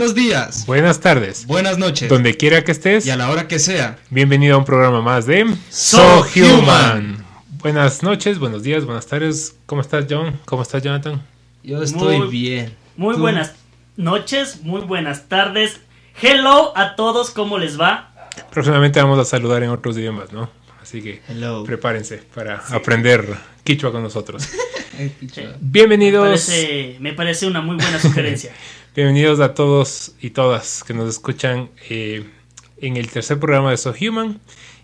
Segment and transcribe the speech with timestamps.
[0.00, 0.64] Buenos días.
[0.64, 1.46] Buenas tardes.
[1.46, 2.08] Buenas noches.
[2.08, 3.04] Donde quiera que estés.
[3.04, 3.98] Y a la hora que sea.
[4.08, 7.22] Bienvenido a un programa más de So Human.
[7.58, 9.56] Buenas noches, buenos días, buenas tardes.
[9.66, 10.40] ¿Cómo estás, John?
[10.46, 11.22] ¿Cómo estás, Jonathan?
[11.62, 12.74] Yo estoy Muy- bien.
[12.96, 13.20] Muy ¿Tú?
[13.20, 13.52] buenas
[13.98, 15.80] noches, muy buenas tardes.
[16.22, 18.30] Hello a todos, ¿cómo les va?
[18.50, 20.48] Próximamente vamos a saludar en otros idiomas, ¿no?
[20.80, 21.62] Así que Hello.
[21.64, 24.48] prepárense para aprender quichua con nosotros.
[25.20, 25.42] Picha.
[25.42, 28.52] Me Bienvenidos, parece, me parece una muy buena sugerencia.
[28.94, 32.24] bienvenidos a todos y todas que nos escuchan eh,
[32.80, 34.40] en el tercer programa de So Human.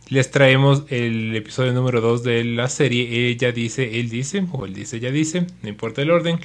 [0.08, 4.74] Les traemos el episodio número 2 de la serie Ella dice, él dice, o él
[4.74, 6.38] dice, ella dice, no importa el orden,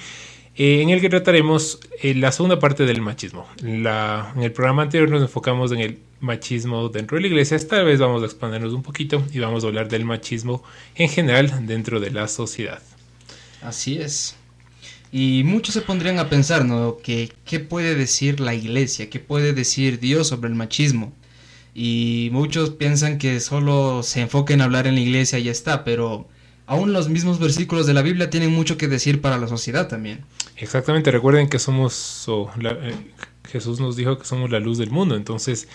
[0.55, 3.47] eh, en el que trataremos eh, la segunda parte del machismo.
[3.63, 7.99] En el programa anterior nos enfocamos en el machismo dentro de la iglesia, esta vez
[7.99, 10.63] vamos a expandirnos un poquito y vamos a hablar del machismo
[10.95, 12.81] en general dentro de la sociedad.
[13.61, 14.35] Así es.
[15.11, 16.97] Y muchos se pondrían a pensar, ¿no?
[17.03, 19.09] Que, ¿Qué puede decir la iglesia?
[19.09, 21.11] ¿Qué puede decir Dios sobre el machismo?
[21.73, 25.83] Y muchos piensan que solo se enfoca en hablar en la iglesia y ya está,
[25.83, 26.27] pero
[26.65, 30.21] aún los mismos versículos de la Biblia tienen mucho que decir para la sociedad también.
[30.57, 32.27] Exactamente, recuerden que somos,
[32.61, 32.95] eh,
[33.49, 35.67] Jesús nos dijo que somos la luz del mundo, entonces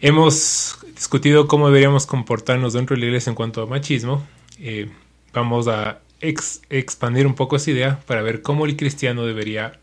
[0.00, 4.26] hemos discutido cómo deberíamos comportarnos dentro de la iglesia en cuanto a machismo.
[4.60, 4.90] Eh,
[5.32, 9.78] vamos a ex- expandir un poco esa idea para ver cómo el cristiano debería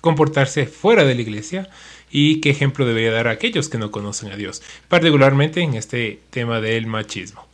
[0.00, 1.68] comportarse fuera de la iglesia
[2.10, 6.20] y qué ejemplo debería dar a aquellos que no conocen a Dios, particularmente en este
[6.30, 7.46] tema del machismo.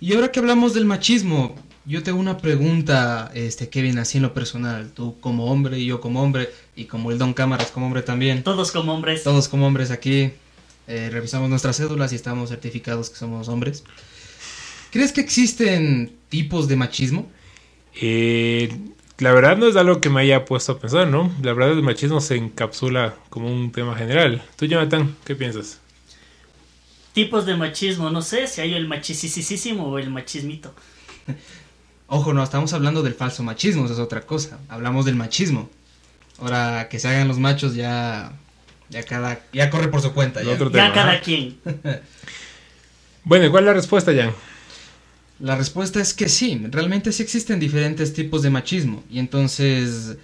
[0.00, 4.34] Y ahora que hablamos del machismo, yo tengo una pregunta, este, Kevin, así en lo
[4.34, 4.90] personal.
[4.92, 8.42] Tú como hombre y yo como hombre, y como el Don Cámaras como hombre también.
[8.44, 9.24] Todos como hombres.
[9.24, 10.30] Todos como hombres aquí
[10.86, 13.84] eh, revisamos nuestras cédulas y estamos certificados que somos hombres.
[14.92, 17.30] ¿Crees que existen tipos de machismo?
[18.00, 18.70] Eh,
[19.18, 21.32] la verdad no es algo que me haya puesto a pensar, ¿no?
[21.42, 24.42] La verdad el machismo se encapsula como un tema general.
[24.56, 25.80] Tú, Jonathan, ¿qué piensas?
[27.14, 30.74] Tipos de machismo, no sé si hay el machisisísimo o el machismito.
[32.08, 34.58] Ojo, no, estamos hablando del falso machismo, eso es otra cosa.
[34.68, 35.70] Hablamos del machismo.
[36.38, 38.32] Ahora que se hagan los machos ya
[38.90, 40.42] ya cada ya corre por su cuenta.
[40.42, 40.50] ya.
[40.50, 41.56] Otro Ya tema, cada quien.
[43.24, 44.32] Bueno, ¿y ¿cuál es la respuesta, Jan?
[45.42, 50.16] La respuesta es que sí, realmente sí existen diferentes tipos de machismo y entonces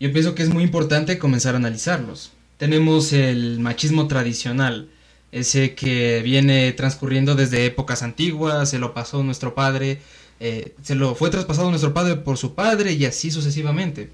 [0.00, 2.32] yo pienso que es muy importante comenzar a analizarlos.
[2.58, 4.88] Tenemos el machismo tradicional,
[5.30, 10.00] ese que viene transcurriendo desde épocas antiguas, se lo pasó nuestro padre,
[10.40, 14.10] eh, se lo fue traspasado nuestro padre por su padre y así sucesivamente.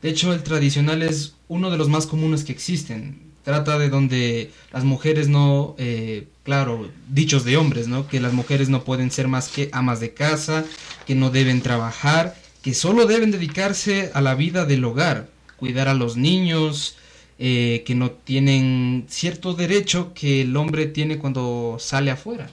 [0.00, 3.20] De hecho, el tradicional es uno de los más comunes que existen.
[3.42, 8.06] Trata de donde las mujeres no, eh, claro, dichos de hombres, ¿no?
[8.06, 10.64] Que las mujeres no pueden ser más que amas de casa,
[11.06, 15.94] que no deben trabajar, que solo deben dedicarse a la vida del hogar, cuidar a
[15.94, 16.96] los niños,
[17.38, 22.50] eh, que no tienen cierto derecho que el hombre tiene cuando sale afuera.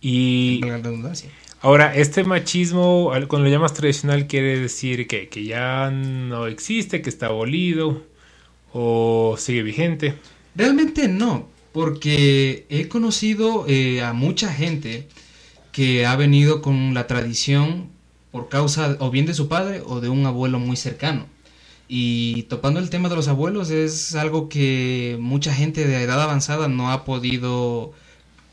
[0.00, 1.30] Y Valga la redundancia.
[1.60, 7.10] ahora, este machismo, cuando lo llamas tradicional, quiere decir que, que ya no existe, que
[7.10, 8.02] está abolido
[8.72, 10.14] o sigue vigente.
[10.54, 15.08] Realmente no, porque he conocido eh, a mucha gente
[15.72, 17.88] que ha venido con la tradición
[18.32, 21.26] por causa o bien de su padre o de un abuelo muy cercano.
[21.88, 26.68] Y topando el tema de los abuelos es algo que mucha gente de edad avanzada
[26.68, 27.92] no ha podido,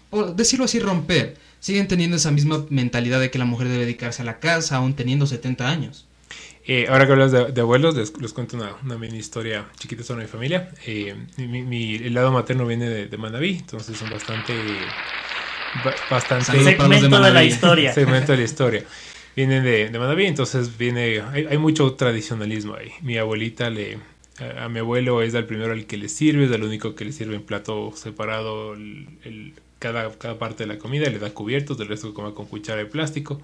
[0.09, 1.37] por decirlo así, romper.
[1.59, 4.93] Siguen teniendo esa misma mentalidad de que la mujer debe dedicarse a la casa, aún
[4.93, 6.04] teniendo 70 años.
[6.67, 10.03] Eh, ahora que hablas de, de abuelos, les, les cuento una, una mini historia chiquita
[10.03, 10.71] sobre mi familia.
[10.85, 14.53] Eh, mi, mi- el lado materno viene de, de Manaví, entonces son bastante...
[15.83, 17.93] ba- bastante de Segmento de la historia.
[17.93, 18.83] segmento de la historia.
[19.35, 22.91] Vienen de, de Manaví, entonces viene, hay, hay mucho tradicionalismo ahí.
[23.01, 23.99] Mi abuelita le,
[24.39, 27.05] a, a mi abuelo es el primero al que le sirve, es el único que
[27.05, 31.29] le sirve en plato separado el, el- cada, cada parte de la comida, le da
[31.31, 33.41] cubiertos, del resto come con cuchara de plástico.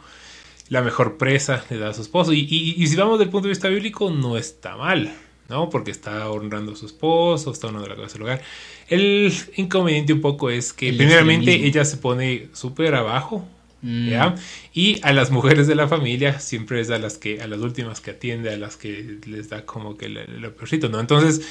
[0.72, 2.32] La mejor presa le da a su esposo.
[2.34, 5.14] Y, y- y si vamos del punto de vista bíblico, no está mal,
[5.50, 5.70] ¿no?
[5.70, 8.42] Porque está honrando a su esposo, está honrando la casa del hogar.
[8.88, 13.46] El inconveniente un poco es que, El primeramente, ella se pone súper abajo,
[13.84, 14.10] Mm.
[14.10, 14.36] ¿ya?
[14.76, 18.00] Y a las mujeres de la familia siempre es a las que, a las últimas
[18.00, 21.00] que atiende, a las que les da como que lo, lo peorcito, ¿no?
[21.00, 21.42] Entonces,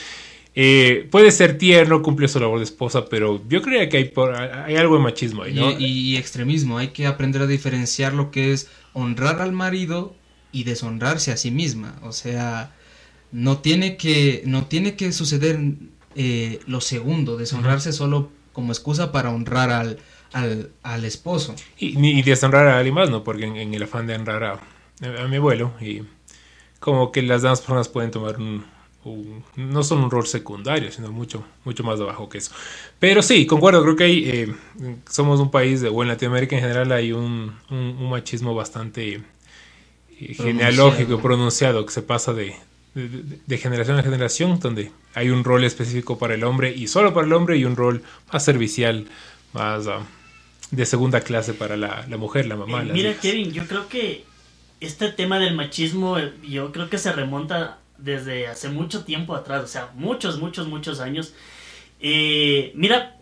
[0.55, 4.35] eh, puede ser tierno, cumple su labor de esposa, pero yo creía que hay, por,
[4.35, 5.70] hay algo de machismo ahí, ¿no?
[5.70, 10.14] Y, y extremismo, hay que aprender a diferenciar lo que es honrar al marido
[10.52, 11.99] y deshonrarse a sí misma.
[12.02, 12.75] O sea,
[13.32, 15.61] no tiene que, no tiene que suceder
[16.17, 19.99] eh, lo segundo, deshonrarse solo como excusa para honrar al,
[20.32, 21.55] al, al esposo.
[21.79, 23.23] Y, ni y deshonrar a alguien más, ¿no?
[23.23, 24.61] Porque en, en el afán de honrar a,
[25.23, 26.02] a mi abuelo, y
[26.81, 28.64] como que las demás personas pueden tomar un,
[29.56, 32.52] no solo un rol secundario, sino mucho, mucho más abajo que eso.
[32.99, 34.55] Pero sí, concuerdo, creo que hay, eh,
[35.08, 37.55] somos un país, de, o en Latinoamérica en general hay un,
[38.11, 39.23] machismo bastante
[40.20, 42.55] eh, genealógico y pronunciado que se pasa de,
[42.94, 47.26] de, generación a generación, donde hay un rol específico para el hombre y solo para
[47.26, 48.02] el hombre y un rol
[48.32, 49.06] más servicial,
[49.55, 50.00] más ah,
[50.70, 52.82] de segunda clase para la, mujer, la mamá.
[52.82, 54.25] Eh, mira, Kevin, yo creo que
[54.81, 59.67] este tema del machismo, yo creo que se remonta desde hace mucho tiempo atrás, o
[59.67, 61.35] sea, muchos, muchos, muchos años.
[62.00, 63.17] Eh, mira,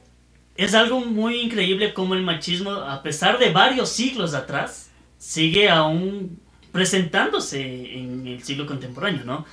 [0.57, 6.41] es algo muy increíble como el machismo, a pesar de varios siglos atrás, sigue aún
[6.73, 7.61] presentándose
[7.97, 9.47] en el siglo contemporáneo, ¿no?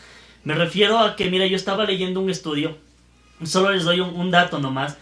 [0.43, 2.77] Me refiero a que, mira, yo estaba leyendo un estudio,
[3.43, 4.97] solo les doy un, dato nomás,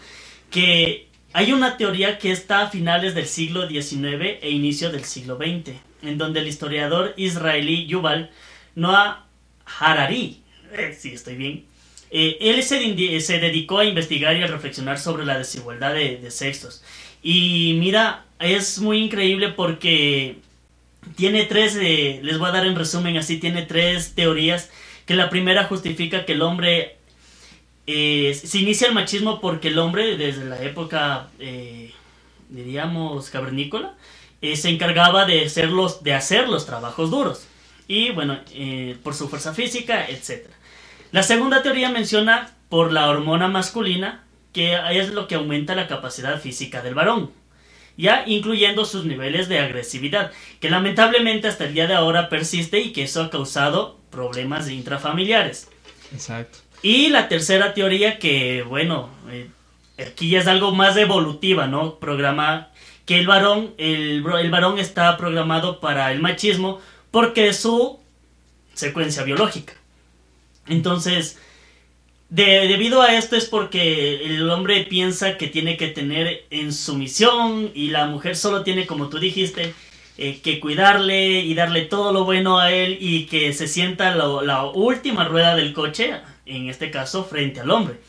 [0.50, 5.36] que hay una teoría que está a finales del siglo XIX e inicio del siglo
[5.36, 8.30] XX, en donde el historiador israelí Yuval
[8.74, 9.23] Noah
[9.66, 11.64] Harari, eh, si estoy bien,
[12.10, 16.82] eh, él se, dedicó a investigar y a reflexionar sobre la desigualdad de, sexos.
[17.22, 20.36] Y mira, es muy increíble porque
[21.16, 24.70] tiene tres, eh, les voy a dar en resumen así, tiene tres teorías,
[25.06, 26.96] que la primera justifica que el hombre,
[27.86, 31.28] se inicia el machismo porque el hombre desde la época,
[32.48, 33.94] diríamos, cavernícola,
[34.40, 37.46] se encargaba de hacer, los, de hacer los trabajos duros
[37.86, 40.46] y bueno, eh, por su fuerza física, etc.
[41.12, 46.40] La segunda teoría menciona por la hormona masculina, que es lo que aumenta la capacidad
[46.40, 47.30] física del varón,
[47.96, 52.92] ya incluyendo sus niveles de agresividad, que lamentablemente hasta el día de ahora persiste y
[52.92, 55.68] que eso ha causado problemas intrafamiliares.
[56.12, 56.58] Exacto.
[56.82, 59.48] Y la tercera teoría que, bueno, eh,
[59.98, 61.98] aquí ya es algo más evolutiva, ¿no?
[61.98, 62.70] Programa
[63.06, 66.80] que el varón, el, el varón está programado para el machismo
[67.14, 68.00] porque es su
[68.74, 69.74] secuencia biológica.
[70.66, 71.38] Entonces,
[72.28, 77.70] debido a esto es porque el hombre piensa que tiene que tener en su misión
[77.72, 79.74] y la mujer solo tiene, como tú dijiste,
[80.18, 84.64] eh, que cuidarle y darle todo lo bueno a él y que se sienta la
[84.64, 88.00] última rueda del coche, en este caso, frente al hombre.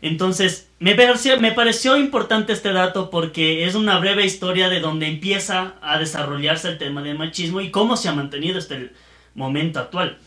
[0.00, 5.98] Entonces, me pareció, importante este dato porque es una breve historia de donde empieza a
[5.98, 8.92] desarrollarse el tema del machismo y cómo se ha mantenido hasta el
[9.34, 10.18] momento actual.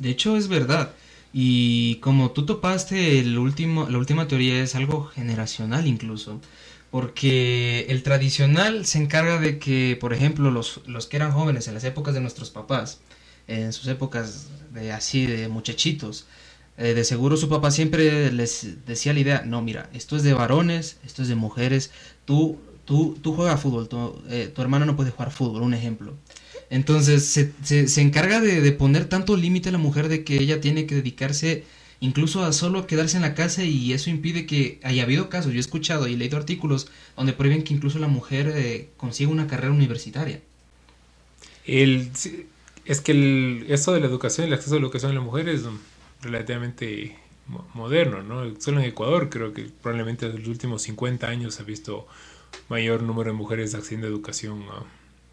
[0.00, 0.94] De hecho, es verdad.
[1.32, 6.40] Y como tú topaste, el último, la última teoría es algo generacional incluso.
[6.90, 11.74] Porque el tradicional se encarga de que, por ejemplo, los, los que eran jóvenes en
[11.74, 13.00] las épocas de nuestros papás,
[13.46, 16.26] en sus épocas de así, de muchachitos,
[16.76, 20.34] eh, de seguro su papá siempre les decía la idea, no, mira, esto es de
[20.34, 21.92] varones, esto es de mujeres,
[22.24, 26.14] tú, tú, tú juegas fútbol, tu, eh, tu hermana no puede jugar fútbol, un ejemplo.
[26.70, 27.52] Entonces se,
[27.86, 31.64] se, encarga de, poner tanto límite a la mujer de que ella tiene que dedicarse
[32.00, 35.58] incluso a solo quedarse en la casa y eso impide que haya habido casos, yo
[35.58, 39.72] he escuchado y leído artículos donde prohíben que incluso la mujer eh, consiga una carrera
[39.72, 40.40] universitaria.
[41.64, 42.10] El,
[42.84, 45.62] es que el, esto de la educación, el acceso a la educación de las mujeres
[46.24, 47.16] relativamente
[47.74, 48.58] moderno, ¿no?
[48.60, 52.06] Solo en Ecuador creo que probablemente en los últimos 50 años se ha visto
[52.68, 54.82] mayor número de mujeres accediendo a educación ah,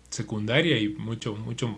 [0.09, 1.75] secundaria y mucho, mucho,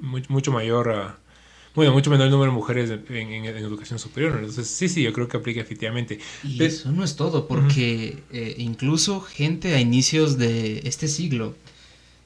[0.00, 4.36] mucho, mayor, uh, bueno, mucho menor número de mujeres en, educación superior.
[4.38, 6.18] Entonces, sí, sí, yo creo que aplica efectivamente.
[6.42, 11.54] Y eso no es todo, porque eh, incluso gente a inicios de este siglo,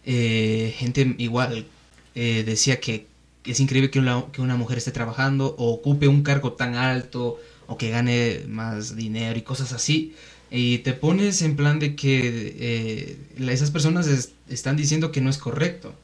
[0.06, 1.66] eh, gente igual
[2.14, 3.06] eh, decía que
[3.44, 7.38] es increíble que una, que una mujer esté trabajando o ocupe un cargo tan alto
[7.66, 10.14] o que gane más dinero y cosas así.
[10.50, 13.18] Y te pones en plan de que eh,
[13.50, 15.94] esas personas están diciendo que no es correcto.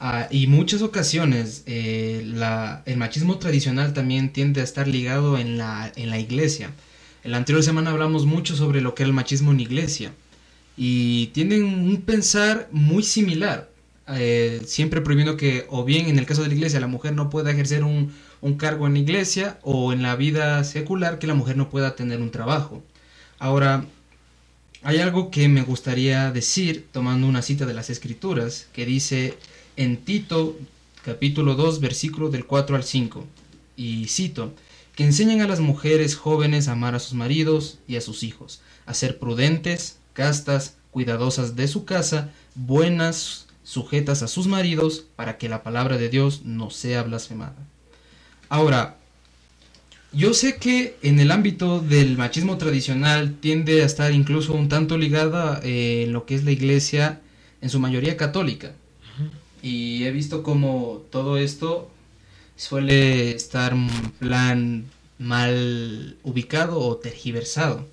[0.00, 2.22] Ah, y muchas ocasiones eh,
[2.86, 6.70] el machismo tradicional también tiende a estar ligado en la, en la iglesia.
[7.24, 10.12] La anterior semana hablamos mucho sobre lo que era el machismo en iglesia.
[10.76, 13.67] Y tienen un pensar muy similar.
[14.10, 17.28] Eh, siempre prohibiendo que, o bien en el caso de la iglesia, la mujer no
[17.28, 18.12] pueda ejercer un,
[18.56, 22.20] cargo en la iglesia, o en la vida secular, que la mujer no pueda tener
[22.20, 22.82] un trabajo.
[23.38, 23.84] Ahora,
[24.82, 29.34] hay algo que me gustaría decir, tomando una cita de las Escrituras, que dice
[29.76, 30.56] en Tito,
[31.04, 33.26] capítulo 2, versículo del 4 al 5,
[33.76, 34.54] y cito,
[34.94, 38.60] que enseñen a las mujeres jóvenes a amar a sus maridos y a sus hijos,
[38.86, 45.50] a ser prudentes, castas, cuidadosas de su casa, buenas, sujetas a sus maridos para que
[45.50, 47.54] la palabra de Dios no sea blasfemada.
[48.48, 48.96] Ahora,
[50.10, 54.96] yo sé que en el ámbito del machismo tradicional tiende a estar incluso un tanto
[54.96, 57.20] ligada eh, en lo que es la iglesia,
[57.60, 58.72] en su mayoría católica.
[59.62, 61.90] Y he visto como todo esto
[62.56, 64.86] suele estar en plan
[65.18, 67.86] mal ubicado o tergiversado.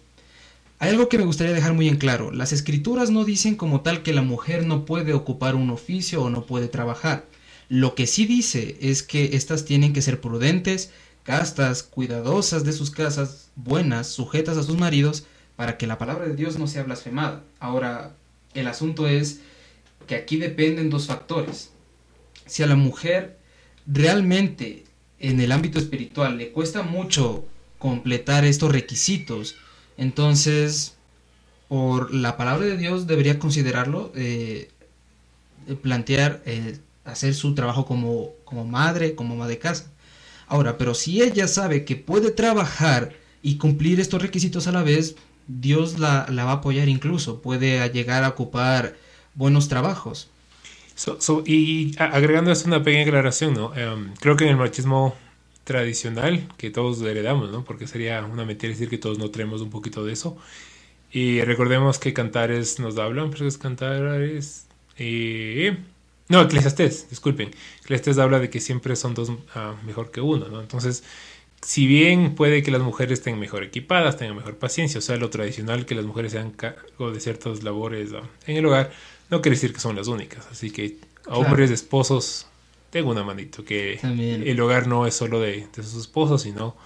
[0.90, 2.32] Algo que me gustaría dejar muy en claro.
[2.32, 6.30] Las escrituras no dicen como tal que la mujer no puede ocupar un oficio o
[6.30, 7.26] no puede trabajar.
[7.70, 10.92] Lo que sí dice es que éstas tienen que ser prudentes,
[11.24, 15.26] castas, cuidadosas de sus casas, buenas, sujetas a sus maridos,
[15.56, 17.44] para que la palabra de Dios no sea blasfemada.
[17.60, 18.16] Ahora,
[18.54, 19.40] el asunto es
[20.06, 21.72] que aquí dependen dos factores.
[22.46, 23.40] Si a la mujer
[23.88, 24.84] realmente
[25.18, 27.44] en el ámbito espiritual le cuesta mucho
[27.80, 29.56] completar estos requisitos,
[29.98, 30.96] entonces
[31.68, 34.70] por la palabra de Dios debería considerarlo, eh,
[35.82, 39.92] plantear, eh, hacer su trabajo como, como madre, como madre de casa.
[40.48, 45.16] Ahora, pero si ella sabe que puede trabajar y cumplir estos requisitos a la vez,
[45.48, 48.96] Dios la, va a apoyar incluso, puede llegar a ocupar
[49.34, 50.30] buenos trabajos.
[51.46, 53.76] y agregando esto una pequeña aclaración, ¿no?
[53.76, 55.16] Em, creo que en el machismo
[55.66, 57.66] tradicional que todos heredamos, ¿no?
[57.66, 60.38] Porque sería una mentira decir que todos no tenemos un poquito de eso.
[61.12, 64.68] Y recordemos que Cantares nos hablan, pero es Cantares...
[64.98, 65.78] Eh,
[66.30, 67.52] no, Eclesiastés, disculpen.
[67.82, 70.62] Eclesiastés habla de que siempre son dos ah, mejor que uno, ¿no?
[70.62, 71.04] Entonces,
[71.62, 75.30] si bien puede que las mujeres estén mejor equipadas, tengan mejor paciencia, o sea, lo
[75.30, 78.12] tradicional que las mujeres sean cargo de ciertas labores
[78.48, 78.92] en el hogar,
[79.30, 80.48] no quiere decir que son las únicas.
[80.52, 82.48] Así que a hombres, esposos,
[82.96, 86.78] tengo una manito, que el hogar no es solo de, de, sus esposos, sino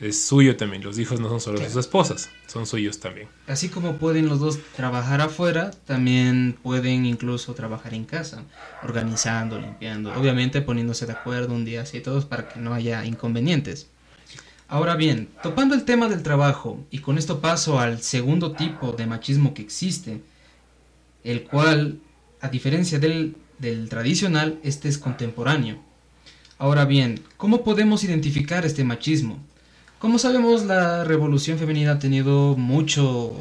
[0.00, 0.82] es suyo también.
[0.82, 3.28] Los hijos no son solo de sus esposas, son suyos también.
[3.46, 8.42] Así como pueden los dos trabajar afuera, también pueden incluso trabajar en casa,
[8.82, 13.86] organizando, limpiando, obviamente poniéndose de acuerdo un día así todos para que no haya inconvenientes.
[14.66, 19.06] Ahora bien, topando el tema del trabajo, y con esto paso al segundo tipo de
[19.06, 20.20] machismo que existe,
[21.22, 22.00] el cual,
[22.40, 23.36] a diferencia del,
[23.88, 25.78] tradicional, este es contemporáneo.
[26.58, 29.38] Ahora bien, ¿cómo podemos identificar este machismo?
[29.98, 33.32] Como sabemos, la revolución femenina ha tenido mucho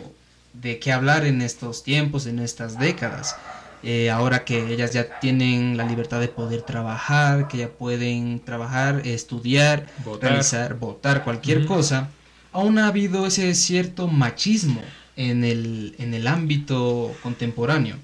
[0.54, 3.36] de qué hablar en estos tiempos, en estas décadas.
[3.84, 9.02] Eh, ahora que ellas ya tienen la libertad de poder trabajar, que ya pueden trabajar,
[9.06, 9.88] estudiar,
[10.22, 12.10] realizar, votar, cualquier cosa,
[12.54, 14.82] aún ha habido ese cierto machismo
[15.18, 17.98] en el, en el ámbito contemporáneo.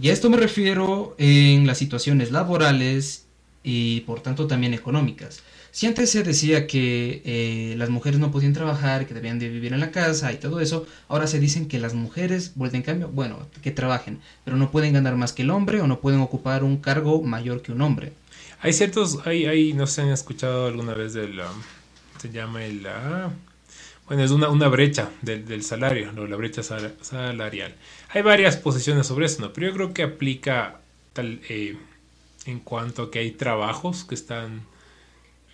[0.00, 3.26] Y a esto me refiero en las situaciones laborales
[3.64, 5.42] y por tanto también económicas.
[5.72, 9.72] Si antes se decía que eh, las mujeres no podían trabajar, que debían de vivir
[9.72, 13.08] en la casa y todo eso, ahora se dicen que las mujeres, vuelven en cambio,
[13.08, 16.62] bueno, que trabajen, pero no pueden ganar más que el hombre o no pueden ocupar
[16.62, 18.12] un cargo mayor que un hombre.
[18.60, 21.62] Hay ciertos, hay, hay no si han escuchado alguna vez del, um,
[22.20, 23.30] se llama el, uh,
[24.08, 26.26] bueno, es una, una brecha del, del salario, ¿no?
[26.26, 27.74] la brecha salarial.
[28.10, 29.52] Hay varias posiciones sobre eso, ¿no?
[29.52, 30.80] pero yo creo que aplica
[31.12, 31.76] tal, eh,
[32.46, 34.62] en cuanto a que hay trabajos que están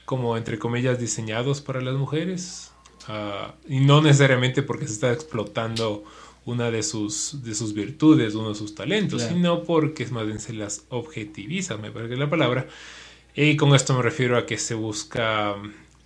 [0.04, 2.72] como entre comillas diseñados para las mujeres
[3.08, 6.04] ah, y no necesariamente porque se está explotando
[6.44, 10.52] una de sus, de sus virtudes, uno de sus talentos, sino porque más bien se
[10.52, 12.68] las objetiviza, me parece la palabra.
[13.34, 15.56] Y con esto me refiero a que se busca,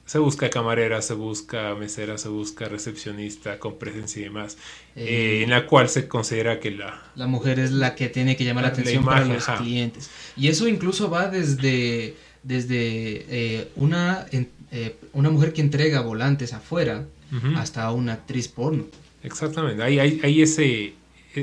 [0.08, 4.56] se busca camarera, se busca mesera, se busca recepcionista con presencia y demás,
[4.96, 7.02] eh, en la cual se considera que la...
[7.14, 10.08] La mujer es la que tiene que llamar la, atención para los clientes.
[10.34, 17.04] Y eso incluso va desde desde eh, una, eh, una mujer que entrega volantes afuera
[17.56, 18.84] hasta una actriz porno.
[19.22, 20.94] Exactamente, hay, hay, hay ese,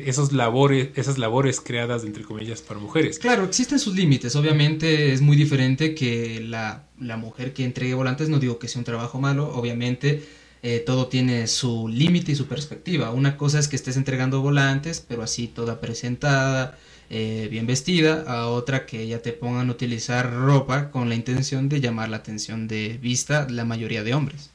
[0.05, 3.19] esos labores, esas labores creadas, entre comillas, para mujeres.
[3.19, 4.35] Claro, existen sus límites.
[4.35, 8.79] Obviamente es muy diferente que la, la mujer que entregue volantes, no digo que sea
[8.79, 10.23] un trabajo malo, obviamente
[10.67, 13.11] eh, todo tiene su límite y su perspectiva.
[13.11, 16.77] Una cosa es que estés entregando volantes, pero así toda presentada,
[17.09, 21.69] eh, bien vestida, a otra que ya te pongan a utilizar ropa con la intención
[21.69, 24.49] de llamar la atención de vista la mayoría de hombres.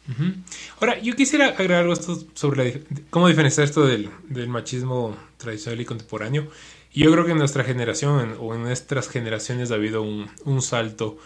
[0.81, 1.95] Ahora, yo quisiera agregar algo
[2.35, 4.11] sobre cómo diferenciar esto del,
[4.49, 6.49] machismo tradicional y contemporáneo.
[6.93, 10.61] Y yo creo que en nuestra generación o en nuestras generaciones ha habido un, un
[10.61, 11.19] salto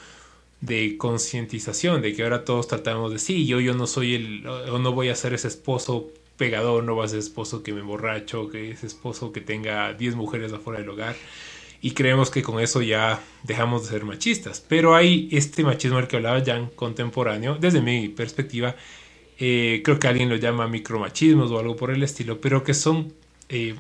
[0.60, 4.78] de concientización, de que ahora todos tratamos de, sí, yo, yo no soy el, o
[4.78, 8.48] no voy a ser ese esposo pegador, no va a ser esposo que me emborracho,
[8.48, 11.16] que es esposo que tenga 10 mujeres afuera del hogar.
[11.80, 14.64] Y creemos que con eso ya dejamos de ser machistas.
[14.66, 18.74] Pero hay este machismo al que hablaba Jan contemporáneo, desde mi perspectiva,
[19.38, 23.12] eh, creo que alguien lo llama micromachismos o algo por el estilo, pero que son
[23.48, 23.74] eh,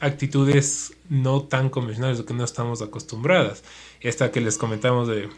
[0.00, 3.64] actitudes no tan convencionales o que no estamos acostumbradas.
[4.00, 5.28] Esta que les comentamos de,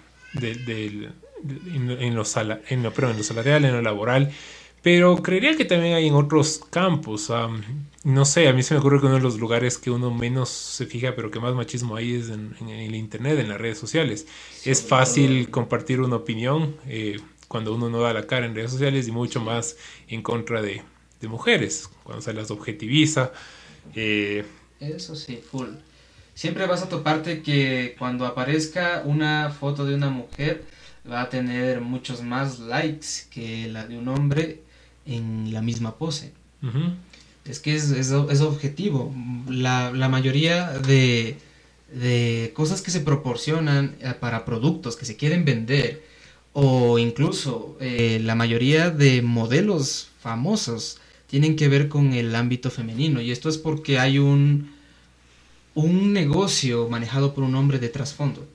[0.40, 4.32] en, lo en lo salarial, en lo laboral,
[4.85, 7.33] Pero creería que también hay en otros campos.
[8.05, 10.50] no sé, a mí se me ocurre que uno de los lugares que uno menos
[10.50, 14.26] se fija, pero que más machismo hay es en, el Internet, en las redes sociales.
[14.62, 17.17] es fácil compartir una opinión eh,
[17.49, 20.83] cuando uno no da la cara en redes sociales y mucho más en contra de,
[21.23, 23.33] mujeres, cuando se las objetiviza.
[23.95, 24.45] Eh,
[24.81, 25.69] Eso sí, full.
[26.35, 30.67] Siempre vas a toparte que cuando aparezca una foto de una mujer
[31.11, 34.63] va a tener muchos más likes que la de un hombre
[35.06, 36.32] en la misma pose.
[37.44, 39.14] Es que es, es, objetivo.
[39.49, 41.37] La, mayoría de,
[41.92, 46.02] de, cosas que se proporcionan eh, para productos que se quieren vender
[46.54, 53.20] o incluso eh, la mayoría de modelos famosos tienen que ver con el ámbito femenino
[53.20, 54.70] y esto es porque hay un,
[55.75, 58.46] un negocio manejado por un hombre de trasfondo.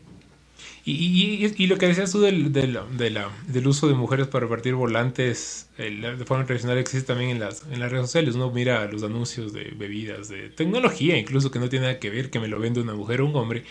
[0.86, 6.26] Y, lo que decías tú del, del, del, uso de mujeres para repartir volantes de
[6.26, 8.36] forma tradicional existe también en las, en las redes sociales.
[8.36, 12.30] Uno mira los anuncios de bebidas, de tecnología, incluso que no tiene nada que ver
[12.30, 13.64] que me lo vende una mujer o un hombre.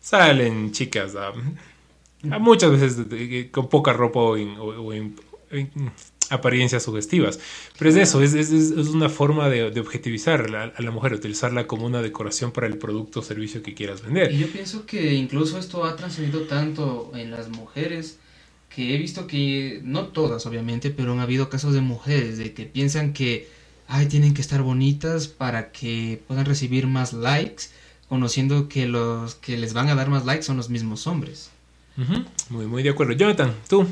[0.00, 1.32] Salen chicas a,
[2.38, 5.16] muchas veces con poca ropa o, o en,
[6.30, 7.38] apariencias sugestivas.
[7.78, 11.66] Pero es eso, es, es, es una forma de, de objetivizar a la, mujer, utilizarla
[11.66, 14.32] como una decoración para el producto o servicio que quieras vender.
[14.32, 18.18] Y yo pienso que incluso esto ha trascendido tanto en las mujeres
[18.74, 22.64] que he visto que, no todas obviamente, pero han habido casos de mujeres de que
[22.64, 23.48] piensan que,
[23.86, 27.64] ay, tienen que estar bonitas para que puedan recibir más likes,
[28.08, 31.50] conociendo que los que les van a dar más likes son los mismos hombres.
[32.48, 33.12] Muy, muy de acuerdo.
[33.14, 33.86] Jonathan, tú,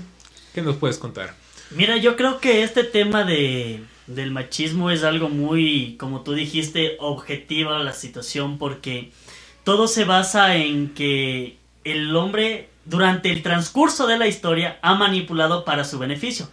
[0.55, 1.35] ¿qué nos puedes contar?
[1.71, 6.97] Mira, yo creo que este tema de, del machismo es algo muy, como tú dijiste,
[7.01, 9.11] objetiva la situación porque
[9.65, 15.65] todo se basa en que el hombre durante el transcurso de la historia ha manipulado
[15.65, 16.49] para su beneficio.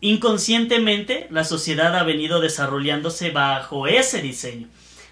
[0.00, 4.68] Inconscientemente la sociedad ha venido desarrollándose bajo ese diseño.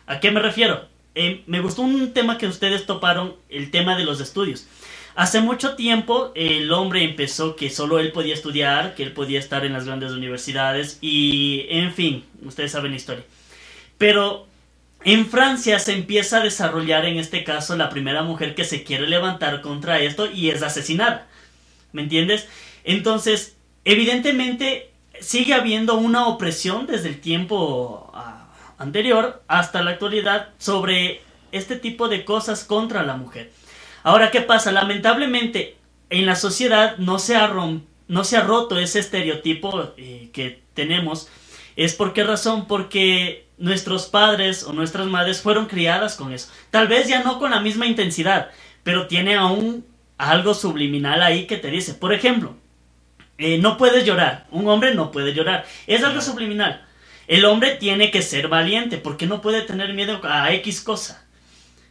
[0.06, 0.88] ¿A qué me refiero?
[1.16, 4.66] Eh, me gustó un tema que ustedes toparon, el tema de los estudios.
[5.14, 9.64] Hace mucho tiempo el hombre empezó que solo él podía estudiar, que él podía estar
[9.64, 13.24] en las grandes universidades y, en fin, ustedes saben la historia.
[13.98, 14.46] Pero
[15.04, 19.08] en Francia se empieza a desarrollar en este caso la primera mujer que se quiere
[19.08, 21.26] levantar contra esto y es asesinada.
[21.92, 22.48] ¿Me entiendes?
[22.84, 31.22] Entonces, evidentemente sigue habiendo una opresión desde el tiempo ah, anterior hasta la actualidad sobre
[31.52, 33.50] este tipo de cosas contra la mujer.
[34.02, 34.72] Ahora, ¿qué pasa?
[34.72, 35.76] Lamentablemente,
[36.08, 37.52] en la sociedad no se ha,
[38.08, 41.28] no se ha roto ese estereotipo eh, que tenemos.
[41.76, 42.66] ¿Es por qué razón?
[42.66, 46.50] Porque nuestros padres o nuestras madres fueron criadas con eso.
[46.70, 48.50] Tal vez ya no con la misma intensidad,
[48.82, 49.86] pero tiene aún
[50.18, 51.94] algo subliminal ahí que te dice.
[51.94, 52.56] Por ejemplo,
[53.38, 54.46] eh, no puedes llorar.
[54.50, 55.64] Un hombre no puede llorar.
[55.86, 56.86] Es algo subliminal.
[57.26, 61.26] El hombre tiene que ser valiente porque no puede tener miedo a X cosa.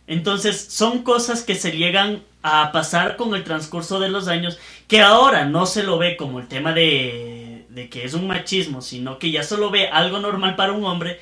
[0.10, 5.02] Entonces son cosas que se llegan a pasar con el transcurso de los años, que
[5.02, 9.30] ahora no se lo ve como el tema de, que es un machismo, sino que
[9.30, 11.20] ya solo ve algo normal para un hombre,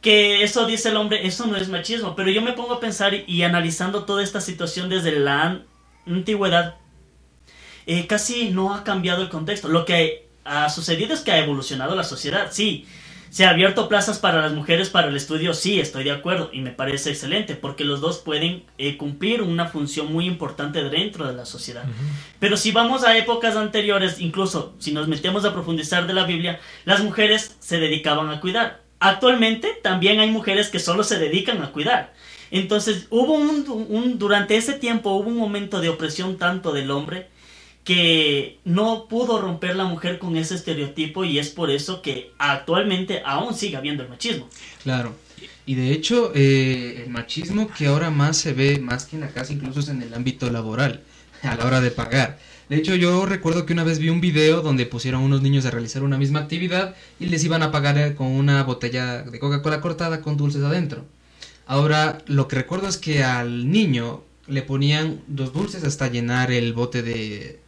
[0.00, 3.14] que eso dice el hombre, eso no es machismo, pero yo me pongo a pensar
[3.26, 5.62] y, analizando toda esta situación desde la
[6.06, 6.76] antigüedad,
[7.86, 9.66] eh, casi no ha cambiado el contexto.
[9.66, 12.86] Lo que ha sucedido es que ha evolucionado la sociedad, sí,
[13.30, 15.54] ¿Se ha abierto plazas para las mujeres para el estudio?
[15.54, 19.66] Sí, estoy de acuerdo y me parece excelente porque los dos pueden eh, cumplir una
[19.66, 21.84] función muy importante dentro de la sociedad.
[22.40, 26.58] Pero si vamos a épocas anteriores, incluso si nos metemos a profundizar de la Biblia,
[26.84, 28.82] las mujeres se dedicaban a cuidar.
[28.98, 32.12] Actualmente también hay mujeres que solo se dedican a cuidar.
[32.50, 37.28] Entonces hubo un durante ese tiempo hubo un momento de opresión tanto del hombre
[37.84, 43.22] que no pudo romper la mujer con ese estereotipo y es por eso que actualmente
[43.24, 44.48] aún sigue habiendo el machismo.
[44.82, 45.14] Claro.
[45.66, 49.28] Y de hecho, eh, el machismo que ahora más se ve, más que en la
[49.28, 51.02] casa, incluso es en el ámbito laboral,
[51.42, 52.38] a la hora de pagar.
[52.68, 55.70] De hecho, yo recuerdo que una vez vi un video donde pusieron unos niños a
[55.70, 59.80] realizar una misma actividad y les iban a pagar eh, con una botella de Coca-Cola
[59.80, 61.04] cortada con dulces adentro.
[61.66, 66.72] Ahora, lo que recuerdo es que al niño le ponían dos dulces hasta llenar el
[66.72, 67.60] bote de,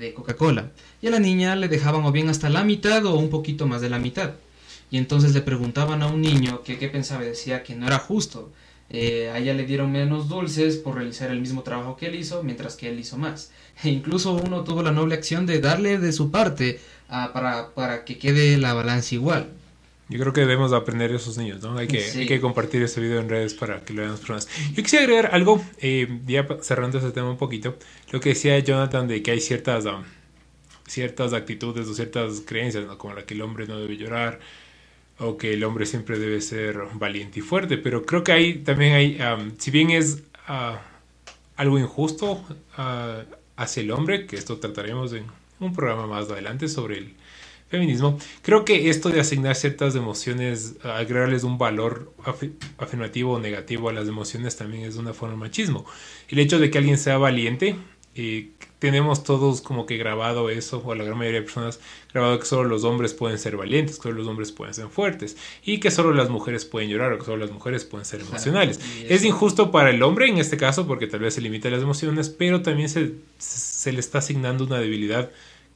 [0.00, 0.72] de Coca-Cola.
[1.00, 3.80] Y a la niña le dejaban o bien hasta la mitad o un poquito más
[3.80, 4.32] de la mitad.
[4.90, 8.50] Y entonces le preguntaban a un niño que qué pensaba decía que no era justo.
[8.92, 12.42] Eh, a ella le dieron menos dulces por realizar el mismo trabajo que él hizo,
[12.42, 13.52] mientras que él hizo más.
[13.84, 18.04] E incluso uno tuvo la noble acción de darle de su parte ah, para, para
[18.04, 19.50] que quede la balanza igual.
[20.10, 21.78] Yo creo que debemos aprender esos niños, ¿no?
[21.78, 24.48] Hay que, hay que compartir este video en redes para que lo vean las personas.
[24.74, 27.76] Yo quisiera agregar algo, eh, ya cerrando ese tema un poquito,
[28.10, 30.02] lo que decía Jonathan de que hay ciertas, um,
[30.88, 34.40] ciertas actitudes o ciertas creencias, como la que el hombre no debe llorar
[35.20, 38.94] o que el hombre siempre debe ser valiente y fuerte, pero creo que ahí también
[38.94, 39.18] hay,
[39.58, 40.80] si bien es ah,
[41.56, 42.42] algo injusto
[42.76, 43.22] ah,
[43.56, 45.26] hacia el hombre, que esto trataremos en
[45.60, 47.14] un programa más adelante sobre el
[47.70, 52.12] feminismo, creo que esto de asignar ciertas emociones, agregarles un valor
[52.78, 55.86] afirmativo o negativo a las emociones también es una forma de machismo.
[56.28, 57.76] El hecho de que alguien sea valiente,
[58.16, 61.78] eh, tenemos todos como que grabado eso, o la gran mayoría de personas
[62.12, 65.36] grabado que solo los hombres pueden ser valientes, que solo los hombres pueden ser fuertes,
[65.62, 68.80] y que solo las mujeres pueden llorar, o que solo las mujeres pueden ser emocionales.
[69.08, 72.30] Es injusto para el hombre en este caso, porque tal vez se limita las emociones,
[72.30, 75.30] pero también se, se le está asignando una debilidad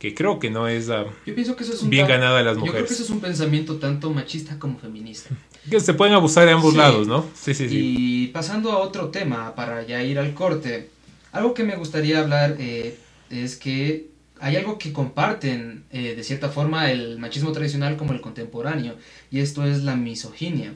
[0.05, 2.67] que creo que no es ah, bien ganada a las mujeres.
[2.67, 5.31] Yo creo que eso es un pensamiento tanto machista como feminista.
[5.71, 7.25] Que se pueden abusar de ambos lados, ¿no?
[7.35, 7.79] Sí, sí, sí.
[7.79, 10.91] Y pasando a otro tema, para ya ir al corte,
[11.33, 12.99] algo que me gustaría hablar eh,
[13.31, 18.21] es que hay algo que comparten eh, de cierta forma el machismo tradicional como el
[18.21, 18.97] contemporáneo,
[19.31, 20.75] y esto es la misoginia.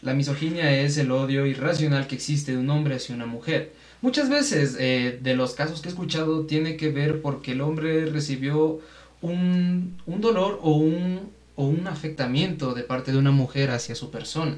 [0.00, 3.74] La misoginia es el odio irracional que existe de un hombre hacia una mujer.
[4.02, 8.06] Muchas veces eh, de los casos que he escuchado tiene que ver porque el hombre
[8.06, 8.80] recibió
[9.20, 14.10] un, un dolor o un, o un afectamiento de parte de una mujer hacia su
[14.10, 14.56] persona.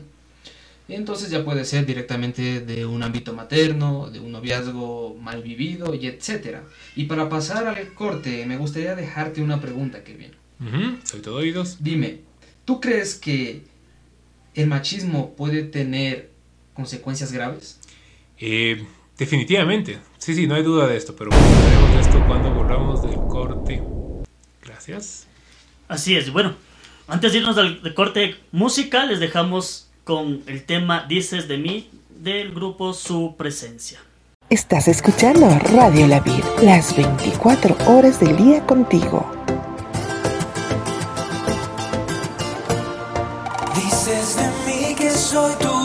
[0.89, 6.07] Entonces ya puede ser directamente de un ámbito materno, de un noviazgo mal vivido y
[6.07, 6.65] etcétera.
[6.97, 10.33] Y para pasar al corte, me gustaría dejarte una pregunta, Kevin.
[11.05, 11.79] Soy todo oídos.
[11.81, 12.21] Dime,
[12.65, 13.63] ¿tú crees que
[14.55, 16.31] el machismo puede tener
[16.75, 17.81] consecuencias graves?
[18.39, 18.85] Eh,
[19.23, 20.01] definitivamente.
[20.19, 23.81] Sí, sí, no hay duda de esto, pero hablaremos de esto cuando volvamos del corte.
[24.65, 25.27] Gracias.
[25.87, 26.55] Así es, bueno,
[27.07, 32.53] antes de irnos al corte musical, les dejamos con el tema Dices de mí del
[32.53, 34.01] grupo Su Presencia.
[34.51, 39.25] Estás escuchando Radio La Vid, las 24 horas del día contigo.
[43.77, 45.82] Dices de mí que soy tu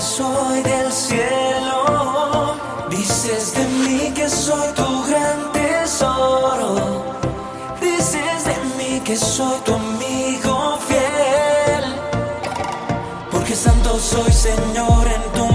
[0.00, 2.56] soy del cielo.
[2.90, 7.10] Dices de mí que soy tu gran tesoro
[9.10, 11.84] que soy tu amigo fiel.
[13.32, 15.49] Porque santo soy Señor en tu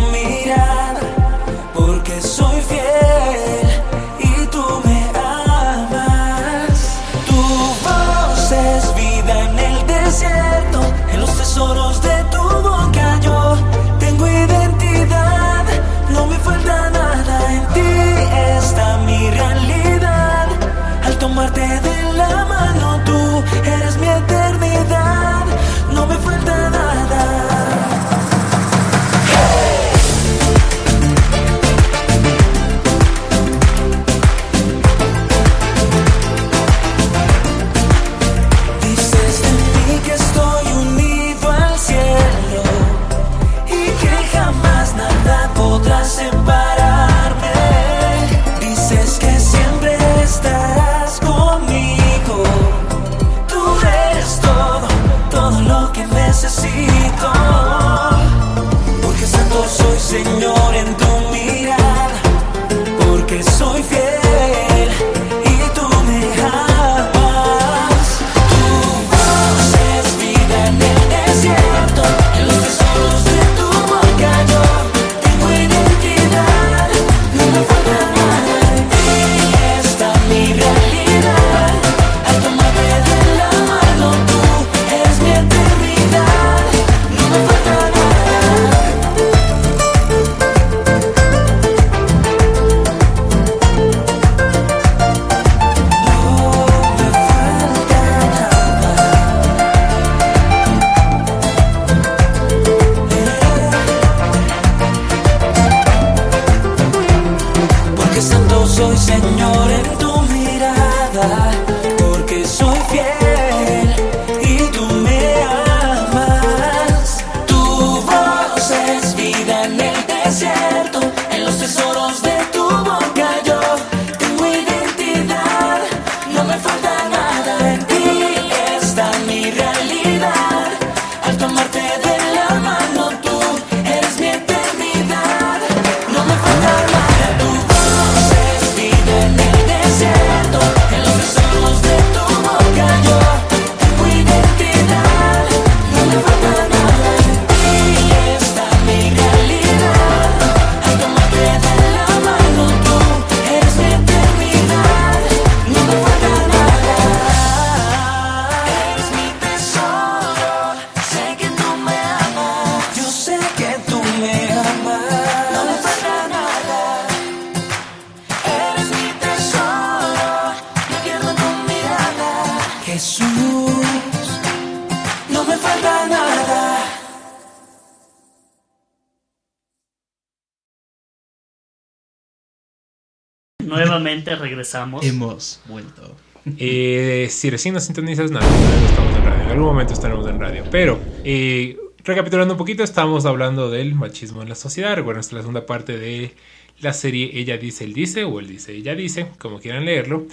[183.65, 185.05] Nuevamente regresamos.
[185.05, 186.15] Hemos vuelto.
[186.57, 189.43] Eh, si recién nos sintonizas, nada, no estamos en radio.
[189.43, 190.63] En algún momento estaremos en radio.
[190.69, 194.95] Pero, eh, recapitulando un poquito, estamos hablando del machismo en la sociedad.
[194.95, 196.35] Recuerden, esta es la segunda parte de
[196.79, 200.27] la serie Ella dice, él dice, o él dice, ella dice, como quieran leerlo.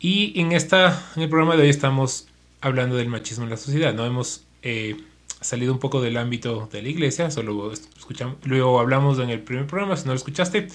[0.00, 2.28] Y en, esta, en el programa de hoy estamos
[2.60, 3.94] hablando del machismo en la sociedad.
[3.94, 4.96] No hemos eh,
[5.40, 9.66] salido un poco del ámbito de la iglesia, solo escuchamos, luego hablamos en el primer
[9.66, 10.68] programa, si no lo escuchaste,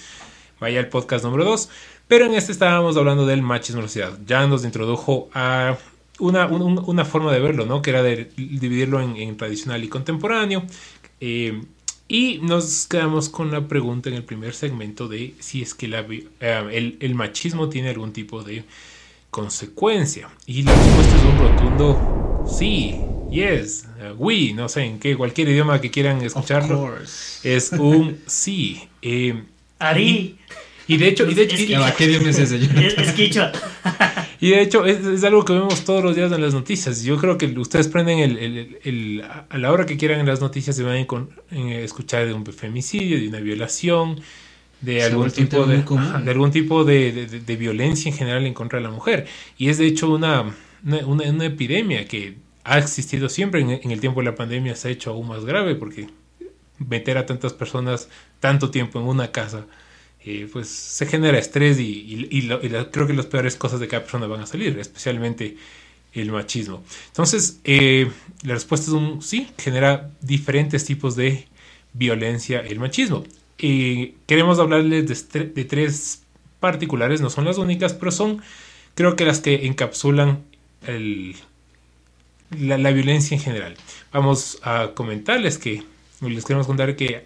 [0.59, 1.69] vaya al podcast número 2.
[2.07, 4.17] Pero en este estábamos hablando del machismo en la sociedad.
[4.25, 5.77] Ya nos introdujo a
[6.19, 7.81] una, un- una forma de verlo, ¿no?
[7.81, 10.63] Que era de dividirlo en, en tradicional y contemporáneo.
[11.21, 11.61] Eh,
[12.07, 15.99] y nos quedamos con la pregunta en el primer segmento de si es que la
[16.09, 16.25] eh,
[16.71, 18.63] el, el machismo tiene algún tipo de
[19.29, 20.29] consecuencia.
[20.47, 22.95] Y la respuesta es un rotundo sí,
[23.29, 26.95] yes, uh, we, no sé, en qué, cualquier idioma que quieran escucharlo,
[27.43, 28.89] es un sí.
[29.03, 29.43] Eh,
[29.79, 30.37] Ari,
[30.87, 31.61] y de hecho, y de hecho, Es
[34.41, 37.03] y- de hecho, es, es algo que vemos todos los días en las noticias.
[37.03, 40.25] Yo creo que ustedes prenden el, el- el- el- a la hora que quieran en
[40.25, 44.19] las noticias se van a escuchar de un femicidio, de una violación,
[44.81, 48.53] de algún tipo de, ajá, algún tipo de, de- de- de violencia en general en
[48.53, 49.27] contra de la mujer.
[49.57, 53.61] Y es de hecho una, una, una- una epidemia que ha existido siempre.
[53.61, 56.07] En, en el tiempo de la pandemia se ha hecho aún más grave porque
[56.79, 59.65] meter a tantas personas tanto tiempo en una casa
[60.25, 62.49] eh, pues se genera estrés y,
[62.91, 65.55] creo que las peores cosas de cada persona van a salir, especialmente
[66.13, 66.83] el machismo.
[67.07, 68.11] Entonces, eh,
[68.43, 71.47] la respuesta es un sí, genera diferentes tipos de
[71.93, 73.23] violencia el machismo.
[73.59, 76.23] Eh, queremos hablarles de, tres
[76.59, 78.41] particulares, no son las únicas, pero son
[78.95, 80.43] creo que las que encapsulan
[82.51, 83.75] la violencia en general.
[84.11, 85.83] Vamos a comentarles que,
[86.21, 87.25] les queremos contar que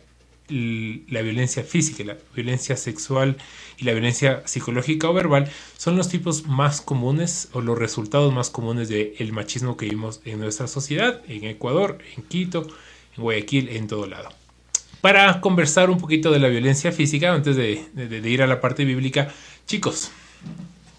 [0.50, 3.38] la violencia física, la violencia sexual
[3.78, 8.50] y la violencia psicológica o verbal son los tipos más comunes o los resultados más
[8.50, 12.68] comunes del machismo que vimos en nuestra sociedad, en Ecuador, en Quito,
[13.16, 14.30] en Guayaquil, en todo lado.
[15.02, 18.60] Para conversar un poquito de la violencia física, antes de, de- de ir a la
[18.62, 19.34] parte bíblica,
[19.66, 20.12] chicos,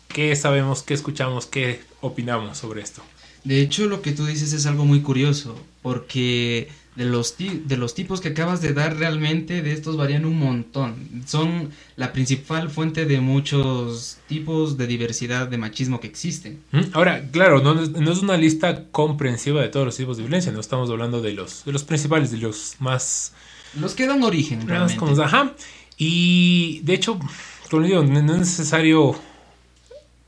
[0.09, 3.02] ¿qué sabemos, qué escuchamos, qué opinamos sobre esto?
[3.44, 7.76] De hecho, lo que tú dices es algo muy curioso, porque de los, ti- de
[7.76, 10.94] los tipos que acabas de dar realmente, de estos varían un montón.
[11.26, 16.61] Son la principal fuente de muchos tipos de diversidad de machismo que existen.
[16.92, 20.52] Ahora, claro, no, es- no es una lista comprensiva de todos los tipos de violencia,
[20.52, 23.33] no estamos hablando de los, de los principales, de los más
[23.80, 24.96] Los que dan origen realmente.
[24.96, 25.52] como- ajá.
[25.98, 27.18] Y de hecho,
[27.70, 29.16] como digo, no es necesario.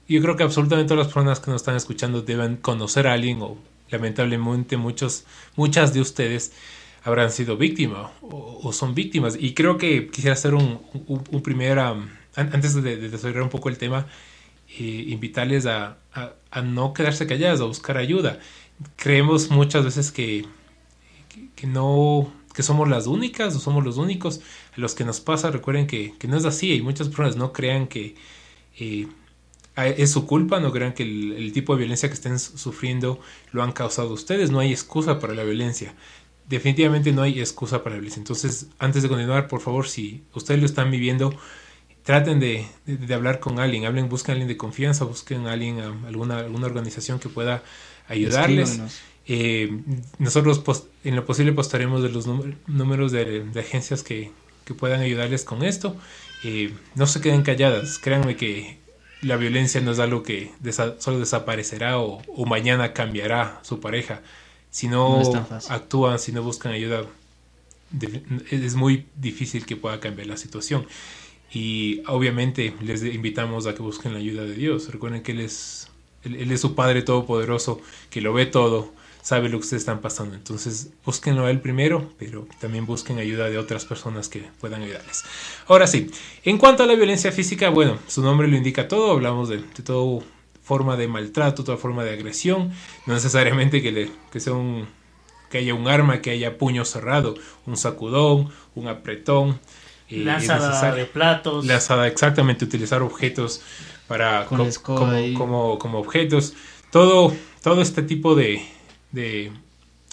[0.09, 3.39] Yo creo que absolutamente todas las personas que nos están escuchando deben conocer a alguien,
[3.43, 3.57] o
[3.91, 5.25] lamentablemente muchos,
[5.57, 6.53] muchas de ustedes
[7.05, 9.37] habrán sido víctimas o, son víctimas.
[9.39, 11.79] Y creo que quisiera hacer un, un, primer.
[11.79, 14.07] um, an- antes de, de desarrollar un poco el tema,
[14.79, 18.41] eh, invitarles a, a- no quedarse calladas, a buscar ayuda.
[18.97, 20.47] Creemos muchas veces que,
[21.55, 24.41] que, no que somos las únicas o somos los únicos
[24.77, 27.53] a los que nos pasa recuerden que, que no es así y muchas personas no
[27.53, 28.15] crean que
[28.79, 29.09] eh,
[29.77, 33.21] es su culpa no crean que el, el tipo de violencia que estén su- sufriendo
[33.53, 35.95] lo han causado ustedes no hay excusa para la violencia.
[36.49, 38.21] Definitivamente no hay excusa para la violencia.
[38.21, 41.35] Entonces antes de continuar por favor si ustedes lo están viviendo
[42.05, 45.53] traten de, de- de hablar con alguien hablen busquen a alguien de confianza busquen a
[45.53, 47.63] alguien a alguna alguna organización que pueda
[48.09, 48.79] ayudarles.
[49.29, 49.81] Eh,
[50.19, 50.63] nosotros
[51.03, 54.31] en lo posible postaremos de los númer- números de, de agencias que,
[54.65, 55.97] que puedan ayudarles con esto.
[56.45, 58.79] Eh, no se queden calladas, créanme que
[59.27, 64.23] la violencia no es algo que desa- solo desaparecerá o, o mañana cambiará su pareja.
[64.71, 65.21] Si no,
[65.71, 67.05] actúan, si no buscan ayuda,
[67.91, 70.87] de- es muy difícil que pueda cambiar la situación.
[71.53, 74.91] Y obviamente les invitamos a que busquen la ayuda de Dios.
[74.93, 75.89] Recuerden que Él es,
[76.25, 78.93] él, él es su Padre Todopoderoso, que lo ve todo,
[79.27, 80.37] sabe lo que ustedes están pasando.
[80.37, 85.25] Entonces, búsquenlo a Él primero, pero también busquen ayuda de otras personas que puedan ayudarles.
[85.67, 86.09] Ahora sí,
[86.45, 89.83] en cuanto a la violencia física, bueno, su nombre lo indica todo, hablamos de, de
[89.83, 90.23] toda
[90.63, 92.71] forma de maltrato, toda forma de agresión,
[93.07, 94.87] no necesariamente que, le, que sea un,
[95.51, 97.35] que haya un arma, que haya puño cerrado,
[97.67, 99.59] un sacudón, un apretón.
[100.09, 101.67] eh, Lanzada de platos.
[101.67, 103.61] Lanzada, exactamente, utilizar objetos
[104.07, 106.55] para Con co- como, como, como objetos.
[106.93, 108.63] Todo, todo este tipo de,
[109.13, 109.53] de,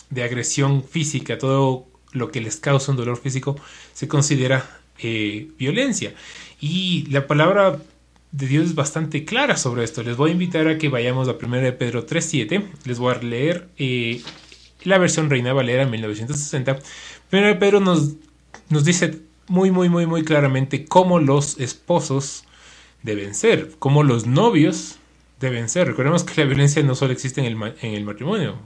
[0.10, 3.56] de agresión física, todo lo que les causa un dolor físico,
[3.94, 6.14] se considera eh, violencia.
[6.62, 7.80] Y la palabra
[8.32, 10.04] de Dios es bastante clara sobre esto.
[10.04, 12.64] Les voy a invitar a que vayamos a 1 de Pedro 3.7.
[12.86, 14.22] Les voy a leer eh,
[14.84, 16.80] la versión Reina Valera en 1960.
[17.32, 18.14] 1 de Pedro nos,
[18.70, 22.46] nos dice muy, muy, muy, muy claramente cómo los esposos
[23.02, 24.98] deben ser, cómo los novios
[25.40, 25.88] deben ser.
[25.88, 28.58] Recordemos que la violencia no solo existe en el, en el matrimonio.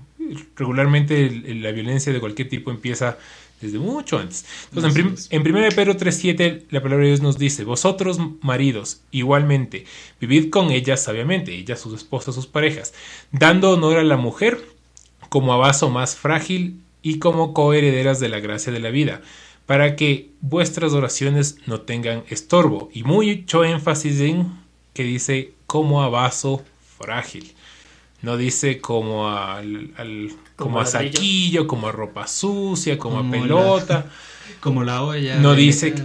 [0.55, 3.17] Regularmente el- la violencia de cualquier tipo empieza
[3.61, 4.45] desde mucho antes.
[4.69, 4.95] Entonces,
[5.31, 9.85] en, prim- en 1 Pedro 3.7 la palabra de Dios nos dice, vosotros maridos, igualmente,
[10.21, 12.93] vivid con ellas sabiamente, ellas sus esposas, sus parejas,
[13.31, 14.63] dando honor a la mujer
[15.29, 19.21] como a vaso más frágil y como coherederas de la gracia de la vida,
[19.65, 22.89] para que vuestras oraciones no tengan estorbo.
[22.93, 24.47] Y mucho énfasis en
[24.93, 26.63] que dice como a vaso
[26.99, 27.53] frágil.
[28.21, 33.33] No dice como al, al- como, Como a saquillo, como a ropa sucia, como, Como
[33.33, 34.05] a la- pelota.
[34.61, 35.35] Como la olla.
[35.39, 36.01] No de dice, que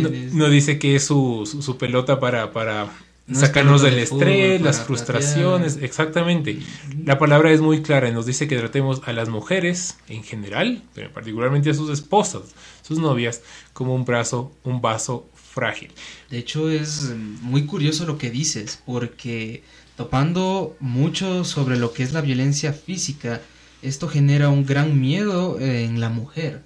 [0.00, 0.34] no, tienes.
[0.34, 2.88] no dice que es su, su, su pelota para, para
[3.28, 5.72] No sacarnos del de estrés, fútbol, las frustraciones.
[5.74, 5.84] platear.
[5.84, 6.58] Exactamente.
[7.04, 10.82] La palabra es muy clara y nos dice que tratemos a las mujeres en general,
[10.92, 12.42] pero particularmente a sus esposas,
[12.82, 15.90] sus novias, como un brazo, un vaso frágil.
[16.30, 17.10] De hecho, es
[17.42, 19.62] muy curioso lo que dices, porque
[19.96, 23.40] topando mucho sobre lo que es la violencia física,
[23.82, 26.62] esto genera un gran miedo eh, en la mujer.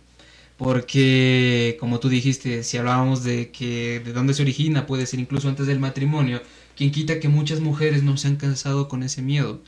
[0.56, 5.48] Porque, como tú dijiste, si hablábamos de que de dónde se origina, puede ser incluso
[5.48, 6.42] antes del matrimonio,
[6.76, 9.60] quien quita que muchas mujeres no se han cansado con ese miedo.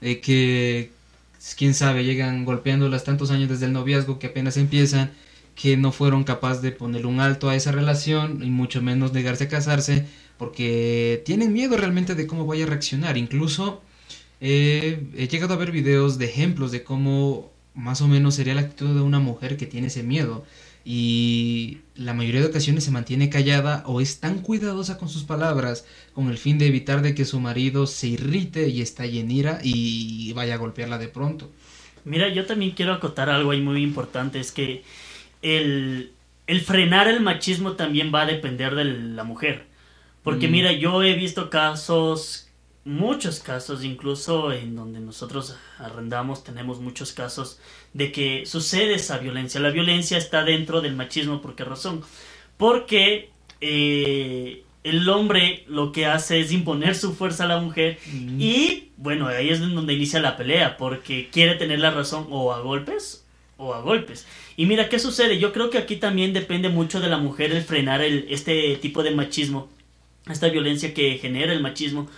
[0.00, 0.92] De que,
[1.56, 5.10] quién sabe, llegan golpeándolas tantos años desde el noviazgo que apenas empiezan
[5.56, 9.44] que no fueron capaces de poner un alto a esa relación y mucho menos negarse
[9.44, 10.06] a casarse
[10.38, 13.16] porque tienen miedo realmente de cómo vaya a reaccionar.
[13.16, 13.82] Incluso
[14.40, 18.62] eh, he llegado a ver videos de ejemplos de cómo más o menos sería la
[18.62, 20.44] actitud de una mujer que tiene ese miedo
[20.84, 25.84] y la mayoría de ocasiones se mantiene callada o es tan cuidadosa con sus palabras
[26.14, 29.58] con el fin de evitar de que su marido se irrite y estalle en ira
[29.62, 31.50] y vaya a golpearla de pronto.
[32.04, 34.84] Mira, yo también quiero acotar algo ahí muy importante, es que
[35.42, 36.12] el,
[36.46, 39.64] el frenar el machismo también va a depender de la mujer.
[40.26, 40.50] Porque Mm.
[40.50, 42.48] mira, yo he visto casos,
[42.84, 47.60] muchos casos, incluso en donde nosotros arrendamos, tenemos muchos casos
[47.94, 49.60] de que sucede esa violencia.
[49.60, 52.02] La violencia está dentro del machismo, ¿por qué razón?
[52.56, 57.98] Porque eh, el hombre lo que hace es imponer su fuerza a la mujer
[58.38, 62.60] y bueno, ahí es donde inicia la pelea, porque quiere tener la razón o a
[62.60, 63.24] golpes
[63.58, 64.26] o a golpes.
[64.56, 65.38] Y mira, ¿qué sucede?
[65.38, 69.02] Yo creo que aquí también depende mucho de la mujer el frenar el, este tipo
[69.04, 69.68] de machismo,
[70.28, 72.08] esta violencia que genera el machismo,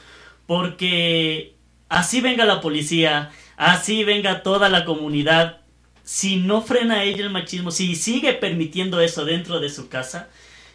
[0.46, 1.54] porque
[1.88, 5.60] así venga la policía, así venga toda la comunidad,
[6.04, 10.30] si no frena ella el machismo, si sigue permitiendo eso dentro de su casa,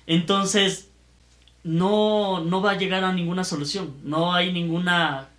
[0.06, 0.89] entonces
[1.63, 5.30] no, no va a llegar a ninguna solución, no hay ninguna...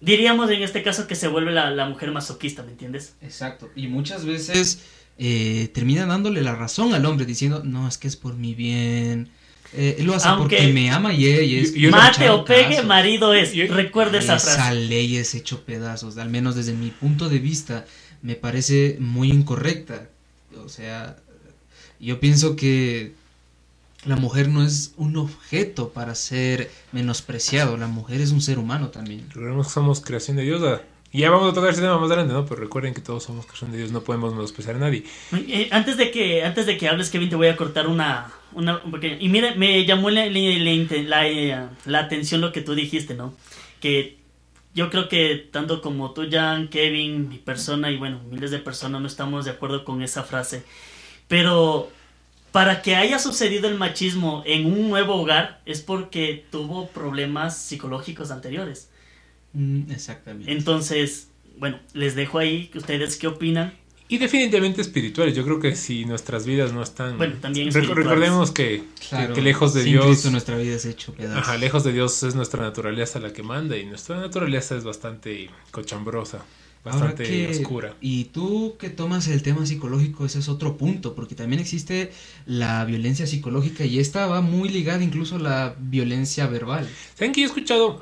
[0.00, 3.14] Diríamos en este caso que se vuelve la, mujer masoquista, ¿me entiendes?
[3.20, 3.70] Exacto.
[3.76, 4.84] Y muchas veces
[5.18, 9.30] eh, terminan dándole la razón al hombre diciendo, no, es que es por mi bien.
[9.74, 11.72] Eh, él lo hace Aunque- porque me ama y ella es...
[11.72, 12.60] Yo- yo- Mate o caso.
[12.68, 13.52] pegue, marido es.
[13.54, 14.74] Yo- Recuerda esa Esa frase.
[14.74, 17.86] ley es hecho pedazos, al menos desde mi punto de vista,
[18.20, 20.08] me parece muy incorrecta.
[20.62, 21.16] O sea,
[21.98, 23.14] yo pienso que
[24.04, 28.88] la mujer no es un objeto para ser menospreciado, la mujer es un ser humano
[28.88, 29.24] también.
[29.28, 30.80] Recordemos que somos creación de Dios.
[31.14, 32.46] Y ya vamos a tocar ese tema más adelante, ¿no?
[32.46, 35.04] Pero recuerden que todos somos creación de Dios, no podemos menospreciar a nadie.
[35.32, 38.78] Eh, antes de que antes de que hables, Kevin, te voy a cortar una, una
[38.82, 43.34] un pequeño- Y mira, me llamó la, la, la atención lo que tú dijiste, ¿no?
[43.80, 44.16] Que
[44.74, 49.02] yo creo que tanto como tú, Jan, Kevin, mi persona y bueno, miles de personas
[49.02, 50.64] no estamos de acuerdo con esa frase.
[51.28, 51.90] Pero
[52.52, 58.30] para que haya sucedido el machismo en un nuevo hogar es porque tuvo problemas psicológicos
[58.30, 58.88] anteriores.
[59.52, 60.50] Mm, exactamente.
[60.52, 61.28] Entonces,
[61.58, 63.74] bueno, les dejo ahí, ustedes qué opinan.
[64.08, 65.34] Y definitivamente espirituales.
[65.34, 67.16] Yo creo que si nuestras vidas no están.
[67.16, 70.04] Bueno, también recordemos que, que- Claro, que lejos de sin Dios.
[70.06, 71.42] Cristo nuestra vida es hecho pedazos.
[71.48, 73.76] Ajá, lejos de Dios es nuestra naturaleza la que manda.
[73.78, 76.44] Y nuestra naturaleza es bastante cochambrosa,
[76.84, 77.94] bastante que- oscura.
[78.02, 82.12] Y tú que tomas el tema psicológico, ese es otro punto, porque también existe
[82.44, 86.86] la violencia psicológica y esta va muy ligada incluso a la violencia verbal.
[87.14, 87.98] ¿Saben que yo he escuchado?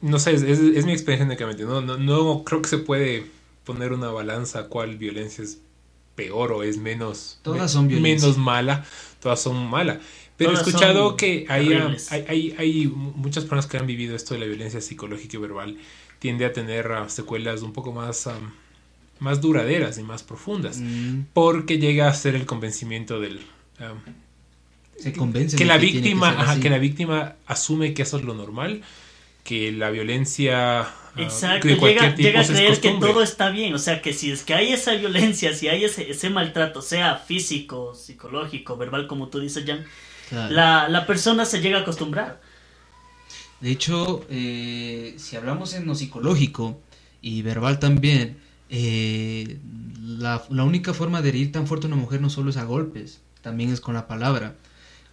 [0.00, 1.64] No sé, es, es- es mi experiencia únicamente.
[1.64, 3.26] No, no, no creo que se puede
[3.64, 5.58] poner una balanza cuál violencia es
[6.14, 8.26] peor o es menos, Todas son violencia.
[8.28, 8.84] menos mala.
[9.20, 9.98] Todas son malas.
[10.36, 12.12] Pero Todas he escuchado que hay, terribles.
[12.12, 15.76] hay, hay, hay muchas personas que han vivido esto de la violencia psicológica y verbal.
[16.20, 18.52] Tiende a tener ah, secuelas un poco más, am,
[19.20, 20.78] más duraderas y más profundas.
[20.78, 23.40] Mm, Porque llega a ser el convencimiento del...
[24.98, 28.34] Se convence que de la víctima, ajá, que la víctima asume que eso es lo
[28.34, 28.82] normal,
[29.48, 33.72] que la violencia ah, Exacto, llega, a creer que todo está bien.
[33.72, 37.16] O sea, que si es que hay esa violencia, si hay ese, ese maltrato, sea
[37.16, 39.86] físico, psicológico, verbal, como tú dices, Jan,
[40.28, 40.54] Claro.
[40.54, 42.42] la, la persona se llega a acostumbrar.
[43.62, 46.78] De hecho, eh, si hablamos en lo psicológico
[47.22, 48.36] y verbal también,
[48.68, 49.56] eh,
[50.02, 52.64] la, la única forma de herir tan fuerte a una mujer no solo es a
[52.64, 54.56] golpes, también es con la palabra.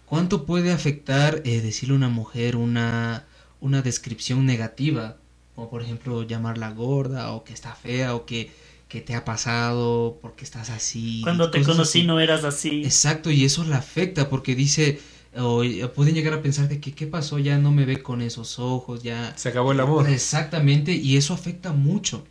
[0.04, 3.24] ¿Cuánto puede afectar eh, decirle a una mujer una,
[3.60, 5.16] una descripción negativa?
[5.54, 8.50] Como por ejemplo llamarla gorda o que está fea o que,
[8.88, 11.20] que te ha pasado porque estás así.
[11.22, 12.06] Cuando te conocí así.
[12.06, 12.82] no eras así.
[12.84, 15.00] Exacto, y eso la afecta porque dice,
[15.38, 15.62] o
[15.94, 19.02] pueden llegar a pensar de que qué pasó, ya no me ve con esos ojos,
[19.02, 19.36] ya...
[19.36, 20.08] Se acabó el amor.
[20.08, 22.24] Exactamente, y eso afecta mucho.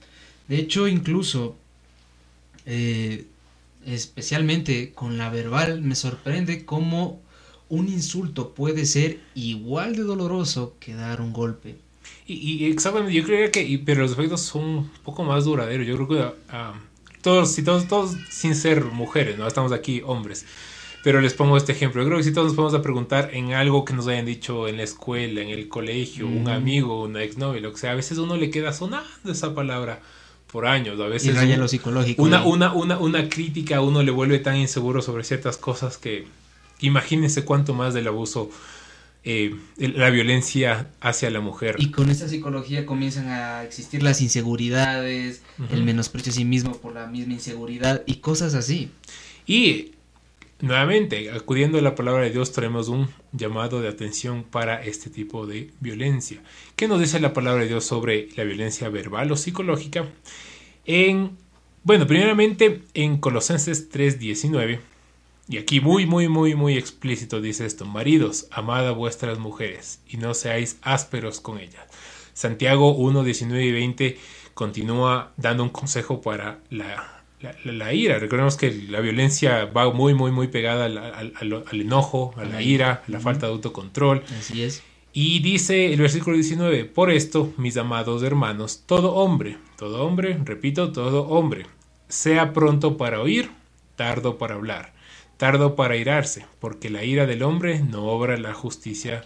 [0.47, 1.55] De hecho, incluso,
[2.65, 3.25] eh,
[3.85, 7.21] especialmente con la verbal, me sorprende cómo
[7.69, 11.75] un insulto puede ser igual de doloroso que dar un golpe.
[12.27, 15.85] Y, y exactamente, yo creo que, y- pero los efectos son un poco más duraderos.
[15.87, 16.73] Yo creo que ah,
[17.21, 20.45] todos, si todos, todos sin ser mujeres, no estamos aquí hombres.
[21.03, 22.01] Pero les pongo este ejemplo.
[22.01, 24.67] Yo creo que si todos nos podemos a preguntar en algo que nos hayan dicho
[24.67, 26.49] en la escuela, en el colegio, un Ujú.
[26.49, 27.91] amigo, una exnovia, lo que sea.
[27.91, 30.01] A veces uno le queda sonando esa palabra
[30.51, 30.99] por años.
[30.99, 32.23] A Y veces raya un- lo psicológico.
[32.23, 32.47] una, ahí.
[32.47, 36.25] una, una, una crítica a uno le vuelve tan inseguro sobre ciertas cosas que
[36.79, 38.49] imagínense cuánto más del abuso,
[39.23, 41.75] eh, la violencia hacia la mujer.
[41.79, 46.93] Y con esta psicología comienzan a existir las inseguridades, el menosprecio a sí mismo por
[46.93, 48.91] la misma inseguridad y cosas así.
[49.47, 49.93] Y
[50.61, 55.47] nuevamente, acudiendo a la palabra de Dios, traemos un llamado de atención para este tipo
[55.47, 56.41] de violencia.
[56.75, 60.07] ¿Qué nos dice la palabra de Dios sobre la violencia verbal o psicológica?
[60.85, 61.31] En,
[61.83, 64.79] bueno, primeramente en Colosenses 3:19,
[65.47, 70.17] y aquí muy, muy, muy, muy explícito dice esto, maridos, amad a vuestras mujeres y
[70.17, 71.83] no seáis ásperos con ellas.
[72.33, 74.17] Santiago 1, 19 y 20
[74.53, 78.17] continúa dando un consejo para la, la, la- la ira.
[78.19, 82.43] Recordemos que la violencia va muy, muy, muy pegada al, al- al- al enojo, a
[82.45, 84.23] la ira, a la falta de autocontrol.
[84.39, 84.81] Así es.
[85.13, 90.91] Y dice el versículo 19, por esto, mis amados hermanos, todo hombre, todo hombre, repito,
[90.91, 91.67] todo hombre,
[92.09, 93.49] sea pronto para oír,
[93.95, 94.91] tardo para hablar,
[95.37, 99.23] tardo para irarse, porque la ira del hombre no obra la justicia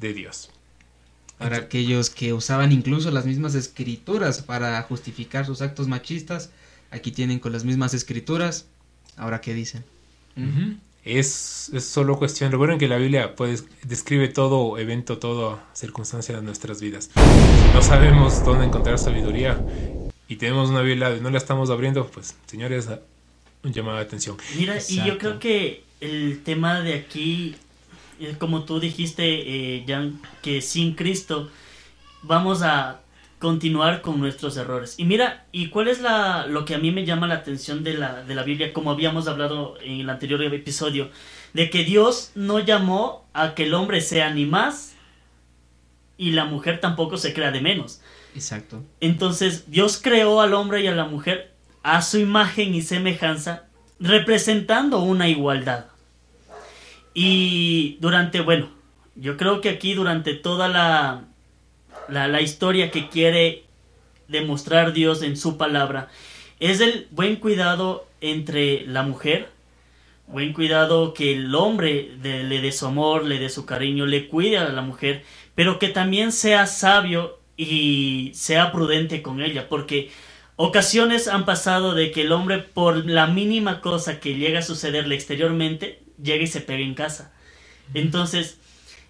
[0.00, 0.50] de Dios.
[1.38, 6.50] Para aquellos que usaban incluso las mismas escrituras para justificar sus actos machistas,
[6.90, 8.66] aquí tienen con las mismas escrituras.
[9.16, 9.84] Ahora, ¿qué dicen?
[11.04, 12.50] Es, es solo cuestión.
[12.50, 17.10] Recuerden que la Biblia pues, describe todo evento, toda circunstancia de nuestras vidas.
[17.14, 19.60] Si no sabemos dónde encontrar sabiduría
[20.28, 22.88] y tenemos una Biblia y no la estamos abriendo, pues, señores,
[23.64, 24.36] un llamado de atención.
[24.56, 27.56] Mira, y yo creo que el tema de aquí,
[28.20, 29.24] eh, como tú dijiste,
[29.76, 31.50] eh, Jan, que sin Cristo
[32.22, 33.00] vamos a
[33.38, 34.94] continuar con nuestros errores.
[34.98, 37.94] Y mira, ¿y cuál es la, lo que a mí me llama la atención de
[37.94, 41.10] la, de la Biblia, como habíamos hablado en el anterior episodio,
[41.52, 44.94] de que Dios no llamó a que el hombre sea ni más
[46.16, 48.00] y la mujer tampoco se crea de menos.
[48.34, 48.82] Exacto.
[49.00, 51.53] Entonces Dios creó al hombre y a la mujer
[51.84, 53.64] a su imagen y semejanza,
[54.00, 55.84] representando una igualdad.
[57.12, 58.70] Y durante, bueno,
[59.14, 61.24] yo creo que aquí durante toda la,
[62.08, 63.64] la, historia que quiere
[64.28, 66.08] demostrar Dios en su palabra,
[66.58, 69.50] es el buen cuidado entre la mujer,
[70.26, 74.56] buen cuidado que el hombre le dé su amor, le dé su cariño, le cuide
[74.56, 75.22] a la mujer,
[75.54, 80.10] pero que también sea sabio y sea prudente con ella, porque
[80.56, 85.14] ocasiones han pasado de que el hombre por la mínima cosa que llega a sucederle
[85.14, 87.32] exteriormente, llega y se pega en casa.
[87.92, 88.58] Entonces,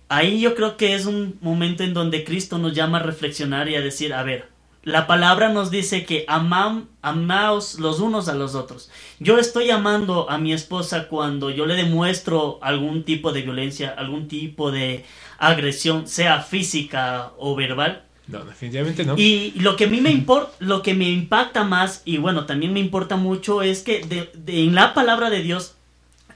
[0.08, 3.76] ahí yo creo que es un momento en donde Cristo nos llama a reflexionar y
[3.76, 4.48] a decir, a ver,
[4.84, 8.90] la palabra nos dice que amam, amaos los unos a los otros.
[9.18, 14.28] Yo estoy amando a mi esposa cuando yo le demuestro algún tipo de violencia, algún
[14.28, 15.06] tipo de
[15.38, 18.04] agresión, sea física o verbal.
[18.26, 19.16] No, definitivamente no.
[19.18, 22.72] Y lo que a mí me importa, lo que me impacta más, y bueno, también
[22.72, 25.74] me importa mucho, es que de- de- en la palabra de Dios,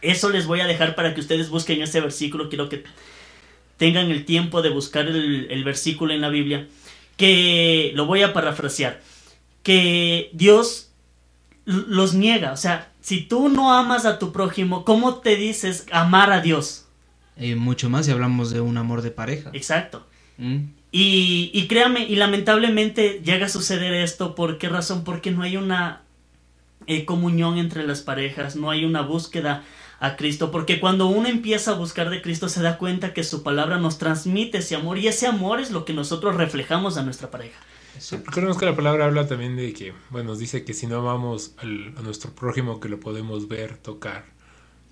[0.03, 2.49] eso les voy a dejar para que ustedes busquen ese versículo.
[2.51, 2.85] Quiero que
[3.79, 6.69] tengan el tiempo de buscar el, el versículo en la Biblia.
[7.17, 9.01] Que lo voy a parafrasear.
[9.63, 10.91] Que Dios
[11.65, 12.53] los niega.
[12.53, 16.85] O sea, si tú no amas a tu prójimo, ¿cómo te dices amar a Dios?
[17.37, 19.51] Eh, mucho más si hablamos de un amor de pareja.
[19.53, 20.07] Exacto.
[20.39, 20.59] ¿Mm?
[20.91, 24.35] Y, y créame, y lamentablemente llega a suceder esto.
[24.35, 25.05] ¿Por qué razón?
[25.05, 26.03] Porque no hay una
[26.87, 29.65] eh, comunión entre las parejas, no hay una búsqueda
[30.01, 33.43] a Cristo, porque cuando uno empieza a buscar de Cristo se da cuenta que su
[33.43, 37.31] palabra nos transmite ese amor y ese amor es lo que nosotros reflejamos a nuestra
[37.31, 37.59] pareja.
[38.11, 41.53] Recordemos que la palabra habla también de que, bueno, nos dice que si no amamos
[41.59, 44.25] a nuestro prójimo que lo podemos ver, tocar,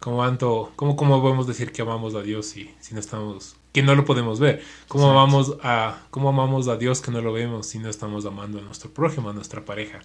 [0.01, 4.05] ¿cómo, tanto, cómo, podemos decir que amamos a Dios si no estamos, que no lo
[4.07, 4.63] podemos ver?
[4.89, 5.21] ¿Cómo Exacto.
[5.21, 8.63] amamos, a, ¿Cómo amamos a Dios que no lo vemos si no estamos amando a
[8.63, 10.01] nuestro prójimo, a nuestra pareja?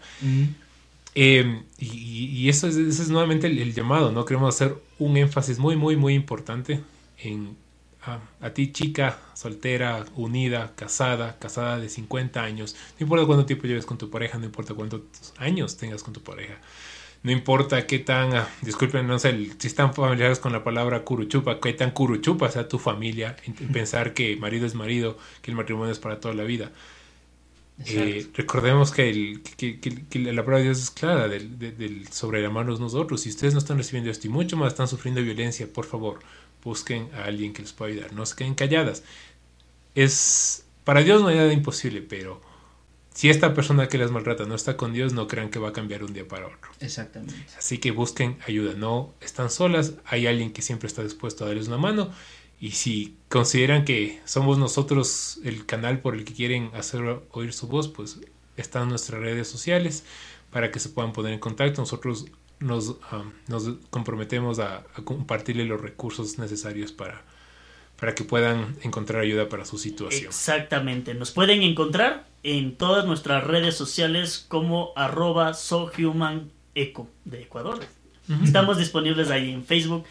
[1.15, 4.23] Eh, y, y- y eso es, ese es nuevamente el, el llamado, ¿no?
[4.25, 6.81] Queremos hacer un énfasis muy, muy, muy importante
[7.17, 7.57] en
[8.03, 12.75] a, a ti, chica, soltera, unida, casada, casada de 50 años.
[12.99, 15.01] No importa cuánto tiempo lleves con tu pareja, no importa cuántos
[15.37, 16.55] años tengas con tu pareja.
[17.23, 21.59] No importa qué tan, ah, disculpen, no sé, si están familiares con la palabra curuchupa,
[21.59, 25.57] qué tan curuchupa sea tu familia, en, en pensar que marido es marido, que el
[25.57, 26.71] matrimonio es para toda la vida.
[27.83, 31.71] Eh, recordemos que, el, que, que- que la palabra de Dios es clara del, de-
[31.71, 33.21] del sobre el amarnos nosotros.
[33.21, 36.19] Si ustedes no están recibiendo esto y mucho más están sufriendo violencia, por favor,
[36.63, 38.13] busquen a alguien que les pueda ayudar.
[38.13, 39.03] No se queden calladas.
[39.95, 42.41] Es para Dios no hay nada imposible, pero
[43.13, 45.73] si esta persona que las maltrata no está con Dios, no crean que va a
[45.73, 46.71] cambiar un día para otro.
[46.79, 47.35] Exactamente.
[47.57, 48.73] Así que busquen ayuda.
[48.73, 49.93] No están solas.
[50.05, 52.11] Hay alguien que siempre está dispuesto a darles una mano.
[52.59, 57.67] Y si consideran que somos nosotros el canal por el que quieren hacer oír su
[57.67, 58.19] voz, pues
[58.55, 60.03] están nuestras redes sociales
[60.51, 61.81] para que se puedan poner en contacto.
[61.81, 62.27] Nosotros
[62.59, 67.25] nos, um, nos comprometemos a, a compartirle los recursos necesarios para,
[68.01, 70.25] para que puedan encontrar ayuda para su situación.
[70.25, 71.13] Exactamente.
[71.13, 77.79] Nos pueden encontrar en todas nuestras redes sociales como arroba sohumaneco de Ecuador.
[78.43, 80.05] Estamos disponibles ahí en Facebook,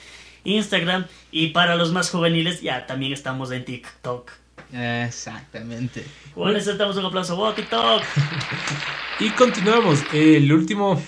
[0.44, 4.30] Instagram y para los más juveniles ya también estamos en TikTok.
[4.72, 6.06] Exactamente.
[6.36, 7.34] Bueno, necesitamos un aplauso.
[7.34, 8.04] ¡Wow, TikTok!
[9.18, 10.02] Y continuamos.
[10.14, 11.02] El último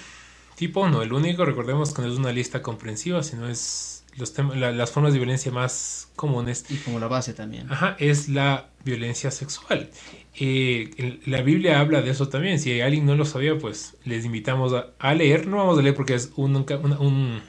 [0.57, 4.73] tipo, no el único, recordemos que no es una lista comprensiva, sino es los la-
[4.73, 6.65] las formas de violencia más comunes.
[6.69, 7.71] Y como la base también.
[7.73, 9.91] Ajá, es la violencia sexual.
[10.39, 12.59] Eh, la Biblia habla de eso también.
[12.59, 15.47] Si alguien no lo sabía, pues les invitamos a, a leer.
[15.47, 17.41] No vamos a leer porque es un- una, un-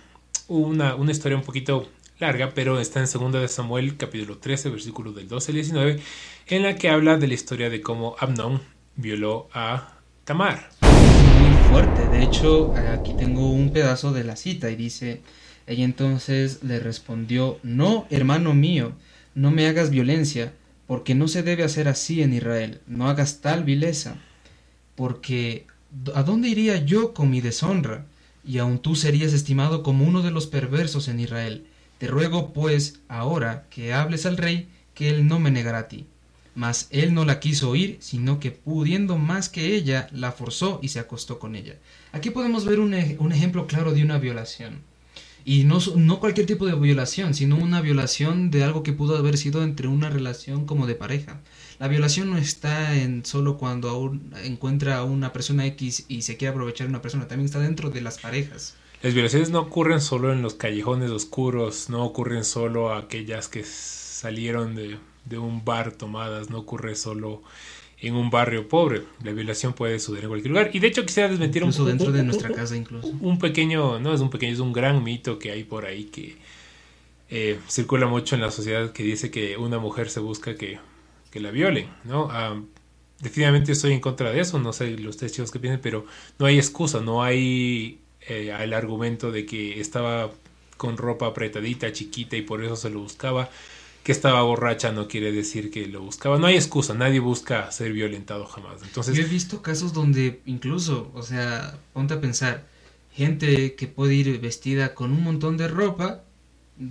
[0.47, 1.89] una, una historia un poquito
[2.19, 5.99] larga, pero está en 2 de Samuel, capítulo 13, versículos del 12 al 19,
[6.47, 8.61] en la que habla de la historia de cómo Amnón
[8.95, 10.69] violó a Tamar.
[10.81, 12.07] Muy fuerte.
[12.07, 15.21] De hecho, aquí tengo un pedazo de la cita y dice,
[15.67, 18.93] ella entonces le respondió, no, hermano mío,
[19.35, 20.53] no me hagas violencia,
[20.87, 24.17] porque no se debe hacer así en Israel, no hagas tal vileza,
[24.95, 25.65] porque
[26.13, 28.05] ¿a dónde iría yo con mi deshonra?
[28.45, 31.65] Y aun tú serías estimado como uno de los perversos en Israel.
[31.97, 36.05] Te ruego, pues, ahora que hables al rey, que él no me negará a ti.
[36.55, 40.89] Mas él no la quiso oír, sino que pudiendo más que ella, la forzó y
[40.89, 41.75] se acostó con ella.
[42.11, 44.81] Aquí podemos ver un, ej- un ejemplo claro de una violación.
[45.45, 49.37] Y no, no cualquier tipo de violación, sino una violación de algo que pudo haber
[49.37, 51.41] sido entre una relación como de pareja.
[51.79, 56.37] La violación no está en solo cuando aún encuentra a una persona X y se
[56.37, 58.75] quiere aprovechar de una persona, también está dentro de las parejas.
[59.01, 64.75] Las violaciones no ocurren solo en los callejones oscuros, no ocurren solo aquellas que salieron
[64.75, 67.41] de, de un bar tomadas, no ocurre solo
[68.03, 69.03] en un barrio pobre.
[69.23, 70.69] La violación puede suceder en cualquier lugar.
[70.73, 73.07] Y de hecho quisiera desmentir un Incluso dentro un- de un- nuestra casa incluso.
[73.19, 76.37] un pequeño, no es un pequeño, es un gran mito que hay por ahí que
[77.29, 80.77] eh, circula mucho en la sociedad que dice que una mujer se busca que,
[81.31, 82.27] que la violen, ¿no?
[82.29, 82.61] Ah,
[83.19, 86.05] definitivamente estoy en contra de eso, no sé los chicos que piensan, pero
[86.37, 90.29] no hay excusa, no hay eh, el argumento de que estaba
[90.77, 93.49] con ropa apretadita, chiquita y por eso se lo buscaba.
[94.03, 96.37] Que estaba borracha no quiere decir que lo buscaba.
[96.37, 98.81] No hay excusa, nadie busca ser violentado jamás.
[98.83, 102.65] Entonces, Yo he visto casos donde incluso, o sea, ponte a pensar,
[103.13, 106.23] gente que puede ir vestida con un montón de ropa,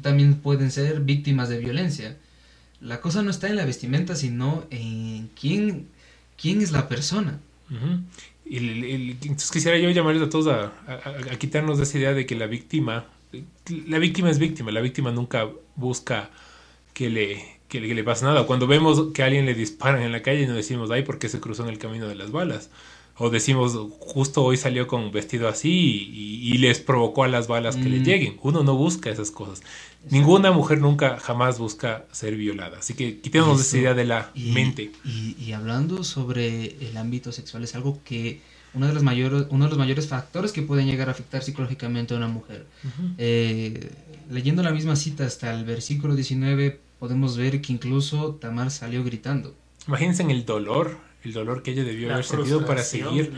[0.00, 2.16] también pueden ser víctimas de violencia.
[2.80, 5.88] La cosa no está en la vestimenta, sino en quién,
[6.40, 7.40] quién es la persona.
[7.70, 8.00] Ujú.
[8.46, 11.98] Y el- el- entonces quisiera yo llamarles a todos a, a- a quitarnos de esa
[11.98, 13.04] idea de que la víctima,
[13.86, 16.30] la víctima es víctima, la víctima nunca busca
[16.92, 18.46] que le, que le, que le pase nada.
[18.46, 21.28] Cuando vemos que a alguien le disparan en la calle no decimos, ay, ¿por qué
[21.28, 22.70] se cruzó en el camino de las balas?
[23.18, 27.76] O decimos, justo hoy salió con vestido así y, y les provocó a las balas
[27.76, 28.04] que le Mm.
[28.04, 28.36] lleguen.
[28.42, 29.62] Uno no busca esas cosas.
[30.10, 32.78] Ninguna mujer nunca jamás busca ser violada.
[32.78, 34.92] Así que quitemos esa idea de la Y, mente.
[35.04, 38.40] y hablando sobre el ámbito sexual, es algo que
[38.74, 42.14] uno de los mayores, uno de los mayores factores que pueden llegar a afectar psicológicamente
[42.14, 42.66] a una mujer.
[43.18, 43.90] Eh,
[44.30, 49.54] leyendo la misma cita hasta el versículo 19, podemos ver que incluso Tamar salió gritando.
[49.86, 53.32] Imagínense en el dolor, el dolor que ella debió La haber sentido para seguir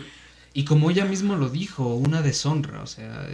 [0.56, 3.26] Y como ella mismo lo dijo, una deshonra, o sea,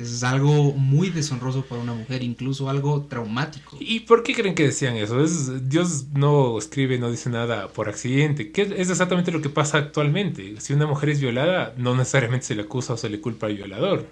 [0.00, 3.76] es algo muy deshonroso para una mujer, incluso algo traumático.
[3.80, 5.20] ¿Y por qué creen que decían eso?
[5.20, 8.52] Es, Dios no escribe, no dice nada por accidente.
[8.52, 10.54] ¿Qué es exactamente lo que pasa actualmente?
[10.60, 13.56] Si una mujer es violada, no necesariamente se le acusa o se le culpa al
[13.56, 14.06] violador.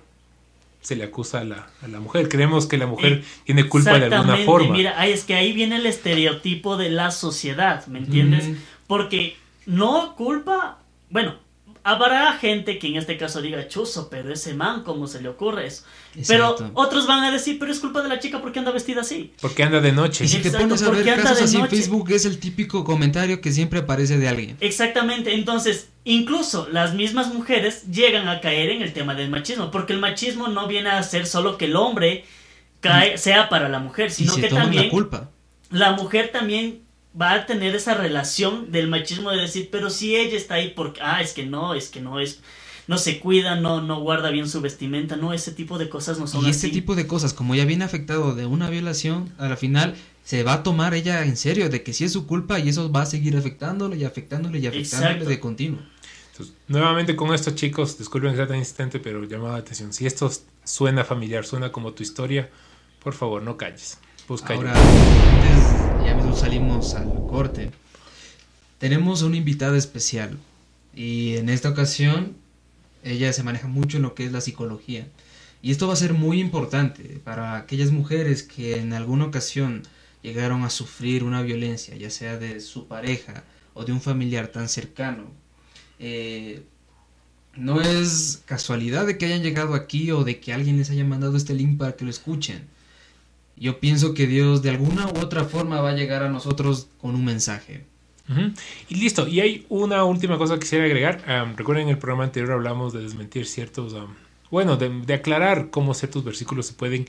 [0.81, 2.29] Se le acusa a la, a la mujer.
[2.29, 4.73] Creemos que la mujer tiene culpa de alguna forma.
[4.73, 8.49] Mira, ahí es que ahí viene el estereotipo de la sociedad, ¿me entiendes?
[8.49, 8.55] Mm.
[8.89, 9.37] Porque
[9.67, 10.79] no culpa,
[11.11, 11.45] bueno,
[11.87, 15.68] habrá gente que en este caso diga chuzo, pero ese man, ¿cómo se le ocurre
[15.68, 15.84] eso?
[16.16, 16.57] Exacto.
[16.59, 19.32] Pero otros van a decir, pero es culpa de la chica porque anda vestida así.
[19.41, 20.24] Porque anda de noche.
[20.24, 21.68] Y si te pones a ¿por ver casos así en?
[21.68, 24.57] Facebook, es el típico comentario que siempre aparece de alguien.
[24.59, 29.93] Exactamente, entonces, incluso las mismas mujeres llegan a caer en el tema del machismo, porque
[29.93, 32.24] el machismo no viene a ser solo que el hombre
[32.80, 35.30] cae, sea para la mujer, Y sino se que toman también la culpa.
[35.70, 36.82] la mujer también
[37.21, 41.01] va a tener esa relación del machismo de decir, pero si ella está ahí porque,
[41.03, 42.41] ah, es que no, es que no es,
[42.87, 46.27] no se cuida, no, no guarda bien su vestimenta, no, ese tipo de cosas no
[46.27, 46.67] son Y así.
[46.67, 49.95] este tipo de cosas, como ya viene afectado de una violación, a la final
[50.25, 52.91] se va a tomar ella en serio de que sí es su culpa y eso
[52.93, 55.29] va a seguir afectándole y afectándole y afectándole Exacto.
[55.31, 55.81] de continuo.
[56.33, 59.93] Entonces, nuevamente con esto, chicos, disculpen que sea tan insistente, pero llamada la atención.
[59.95, 60.31] Si esto
[60.64, 62.51] suena familiar, suena como tu historia,
[63.03, 63.99] por favor, no calles.
[64.29, 65.31] Busca Ahora, ayuda.
[65.31, 67.70] antes, ya mismo salimos al corte.
[68.78, 70.37] Tenemos una invitada especial
[70.95, 72.37] y en esta ocasión
[73.03, 75.07] ella se maneja mucho en lo que es la psicología.
[75.62, 79.82] Y esto va a ser muy importante para aquellas mujeres que en alguna ocasión
[80.22, 84.68] llegaron a sufrir una violencia, ya sea de su pareja o de un familiar tan
[84.68, 85.24] cercano.
[85.99, 86.62] Eh,
[87.57, 91.37] no es casualidad de que hayan llegado aquí o de que alguien les haya mandado
[91.37, 92.76] este link para que lo escuchen.
[93.57, 97.15] Yo pienso que Dios de alguna u otra forma va a llegar a nosotros con
[97.15, 97.85] un mensaje.
[98.89, 99.29] Y listo.
[99.29, 101.23] Y hay una última cosa que quisiera agregar.
[101.57, 103.97] Recuerden, en el programa anterior hablamos de desmentir ciertos.
[104.51, 107.07] bueno, de, de aclarar cómo ciertos versículos se pueden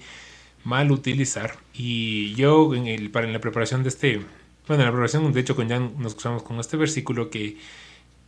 [0.64, 1.58] mal utilizar.
[1.74, 4.22] Y yo, en, el, para, en la preparación de este.
[4.68, 7.58] Bueno, en la preparación, de hecho, con Jan nos cruzamos con este versículo que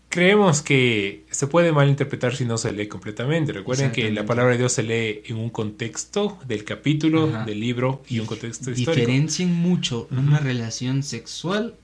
[0.09, 3.53] creemos que se puede malinterpretar si no se lee completamente.
[3.53, 7.45] Recuerden que la palabra de Dios se lee en un contexto del capítulo, Ajá.
[7.45, 8.91] del libro y un contexto histórico.
[8.91, 11.75] Diferencien mucho una relación sexual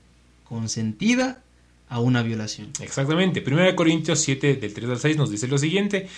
[0.48, 1.42] consentida
[1.88, 2.68] a una violación.
[2.80, 3.42] Exactamente.
[3.46, 6.08] 1 Corintios 7 del 3 al 6 nos dice lo siguiente.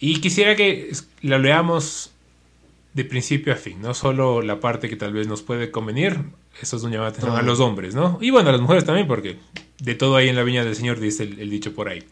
[0.00, 0.90] Y quisiera que
[1.20, 2.10] lo leamos
[2.94, 6.20] de principio a fin, no solo la parte que tal vez nos puede convenir,
[6.62, 8.18] eso es un llamado a los hombres, ¿no?
[8.20, 9.36] Y bueno, a las mujeres también, porque
[9.84, 12.02] de todo hay en la viña del Señor, dice el, dicho por ahí.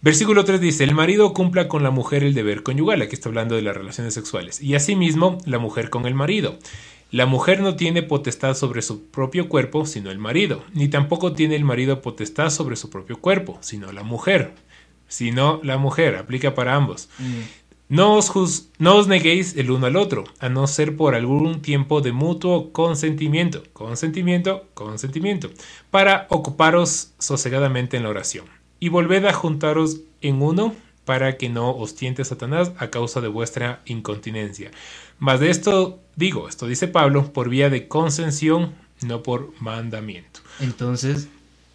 [0.00, 3.54] Versículo 3 dice, el marido cumpla con la mujer el deber conyugal, aquí está hablando
[3.54, 6.58] de las relaciones sexuales, y asimismo la mujer con el marido.
[7.10, 11.56] La mujer no tiene potestad sobre su propio cuerpo, sino el marido, ni tampoco tiene
[11.56, 14.54] el marido potestad sobre su propio cuerpo, sino la mujer.
[15.08, 17.10] Sino la mujer, aplica para ambos.
[17.92, 22.00] No os, no os neguéis el uno al otro, a no ser por algún tiempo
[22.00, 25.50] de mutuo consentimiento, consentimiento, consentimiento,
[25.90, 28.46] para ocuparos sosegadamente en la oración.
[28.80, 30.74] Y volved a juntaros en uno
[31.04, 34.70] para que no os tiente Satanás a causa de vuestra incontinencia.
[35.18, 38.72] Mas de esto digo, esto dice Pablo, por vía de consensión,
[39.02, 40.40] no por mandamiento.
[40.60, 41.28] Entonces,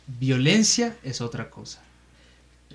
[0.07, 1.83] violencia es otra cosa.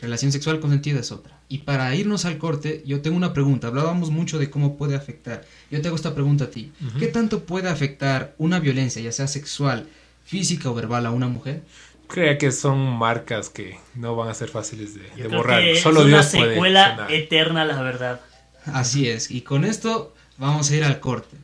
[0.00, 1.31] Relación sexual consentida es otra.
[1.52, 3.66] Y para irnos al corte, yo tengo una pregunta.
[3.66, 5.44] Hablábamos mucho de cómo puede afectar.
[5.70, 6.72] Yo te hago esta pregunta a ti.
[6.98, 9.86] ¿Qué tanto puede afectar una violencia, ya sea sexual,
[10.24, 11.60] física o verbal, a una mujer?
[12.08, 15.62] Crea que son marcas que no van a ser fáciles de, creo borrar.
[15.76, 17.12] Solo es Dios una puede secuela sanar.
[17.12, 18.22] eterna, la verdad.
[18.64, 19.30] Así es.
[19.30, 21.36] Y con esto vamos a ir al corte.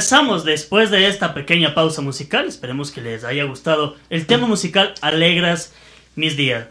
[0.00, 2.44] Regresamos después de esta pequeña pausa musical.
[2.44, 5.72] Esperemos que les haya gustado el tema musical Alegras
[6.16, 6.66] mis días.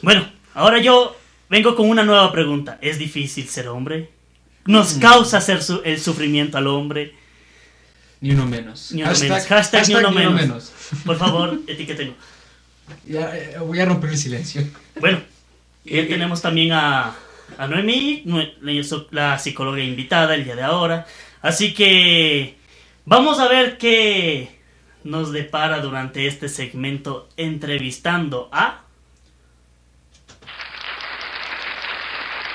[0.00, 1.14] Bueno, ahora yo
[1.50, 2.78] vengo con una nueva pregunta.
[2.80, 4.08] ¿Es difícil ser hombre?
[4.64, 7.14] ¿Nos causa hacer su- el sufrimiento al hombre?
[8.22, 8.90] Ni uno menos.
[8.92, 9.46] Ni uno menos.
[9.46, 10.72] Hashtag ni uno menos.
[11.04, 12.14] Por favor, etiquétenlo.
[13.06, 14.66] Ya, eh, voy a romper el silencio.
[14.98, 15.20] Bueno,
[15.84, 17.14] ya tenemos también a,
[17.58, 18.24] a Noemí,
[19.10, 21.06] la psicóloga invitada el día de ahora.
[21.42, 22.61] Así que
[23.04, 24.58] vamos a ver qué
[25.04, 28.82] nos depara durante este segmento entrevistando a...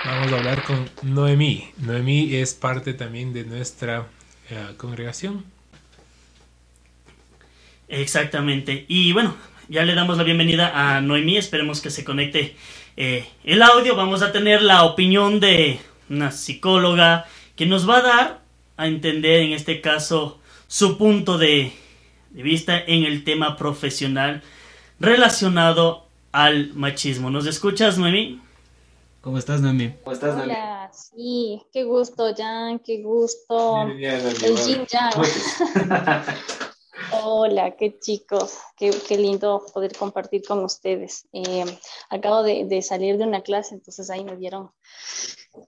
[0.06, 1.70] Vamos a hablar con Noemí.
[1.80, 4.08] Noemí es parte también de nuestra
[4.50, 5.44] eh, congregación.
[7.90, 8.86] Exactamente.
[8.88, 9.36] Y bueno,
[9.68, 11.36] ya le damos la bienvenida a Noemí.
[11.36, 12.56] Esperemos que se conecte
[12.96, 13.98] eh, el audio.
[13.98, 15.80] Vamos a tener la opinión de
[16.10, 17.26] una psicóloga
[17.58, 18.47] que nos va a dar
[18.78, 21.74] a entender en este caso su punto de,
[22.30, 24.44] de vista en el tema profesional
[25.00, 27.30] relacionado al machismo.
[27.30, 28.42] ¿Nos escuchas, Noemí?
[29.22, 29.94] ¿Cómo estás, Noemi?
[30.06, 33.82] Hola, sí, qué gusto, Jan, qué gusto.
[33.82, 35.14] El Jin Yang.
[37.12, 41.28] Hola, qué chicos, qué, qué lindo poder compartir con ustedes.
[41.34, 41.66] Eh,
[42.10, 44.72] acabo de, de salir de una clase, entonces ahí me vieron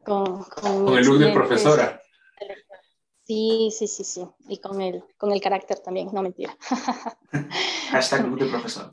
[0.04, 2.02] con, con, Con el look de profesora.
[3.30, 4.28] Sí, sí, sí, sí.
[4.48, 6.58] Y con el, con el carácter también, no mentira.
[7.92, 8.92] Hashtag look de profesor.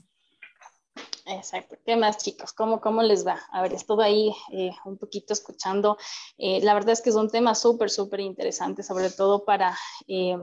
[1.25, 1.77] Exacto.
[1.87, 2.53] ¿Qué más, chicos?
[2.53, 3.41] ¿Cómo, cómo les va?
[3.51, 5.97] A ver, estuve ahí eh, un poquito escuchando.
[6.37, 9.75] Eh, la verdad es que es un tema súper, súper interesante, sobre todo para
[10.07, 10.37] eh,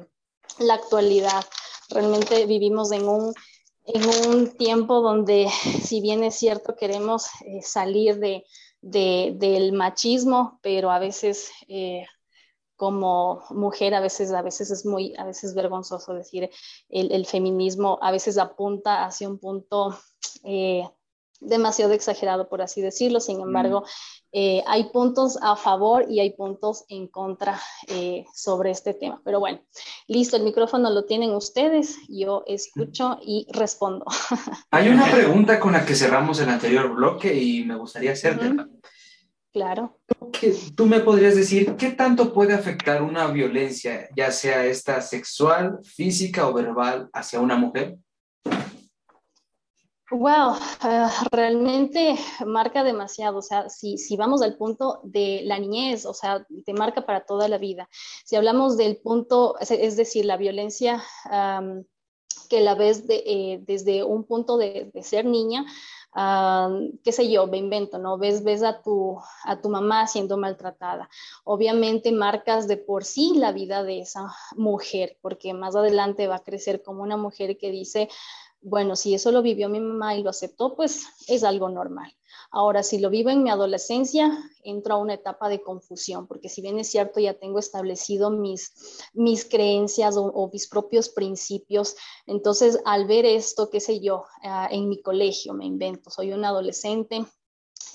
[0.57, 1.45] la actualidad.
[1.89, 3.31] Realmente vivimos en un,
[3.85, 5.51] en un tiempo donde,
[5.83, 8.43] si bien es cierto, queremos eh, salir de,
[8.81, 11.51] de- del machismo, pero a veces...
[12.75, 16.49] como mujer a veces, a veces es muy, a veces vergonzoso decir
[16.89, 19.97] el, el feminismo a veces apunta hacia un punto
[20.43, 20.83] eh,
[21.39, 23.19] demasiado exagerado, por así decirlo.
[23.19, 23.83] Sin embargo,
[24.31, 29.21] eh, hay puntos a favor y hay puntos en contra eh, sobre este tema.
[29.23, 29.61] Pero bueno,
[30.07, 34.05] listo, el micrófono lo tienen ustedes, yo escucho y respondo.
[34.71, 38.67] Hay una pregunta con la que cerramos el anterior bloque y me gustaría hacértela.
[39.53, 39.99] Claro.
[40.75, 46.47] ¿Tú me podrías decir qué tanto puede afectar una violencia, ya sea esta sexual, física
[46.47, 47.97] o verbal, hacia una mujer?
[50.09, 53.37] Wow, eh, realmente marca demasiado.
[53.37, 57.25] O sea, si, si, vamos al punto de la niñez, o sea, te marca para
[57.25, 57.87] toda la vida.
[58.25, 61.03] Si hablamos del punto, es, decir, la violencia
[62.49, 65.65] que la ves de, eh, desde un punto de, ser niña,
[66.15, 68.17] qué sé yo, me invento, ¿no?
[68.17, 71.09] Ves, ves a, tu, a tu mamá siendo maltratada.
[71.43, 76.43] Obviamente marcas de por sí la vida de esa mujer, porque más adelante va a
[76.43, 78.09] crecer como una mujer que dice,
[78.61, 82.13] bueno, si eso lo vivió mi mamá y lo aceptó, pues es algo normal.
[82.55, 84.31] Ahora, si lo vivo en mi adolescencia,
[84.63, 89.09] entro a una etapa de confusión, porque si bien es cierto, ya tengo establecido mis,
[89.13, 91.95] mis creencias o, mis propios principios,
[92.27, 96.45] entonces al ver esto, qué sé yo, ah, en mi colegio, me invento, soy un
[96.45, 97.25] adolescente,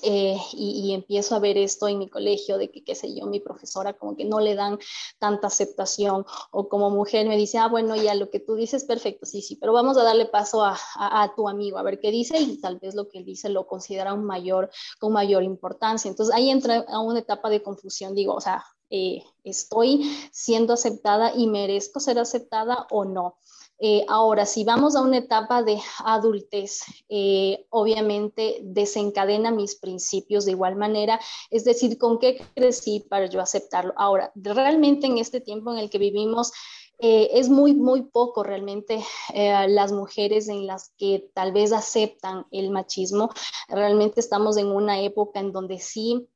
[0.03, 3.41] eh, y, empiezo a ver esto en mi colegio, de que, qué sé yo, mi
[3.41, 4.79] profesora como que no le dan
[5.19, 9.27] tanta aceptación, o como mujer me dice, ah, bueno, ya lo que tú dices, perfecto,
[9.27, 12.39] sí, sí, pero vamos a darle paso a, a, tu amigo, a ver qué dice,
[12.39, 16.09] y tal vez lo que él dice lo considera un mayor, con mayor importancia.
[16.09, 21.33] Entonces ahí entra a una etapa de confusión, digo, o sea, eh, estoy siendo aceptada
[21.35, 23.37] y merezco ser aceptada o no.
[23.81, 30.53] Eh, ahora, si vamos a una etapa de adultez, eh, obviamente desencadena mis principios de
[30.53, 31.21] igual manera,
[31.51, 33.95] es decir, con qué crecí para yo aceptarlo.
[33.97, 36.53] Ahora, realmente en este tiempo en el que vivimos,
[37.01, 39.01] eh, es muy, muy poco realmente
[39.33, 43.31] las mujeres en las que tal vez aceptan el machismo.
[43.69, 46.29] Realmente estamos en una época en donde sí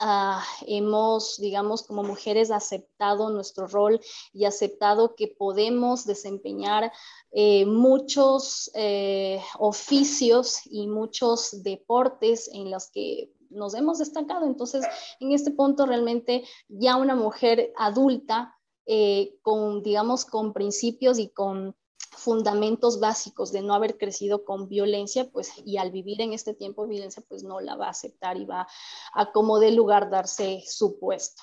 [0.00, 4.00] Ah, hemos, digamos, como mujeres aceptado nuestro rol
[4.32, 6.92] y aceptado que podemos desempeñar
[7.30, 14.46] eh, muchos eh, oficios y muchos deportes en los que nos hemos destacado.
[14.46, 14.84] Entonces,
[15.20, 18.54] en este punto realmente ya una mujer adulta
[18.86, 21.74] eh, con, digamos, con principios y con
[22.16, 26.86] fundamentos básicos de no haber crecido con violencia, pues y al vivir en este tiempo
[26.86, 28.66] violencia, pues no la va a aceptar y va
[29.12, 31.42] a como de lugar darse su puesto.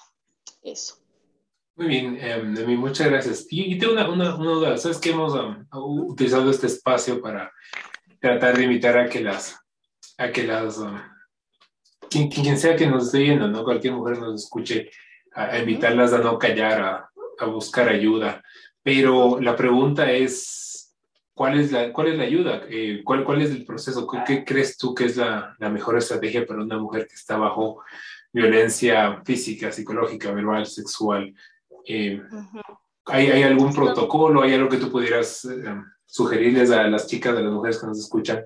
[0.64, 0.96] Eso.
[1.76, 2.42] Muy bien, eh,
[2.78, 3.48] muchas gracias.
[3.50, 5.66] Y, tengo una, una, duda, ¿sabes que hemos um,
[6.10, 7.52] utilizado este espacio para
[8.20, 9.58] tratar de invitar a que las,
[10.18, 11.00] a que las, um,
[12.10, 13.64] quien, quien, sea que nos esté viendo, ¿no?
[13.64, 14.92] Cualquier mujer nos escuche,
[15.34, 18.44] a, invitarlas a no callar, a, a buscar ayuda.
[18.84, 20.96] Pero la pregunta es,
[21.34, 22.64] ¿cuál es la, cuál es la ayuda?
[22.70, 24.08] Eh, ¿cuál, ¿Cuál es el proceso?
[24.26, 27.84] ¿Qué, crees tú que es la, la, mejor estrategia para una mujer que está bajo
[28.34, 31.34] violencia física, psicológica, verbal, sexual?
[31.86, 32.22] Eh,
[33.06, 34.42] ¿hay, ¿hay, algún protocolo?
[34.42, 35.76] ¿Hay algo que tú pudieras eh,
[36.06, 38.44] sugerirles a las chicas, a las mujeres que nos escuchan?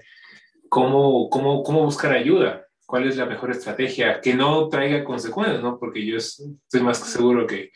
[0.67, 2.65] ¿Cómo, cómo, cómo buscar ayuda?
[2.86, 4.19] ¿Cuál es la mejor estrategia?
[4.19, 5.79] Que no traiga consecuencias, ¿no?
[5.79, 7.71] Porque yo estoy más que seguro que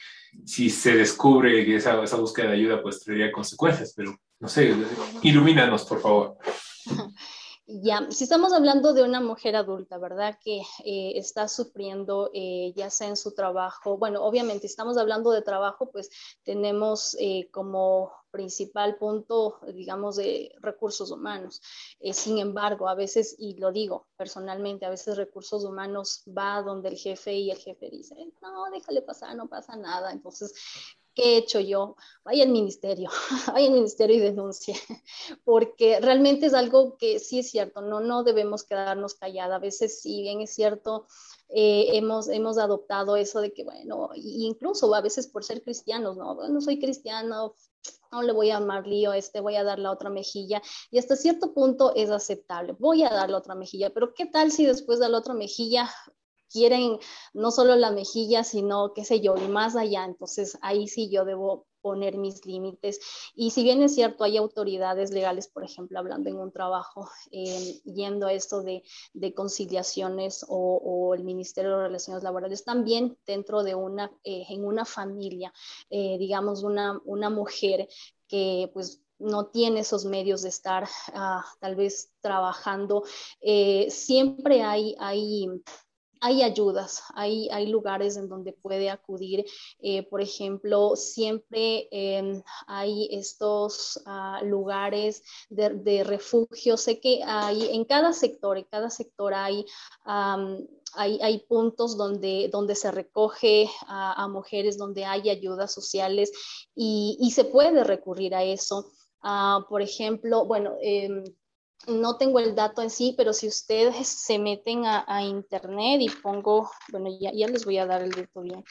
[0.46, 4.76] si se descubre que esa, esa búsqueda de ayuda pues traería consecuencias, pero no sé,
[5.22, 6.38] ilumínanos, por favor.
[7.72, 10.40] Ya, si estamos hablando de una mujer adulta, ¿verdad?
[10.44, 15.44] Que eh, está sufriendo eh, ya sea en su trabajo, bueno, obviamente estamos hablando de
[15.44, 16.10] trabajo, pues
[16.42, 21.62] tenemos eh, como principal punto, digamos, de recursos humanos.
[22.14, 26.98] sin embargo, a veces, y lo digo personalmente, a veces recursos humanos va donde el
[26.98, 30.12] jefe y el jefe dice, no, déjale pasar, no pasa nada.
[30.12, 30.54] Entonces,
[31.20, 31.96] ¿Qué he hecho yo?
[32.24, 33.10] Vaya al ministerio,
[33.48, 34.76] vaya al ministerio y denuncie,
[35.44, 39.58] porque realmente es algo que sí es cierto, no, no debemos quedarnos calladas.
[39.58, 41.08] A veces, si bien es cierto,
[41.50, 46.48] eh, hemos, hemos adoptado eso de que, bueno, incluso a veces por ser cristianos, no,
[46.48, 47.56] no soy cristiano,
[48.12, 50.62] no le voy a amar lío, este, voy a dar la otra mejilla,
[50.92, 54.52] y hasta cierto punto es aceptable, voy a dar la otra mejilla, pero ¿qué tal
[54.52, 55.90] si después de la otra mejilla
[56.50, 56.98] quieren
[57.34, 60.06] no solo la mejilla, sino, qué sé yo, y más allá.
[60.06, 63.00] Entonces ahí sí yo debo poner mis límites.
[63.36, 67.82] Y si bien es cierto, hay autoridades legales, por ejemplo, hablando en un trabajo, eh,
[67.84, 68.84] yendo a esto de,
[69.36, 75.54] conciliaciones o, el Ministerio de Relaciones Laborales, también dentro de una, eh, en una familia,
[75.90, 77.88] eh, digamos, una, una mujer
[78.28, 83.04] que pues no tiene esos medios de estar ah, tal vez trabajando,
[83.90, 85.48] siempre hay, hay
[86.22, 89.46] hay ayudas, hay, hay lugares en donde puede acudir.
[89.80, 96.78] Eh, por ejemplo, siempre em, hay estos ah, lugares de, refugio.
[96.78, 99.66] Sé que hay en cada sector, en cada sector hay,
[100.06, 106.32] hay, hay, puntos donde, donde se recoge a, mujeres, donde hay ayudas sociales
[106.76, 108.92] y, se puede recurrir a eso.
[109.22, 111.24] Ah, por ejemplo, bueno, em,
[111.88, 116.70] no tengo el dato en sí, pero si ustedes se meten a, internet y pongo,
[116.92, 118.64] bueno, ya, ya, les voy a dar el dato bien,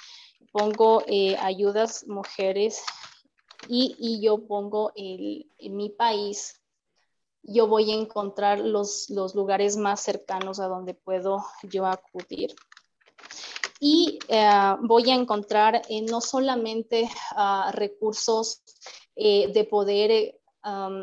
[0.53, 2.83] pongo eh, ayudas mujeres
[3.69, 6.61] y, yo pongo el, en mi país,
[7.43, 12.55] yo voy a encontrar los, los lugares más cercanos a donde puedo yo acudir.
[13.81, 14.51] Y eh,
[14.83, 18.63] voy a encontrar eh, no solamente ah, recursos
[19.17, 20.38] de poder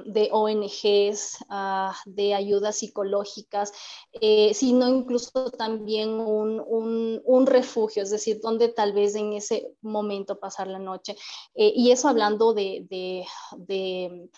[0.05, 3.71] de ONGs, ah, de ayudas psicológicas,
[4.13, 10.67] eh, sino incluso también un, refugio, es decir, donde tal vez en ese momento pasar
[10.67, 11.15] la noche.
[11.53, 14.29] Eh, y eso hablando de, de,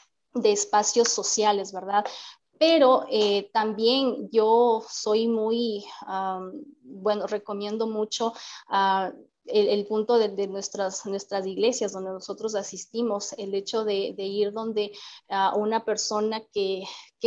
[0.43, 2.05] espacios sociales, ¿verdad?
[2.59, 5.85] Pero eh, también yo soy muy,
[6.81, 8.33] bueno, recomiendo mucho
[8.69, 9.11] uh,
[9.47, 14.91] el, punto de, nuestras, nuestras iglesias donde nosotros asistimos, el hecho de, ir donde
[15.55, 16.83] una persona que,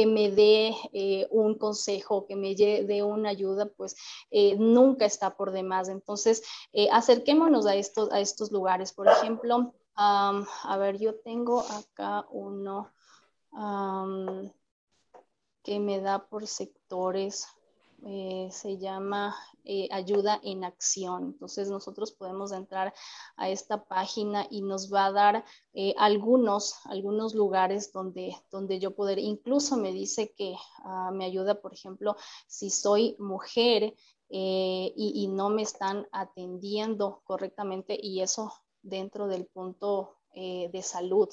[0.06, 3.96] me dé eh, un consejo, que me dé una ayuda, pues
[4.30, 5.88] eh, nunca está por demás.
[5.88, 6.42] Entonces,
[6.72, 8.92] eh, acerquémonos a estos, a estos lugares.
[8.92, 12.90] Por ejemplo, a ver, yo tengo acá uno
[15.62, 17.46] que me da por sectores.
[18.51, 21.24] Se llama eh, ayuda en acción.
[21.24, 22.94] Entonces nosotros podemos entrar
[23.36, 25.44] a esta página y nos va a dar
[25.74, 31.61] eh, algunos, algunos lugares donde, donde yo poder, incluso me dice que ah, me ayuda,
[31.61, 33.94] por ejemplo, si soy mujer
[34.30, 41.28] eh, y, no me están atendiendo correctamente y eso dentro del punto de salud.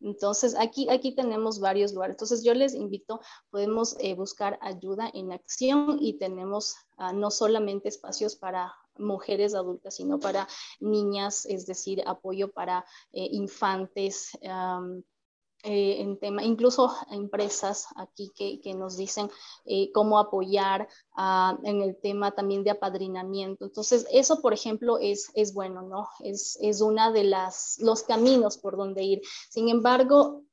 [0.00, 2.14] Entonces, aquí, aquí tenemos varios lugares.
[2.14, 3.20] Entonces, yo les invito,
[3.50, 9.96] podemos eh, buscar ayuda en acción y tenemos ah, no solamente espacios para mujeres adultas,
[9.96, 10.48] sino para
[10.80, 14.30] niñas, es decir, apoyo para eh, infantes.
[15.68, 19.28] Eh, en tema, incluso empresas aquí que, que nos dicen
[19.64, 20.88] eh, cómo apoyar
[21.64, 23.64] en el tema también de apadrinamiento.
[23.64, 26.06] Entonces, eso, por ejemplo, es, es bueno, ¿no?
[26.20, 29.22] Es, es una de las, los caminos por donde ir.
[29.50, 30.44] Sin embargo,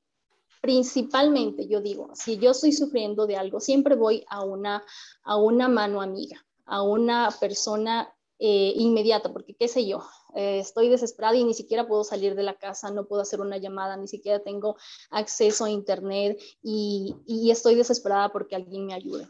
[0.62, 4.84] principalmente, yo digo, si yo estoy sufriendo de algo, siempre voy a una,
[5.22, 8.12] a una mano amiga, a una persona
[8.46, 10.04] eh, inmediata, porque qué sé yo,
[10.36, 13.56] eh, estoy desesperada y ni siquiera puedo salir de la casa, no puedo hacer una
[13.56, 14.76] llamada, ni siquiera tengo
[15.12, 17.16] acceso a internet y,
[17.50, 19.30] estoy desesperada porque alguien me ayude.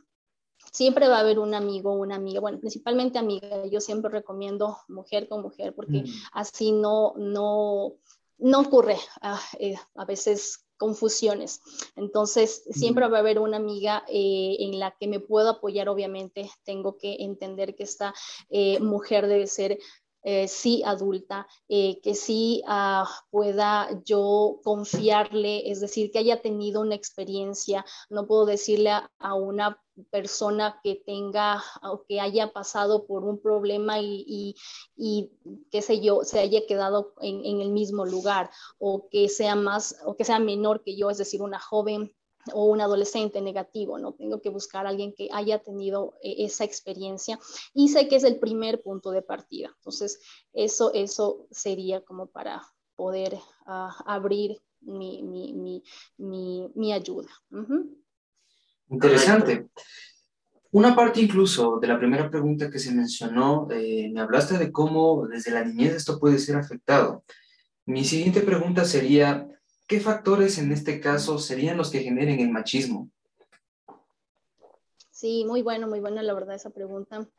[0.72, 3.68] Siempre va a haber un amigo, una amiga, bueno, principalmente amiga.
[3.68, 6.06] Yo siempre recomiendo mujer con mujer porque mm.
[6.32, 7.94] así no, no,
[8.40, 11.62] no ocurre ah, eh, a veces confusiones.
[11.96, 16.52] Entonces, siempre va a haber una amiga eh, en la que me puedo apoyar, obviamente.
[16.66, 18.14] Tengo que entender que esta
[18.82, 19.80] mujer debe ser
[20.24, 26.82] eh, sí adulta, eh, que sí ah, pueda yo confiarle, es decir, que haya tenido
[26.82, 27.86] una experiencia.
[28.10, 34.00] No puedo decirle a, una persona que tenga o que haya pasado por un problema
[34.00, 34.56] y,
[34.96, 35.32] y,
[35.72, 38.50] qué sé yo, se haya quedado en, en, el mismo lugar
[38.80, 42.14] o que sea más o que sea menor que yo, es decir, una joven
[42.52, 44.14] o un adolescente negativo, ¿no?
[44.14, 47.40] Tengo que buscar a alguien que haya tenido eh, esa experiencia
[47.74, 49.72] y sé que es el primer punto de partida.
[49.78, 50.20] Entonces,
[50.52, 52.62] eso, eso sería como para
[52.96, 55.84] poder ah, abrir mi,
[56.94, 57.30] ayuda.
[58.90, 59.70] Interesante.
[60.72, 65.28] Una parte incluso de la primera pregunta que se mencionó, eh, me hablaste de cómo
[65.28, 67.24] desde la niñez esto puede ser afectado.
[67.86, 69.48] Mi siguiente pregunta sería,
[69.94, 73.12] ¿Qué factores en este caso serían los que generen el machismo?
[75.12, 77.30] Sí, muy bueno, muy buena la verdad esa pregunta.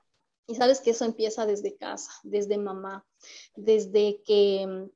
[0.46, 3.04] Y sabes que eso empieza desde casa, desde mamá,
[3.56, 4.88] desde que,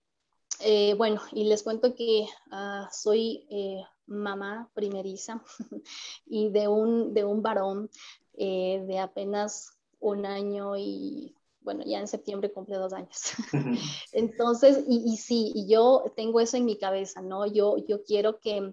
[0.60, 5.42] eh, bueno, y les cuento que ah, soy eh, mamá primeriza
[6.26, 7.90] y de un, de un varón
[8.34, 11.34] eh, de apenas un año y
[11.68, 13.20] bueno, ya en septiembre cumple dos años.
[14.12, 17.44] Entonces, y, y, sí, y yo tengo eso en mi cabeza, ¿no?
[17.44, 18.72] Yo, yo quiero que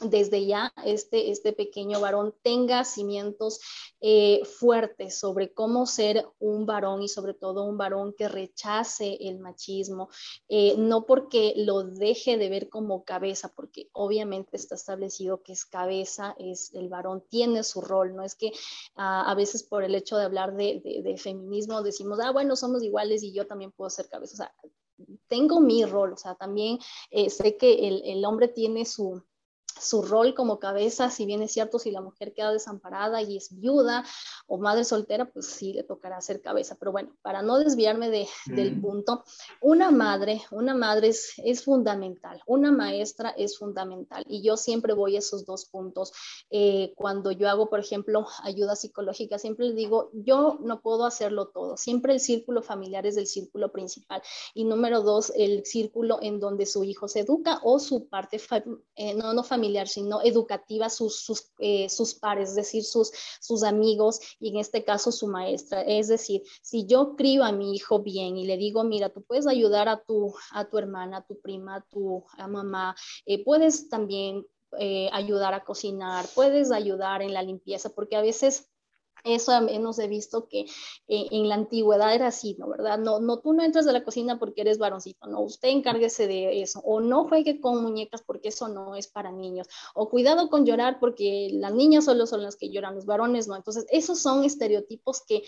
[0.00, 3.60] desde ya este, este pequeño varón tenga cimientos
[4.00, 9.38] eh, fuertes sobre cómo ser un varón y sobre todo un varón que rechace el
[9.38, 10.08] machismo,
[10.48, 15.64] eh, no porque lo deje de ver como cabeza, porque obviamente está establecido que es
[15.66, 18.52] cabeza, es el varón tiene su rol, no es que
[18.96, 20.80] ah, a veces por el hecho de hablar de,
[21.18, 24.54] feminismo decimos, ah, bueno, somos iguales y yo también puedo ser cabeza, o sea,
[25.28, 26.78] tengo mi rol, o sea, también
[27.10, 29.22] eh, sé que el, el hombre tiene su,
[29.80, 33.58] su rol como cabeza, si bien es cierto, si la mujer queda desamparada y es
[33.58, 34.04] viuda
[34.46, 36.76] o madre soltera, pues sí le tocará ser cabeza.
[36.78, 39.24] Pero bueno, para no desviarme de, del punto,
[39.60, 44.24] una madre, una madre es, es, fundamental, una maestra es fundamental.
[44.28, 46.12] Y yo siempre voy a esos dos puntos.
[46.50, 51.48] Eh, cuando yo hago, por ejemplo, ayuda psicológica, siempre les digo, yo no puedo hacerlo
[51.48, 51.76] todo.
[51.76, 54.22] Siempre el círculo familiar es el círculo principal.
[54.54, 58.40] Y número dos, el círculo en donde su hijo se educa o su parte,
[58.96, 63.10] eh, no, no familiar sino educativa, sus, sus, eh, sus pares, es decir, sus,
[63.40, 65.82] sus amigos y en este caso su maestra.
[65.82, 69.46] Es decir, si yo crío a mi hijo bien y le digo, mira, tú puedes
[69.46, 72.94] ayudar a tu, a tu hermana, a tu prima, a tu mamá,
[73.26, 74.46] eh, puedes también
[74.78, 78.69] eh, ayudar a cocinar, puedes ayudar en la limpieza, porque a veces
[79.24, 80.60] eso al menos he visto que
[81.08, 82.68] eh, en la antigüedad era así, ¿no?
[82.68, 82.98] ¿Verdad?
[82.98, 86.62] No, no, tú no entras de la cocina porque eres varoncito, no, usted encárguese de
[86.62, 90.64] eso, o no juegue con muñecas porque eso no es para niños, o cuidado con
[90.64, 93.56] llorar porque las niñas solo son las que lloran, los varones no.
[93.56, 95.42] Entonces, esos son estereotipos que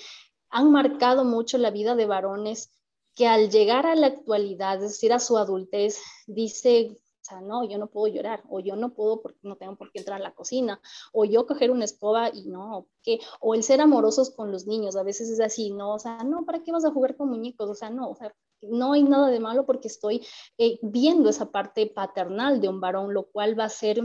[0.51, 2.71] han marcado mucho la vida de varones
[3.15, 7.79] que al llegar a la actualidad, es decir, a su adultez, dice, sea, no, yo
[7.79, 10.35] no puedo llorar, o yo no puedo porque no tengo por qué entrar a la
[10.35, 10.81] cocina,
[11.13, 13.21] o yo coger una escoba y no, ¿qué?
[13.41, 16.45] O el ser amorosos con los niños, a veces es así, no, o sea, no,
[16.45, 17.69] ¿para qué vas a jugar con muñecos?
[17.69, 20.25] O sea, no, o sea, no hay nada de malo porque estoy
[20.59, 24.01] eh, viendo esa parte paternal de un varón, lo cual va a ser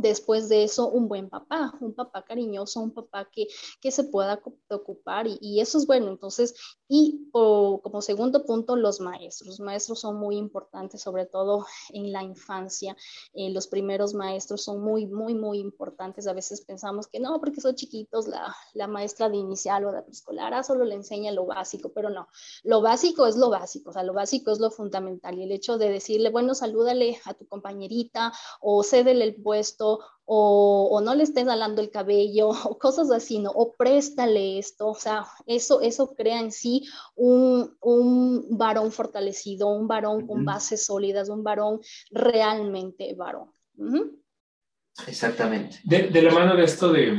[0.00, 3.46] después de eso un buen papá, un papá cariñoso, un papá que,
[3.80, 4.40] que se pueda
[4.70, 6.08] ocupar y, eso es bueno.
[6.08, 6.54] Entonces,
[6.88, 9.48] y como segundo punto, los maestros.
[9.48, 12.96] Los maestros son muy importantes, sobre todo en la infancia.
[13.34, 16.26] Eh, los primeros maestros son muy, muy, muy importantes.
[16.26, 20.02] A veces pensamos que no, porque son chiquitos, la, la maestra de inicial o de
[20.02, 22.28] preescolar ah, solo le enseña lo básico, pero no,
[22.62, 25.38] lo básico es lo básico, o sea, lo básico es lo fundamental.
[25.38, 29.87] Y el hecho de decirle, bueno, salúdale a tu compañerita o cédele el puesto
[30.30, 33.50] o, no le estés jalando el cabello o cosas así, ¿no?
[33.50, 39.88] O préstale esto, o sea, eso, eso crea en sí un, un varón fortalecido, un
[39.88, 41.80] varón con bases sólidas, un varón
[42.10, 43.50] realmente varón.
[45.06, 45.78] Exactamente.
[45.84, 47.12] De, la mano de esto de,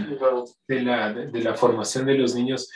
[0.67, 2.69] de, la, de, la, formación de los niños,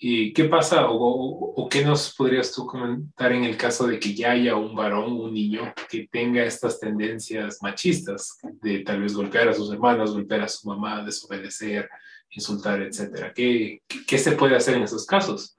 [0.00, 4.30] ¿Y qué pasa o, qué nos podrías tú comentar en el caso de que ya
[4.30, 9.54] haya un varón, un niño que tenga estas tendencias machistas de tal vez golpear a
[9.54, 11.90] sus hermanas, golpear a su mamá, desobedecer,
[12.30, 13.32] insultar, etcétera?
[13.34, 15.58] ¿Qué, qué, se puede hacer en esos casos?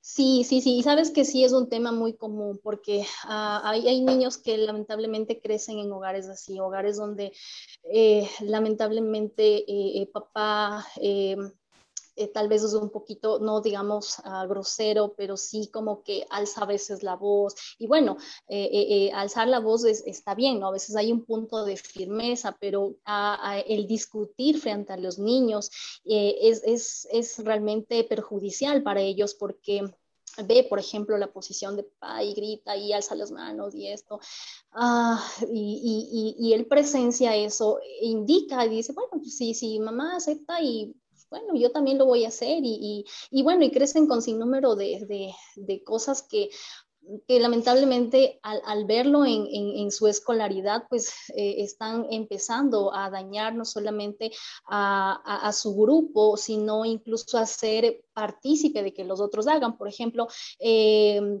[0.00, 3.86] Sí, sí, sí, y sabes que sí es un tema muy común porque ah, hay,
[3.86, 7.32] hay, niños que lamentablemente crecen en hogares así, hogares donde
[7.92, 10.86] eh, lamentablemente eh, eh, papá
[12.32, 16.66] tal vez es un poquito, no digamos uh, grosero, pero sí como que alza a
[16.66, 17.54] veces la voz.
[17.78, 18.16] Y bueno,
[18.48, 20.68] eh, eh, alzar la voz está bien, ¿no?
[20.68, 22.96] A veces hay un punto de firmeza, pero
[23.66, 25.70] el discutir frente a los niños
[26.04, 29.82] es, es, es realmente perjudicial para ellos porque
[30.44, 34.20] ve, por ejemplo, la posición de papá y grita y alza las manos y esto,
[34.72, 40.16] ah, y, y, y, él presencia eso, indica y dice, bueno, pues sí, sí, mamá
[40.16, 40.94] acepta y
[41.30, 43.04] bueno, yo también lo voy a hacer y,
[43.42, 45.34] bueno, y crecen con sin número de,
[45.84, 46.50] cosas que,
[47.28, 54.32] lamentablemente al, verlo en, su escolaridad, pues eh, están empezando a dañar no solamente
[54.66, 59.76] a, su grupo, sino incluso a ser partícipe de que los otros hagan.
[59.76, 60.28] Por ejemplo,
[60.58, 61.40] eh,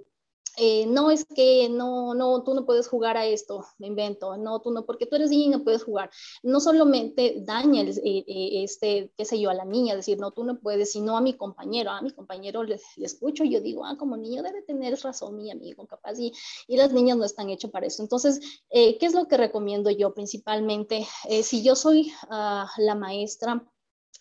[0.56, 4.60] eh, no es que no, no, tú no puedes jugar a esto, me invento, no,
[4.60, 6.10] tú no, porque tú eres niña y no puedes jugar.
[6.42, 10.44] No solamente daña, eh, eh, este, qué sé yo, a la niña, decir, no, tú
[10.44, 13.96] no puedes, sino a mi compañero, a mi compañero le, escucho y yo digo, ah,
[13.98, 16.32] como niño debe tener razón mi amigo, capaz, y,
[16.66, 18.02] y las niñas no están hechas para eso.
[18.02, 21.06] Entonces, ¿qué es lo que recomiendo yo principalmente?
[21.42, 23.62] si yo soy uh, la maestra,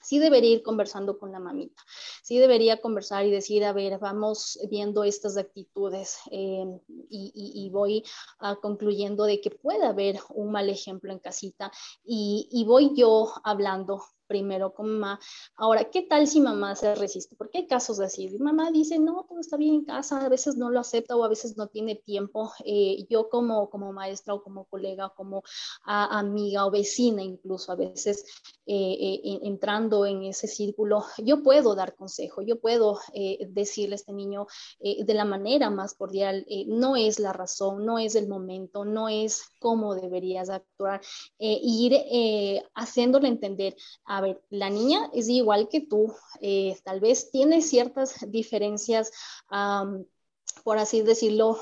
[0.06, 1.84] sí debería ir conversando con la mamita,
[2.24, 6.80] sí debería conversar y decir, a ver, vamos viendo estas actitudes em,
[7.10, 8.04] y, voy
[8.40, 11.72] ah, concluyendo de que puede haber un mal ejemplo en casita
[12.04, 15.20] y, voy yo hablando primero con mamá.
[15.56, 17.36] Ahora, ¿qué tal si mamá se resiste?
[17.36, 18.30] Porque hay casos así.
[18.40, 21.30] Mamá dice, no, todo está bien en casa, a veces no lo acepta o a
[21.30, 22.52] veces no tiene tiempo.
[22.66, 25.44] Eh, yo como, como maestra o como colega, como
[25.84, 28.26] amiga o vecina incluso, a veces
[28.66, 33.00] eh, eh, entrando en ese círculo, yo puedo dar consejo, yo puedo
[33.50, 34.48] decirle a este niño
[34.80, 39.44] de la manera más cordial, no es la razón, no es el momento, no es
[39.60, 41.02] cómo deberías actuar,
[41.40, 41.94] ir
[42.74, 43.76] haciéndole entender
[44.06, 49.12] a ver, la niña es igual que tú, eh, tal vez tiene ciertas diferencias
[50.64, 51.60] por así decirlo,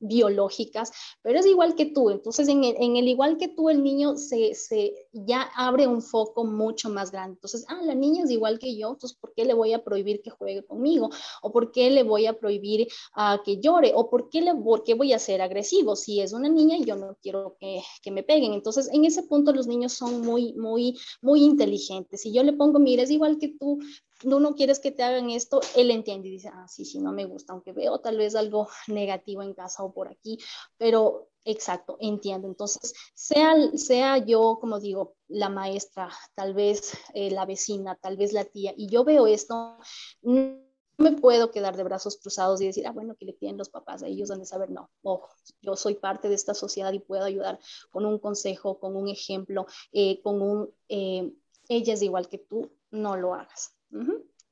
[0.00, 0.92] biológicas,
[1.22, 2.10] pero es igual que tú.
[2.10, 7.10] Entonces, en el, igual que tú, el niño se, ya abre un foco mucho más
[7.10, 7.34] grande.
[7.34, 10.20] Entonces, ah, la niña es igual que yo, entonces, ¿por qué le voy a prohibir
[10.22, 11.10] que juegue conmigo?
[11.42, 13.92] ¿O por qué le voy a prohibir uh, que llore?
[13.94, 15.96] ¿O por qué, le, por qué voy a ser agresivo?
[15.96, 18.52] Si es una niña, yo no quiero que, que me peguen.
[18.52, 22.22] Entonces, en ese punto, los niños son muy, muy, muy inteligentes.
[22.22, 23.78] Si yo le pongo, mira, es igual que tú,
[24.20, 27.12] tú no quieres que te hagan esto, él entiende y dice, ah, sí, sí, no
[27.12, 30.38] me gusta, aunque veo tal vez algo negativo en casa o por aquí,
[30.76, 32.48] pero exacto, entiendo.
[32.48, 38.32] Entonces, sea, sea yo, como digo, la maestra, tal vez eh, la vecina, tal vez
[38.32, 39.78] la tía, y yo veo esto,
[40.22, 40.64] no
[40.96, 44.02] me puedo quedar de brazos cruzados y decir, ah, bueno, que le piden los papás,
[44.02, 45.28] a ellos han de saber, no, ojo,
[45.60, 47.58] yo soy parte de esta sociedad y puedo ayudar
[47.90, 51.32] con un consejo, con un ejemplo, eh, con un, eh,
[51.68, 53.76] ella es igual que tú, no lo hagas.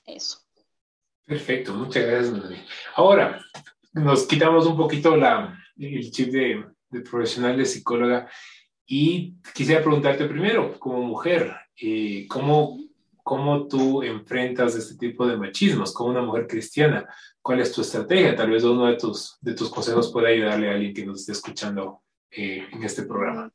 [0.04, 0.38] Eso.
[1.24, 2.60] Perfecto, muchas gracias,
[2.96, 3.40] Ahora,
[3.92, 6.64] nos quitamos un poquito la, el chip de,
[7.00, 8.28] profesional de psicóloga
[8.86, 12.78] y quisiera preguntarte primero, como mujer, eh, ¿cómo,
[13.22, 17.08] ¿cómo tú enfrentas este tipo de machismos como una mujer cristiana?
[17.40, 18.36] ¿Cuál es tu estrategia?
[18.36, 21.32] Tal vez uno de tus, de tus consejos pueda ayudarle a alguien que nos esté
[21.32, 23.52] escuchando eh, en este programa.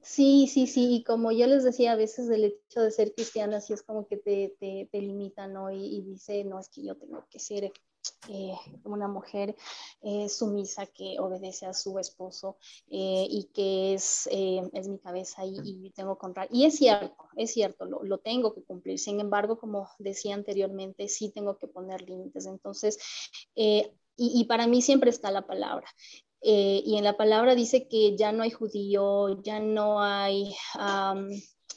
[0.00, 3.60] Sí, sí, sí, y como yo les decía, a veces el hecho de ser cristiana
[3.62, 5.70] sí es como que te, te, te limita, ¿no?
[5.70, 7.72] Y, dice, no, es que yo tengo que ser
[8.28, 8.54] eh,
[8.84, 9.56] una mujer
[10.02, 12.56] eh, sumisa que obedece a su esposo
[12.88, 16.48] eh, y que es, es mi cabeza y, y, tengo que honrar.
[16.50, 18.98] Y es cierto, es cierto, lo, lo, tengo que cumplir.
[18.98, 22.46] Sin embargo, como decía anteriormente, sí tengo que poner límites.
[22.46, 22.98] Entonces,
[23.54, 25.86] y, y, para mí siempre está la palabra.
[26.44, 30.52] Eh, y en la palabra dice que ya no hay judío, ya no hay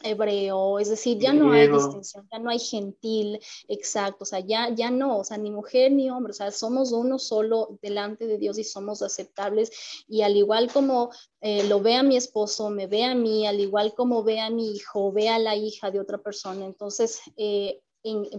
[0.03, 4.69] hebreo, es decir, ya no hay distinción, ya no hay gentil, exacto, o sea, ya,
[4.73, 8.37] ya no, o sea, ni mujer ni hombre, o sea, somos uno solo delante de
[8.37, 9.71] Dios y somos aceptables.
[10.07, 11.11] Y al igual como
[11.41, 14.49] eh, lo ve a mi esposo, me ve a mí, al igual como ve a
[14.49, 17.21] mi hijo, ve a la hija de otra persona, entonces...
[17.37, 17.79] Eh,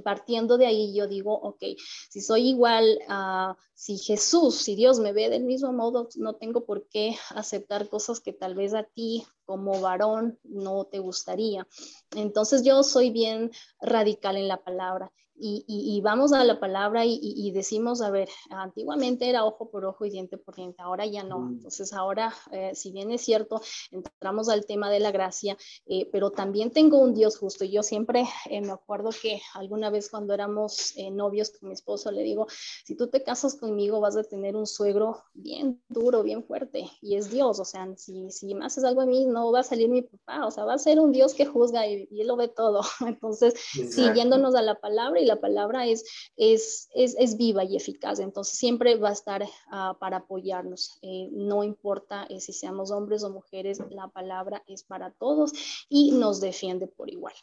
[0.05, 1.61] partiendo de ahí yo digo, ok,
[2.09, 6.65] si soy igual a, si Jesús, si Dios me ve del mismo modo, no tengo
[6.65, 11.67] por qué aceptar cosas que tal vez a ti como varón no te gustaría.
[12.15, 13.51] Entonces yo soy bien
[13.81, 19.45] radical en la palabra y, vamos a la palabra y, decimos, a ver, antiguamente era
[19.45, 21.41] ojo por ojo y diente por diente, ahora ya no.
[21.41, 21.53] Mm.
[21.55, 23.61] Entonces ahora, eh, si bien es cierto,
[23.91, 25.57] entramos al tema de la gracia,
[25.87, 27.65] eh, pero también tengo un Dios justo.
[27.65, 32.11] Y yo siempre eh, me acuerdo que alguna vez cuando éramos novios con mi esposo,
[32.11, 32.47] le digo,
[32.85, 37.17] si tú te casas conmigo vas a tener un suegro bien duro, bien fuerte, y
[37.17, 37.61] es Dios.
[37.61, 40.47] O sea, si, si me haces algo a mí, no va a salir mi papá,
[40.47, 42.81] o sea, va a ser un Dios que juzga y, él lo ve todo.
[43.07, 43.55] Entonces,
[43.91, 46.05] siguiéndonos a la palabra la palabra es,
[46.37, 51.65] es, es, viva y eficaz, entonces siempre va a estar ah, para apoyarnos, eh, no
[51.65, 55.53] importa eh, si seamos hombres o mujeres, la palabra es para todos
[55.89, 57.35] y nos defiende por igual.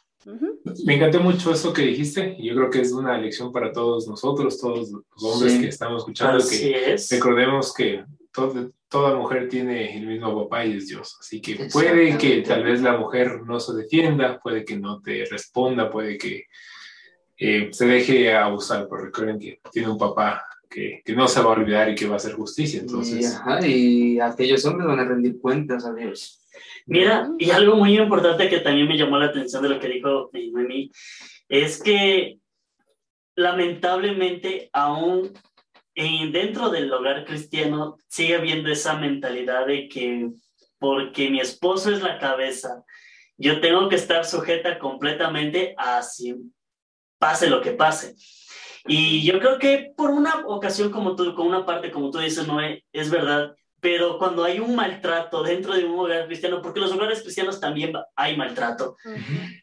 [0.84, 2.36] Me encantó mucho eso que dijiste.
[2.40, 6.42] Yo creo que es una lección para todos nosotros, todos los hombres que estamos escuchando,
[6.48, 8.04] que recordemos que
[8.88, 11.16] toda mujer tiene el mismo papá y es Dios.
[11.20, 15.24] Así que puede que tal vez la mujer no se defienda, puede que no te
[15.26, 16.44] responda, puede que
[17.36, 21.46] eh, se deje abusar, pero recuerden que tiene un papá que, que, no se va
[21.46, 22.80] a olvidar y que va a hacer justicia.
[22.80, 23.40] Entonces...
[23.64, 26.44] Y, aquellos hombres van a rendir cuentas a Dios.
[26.86, 30.30] Mira, y algo muy importante que también me llamó la atención de lo que dijo
[30.32, 30.90] Noemí,
[31.48, 32.38] es que
[33.36, 35.32] lamentablemente aún
[35.94, 40.30] en, dentro del hogar cristiano sigue habiendo esa mentalidad de que
[40.78, 42.84] porque mi esposo es la cabeza,
[43.36, 46.02] yo tengo que estar sujeta completamente a,
[47.18, 48.14] pase lo que pase.
[48.86, 52.46] Y yo creo que por una ocasión como tú, con una parte como tú dices,
[52.46, 53.54] no es verdad,
[53.84, 57.92] pero cuando hay un maltrato dentro de un hogar cristiano, porque los hogares cristianos también
[58.16, 58.96] hay maltrato,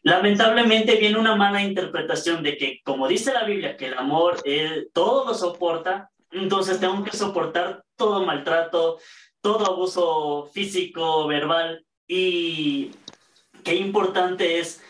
[0.04, 4.86] lamentablemente viene una mala interpretación de que, como dice la Biblia, que el amor eh,
[4.92, 8.98] todo lo soporta, entonces tengo que soportar todo maltrato,
[9.40, 12.92] todo abuso físico, verbal, y
[13.64, 14.82] qué importante es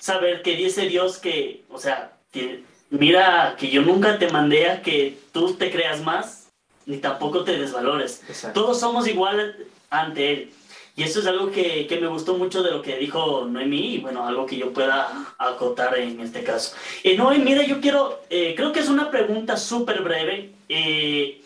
[0.00, 4.82] saber que dice Dios que, o sea, que, mira que yo nunca te mandé a
[4.82, 6.48] que tú te creas más,
[6.86, 8.22] ni tampoco te desvalores.
[8.28, 8.60] Exacto.
[8.60, 9.56] Todos somos igual
[9.90, 10.50] ante Él.
[10.96, 13.98] Y eso es algo que, que, me gustó mucho de lo que dijo Noemí y
[13.98, 16.74] bueno, algo que yo pueda acotar en este caso.
[17.04, 20.54] Eh, Noemí, mira, yo quiero, eh, creo que es una pregunta súper breve.
[20.68, 21.40] Eh,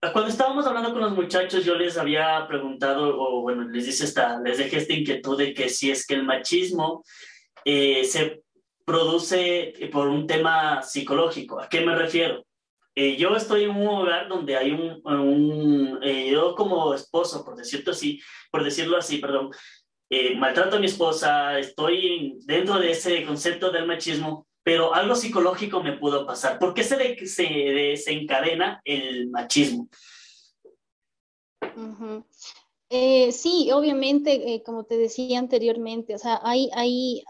[0.00, 4.40] cuando estábamos hablando con los muchachos, yo les había preguntado, o bueno, les, dice esta,
[4.40, 7.04] les dejé esta inquietud de que si es que el machismo
[7.64, 8.42] eh, se
[8.84, 11.60] produce por un tema psicológico.
[11.60, 12.44] ¿A qué me refiero?
[12.94, 17.56] Eh, yo estoy en un hogar donde hay un, un eh, yo como esposo, por
[17.56, 18.20] decirlo así,
[18.50, 19.50] por decirlo así, perdón,
[20.10, 25.82] eh, maltrato a mi esposa, estoy dentro de ese concepto del machismo, pero algo psicológico
[25.82, 26.58] me pudo pasar.
[26.58, 29.88] ¿Por qué se, se desencadena el machismo?
[32.92, 37.22] Eh, sí, obviamente, eh, como te decía anteriormente, o sea, hay, hay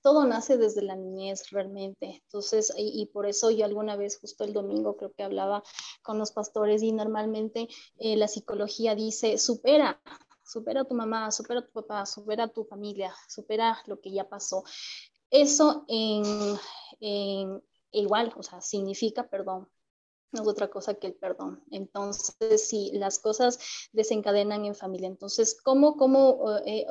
[0.00, 2.22] todo nace desde la niñez realmente.
[2.24, 5.64] Entonces, y, y, por eso yo alguna vez, justo el domingo, creo que hablaba
[6.02, 7.68] con los pastores y normalmente
[7.98, 10.00] eh, la psicología dice, supera,
[10.44, 14.12] supera a tu mamá, supera a tu papá, supera a tu familia, supera lo que
[14.12, 14.62] ya pasó.
[15.30, 17.62] Eso en,
[17.92, 19.68] igual, o sea, significa perdón,
[20.32, 21.62] no es otra cosa que el perdón.
[21.70, 23.58] Entonces, si sí, las cosas
[23.92, 25.08] desencadenan en familia.
[25.08, 26.86] Entonces, ¿cómo, cómo, eh,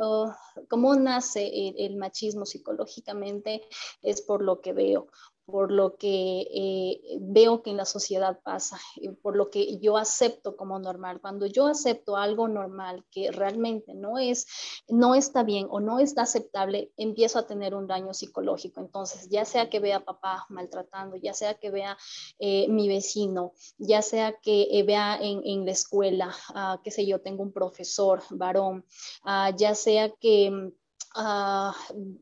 [0.69, 3.61] cómo nace el, machismo psicológicamente?
[4.01, 5.07] Es por lo que veo
[5.45, 8.79] por lo que eh, veo que en la sociedad pasa,
[9.21, 11.21] por lo que yo acepto como normal.
[11.21, 14.47] Cuando yo acepto algo normal que realmente no es,
[14.87, 18.81] no está bien o no está aceptable, empiezo a tener un daño psicológico.
[18.81, 21.97] Entonces, ya sea que vea a papá maltratando, ya sea que vea
[22.39, 27.21] eh, mi vecino, ya sea que eh, vea en, la escuela, uh, qué sé yo,
[27.21, 28.85] tengo un profesor varón,
[29.25, 30.71] uh, ya sea que
[31.17, 31.71] Uh,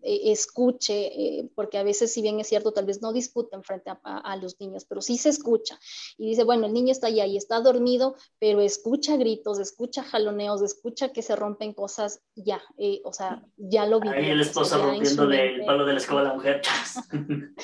[0.04, 4.00] escuche, eh, porque a veces si bien es cierto, tal vez no discuten frente a,
[4.04, 5.80] a, a, los niños, pero sí se escucha.
[6.16, 10.62] Y dice, bueno, el niño está allá y está dormido, pero escucha gritos, escucha jaloneos,
[10.62, 14.10] escucha que se rompen cosas, ya, eh, o sea, ya lo vi.
[14.10, 16.62] Ahí el esposo rompiéndole el palo de la escoba a la mujer.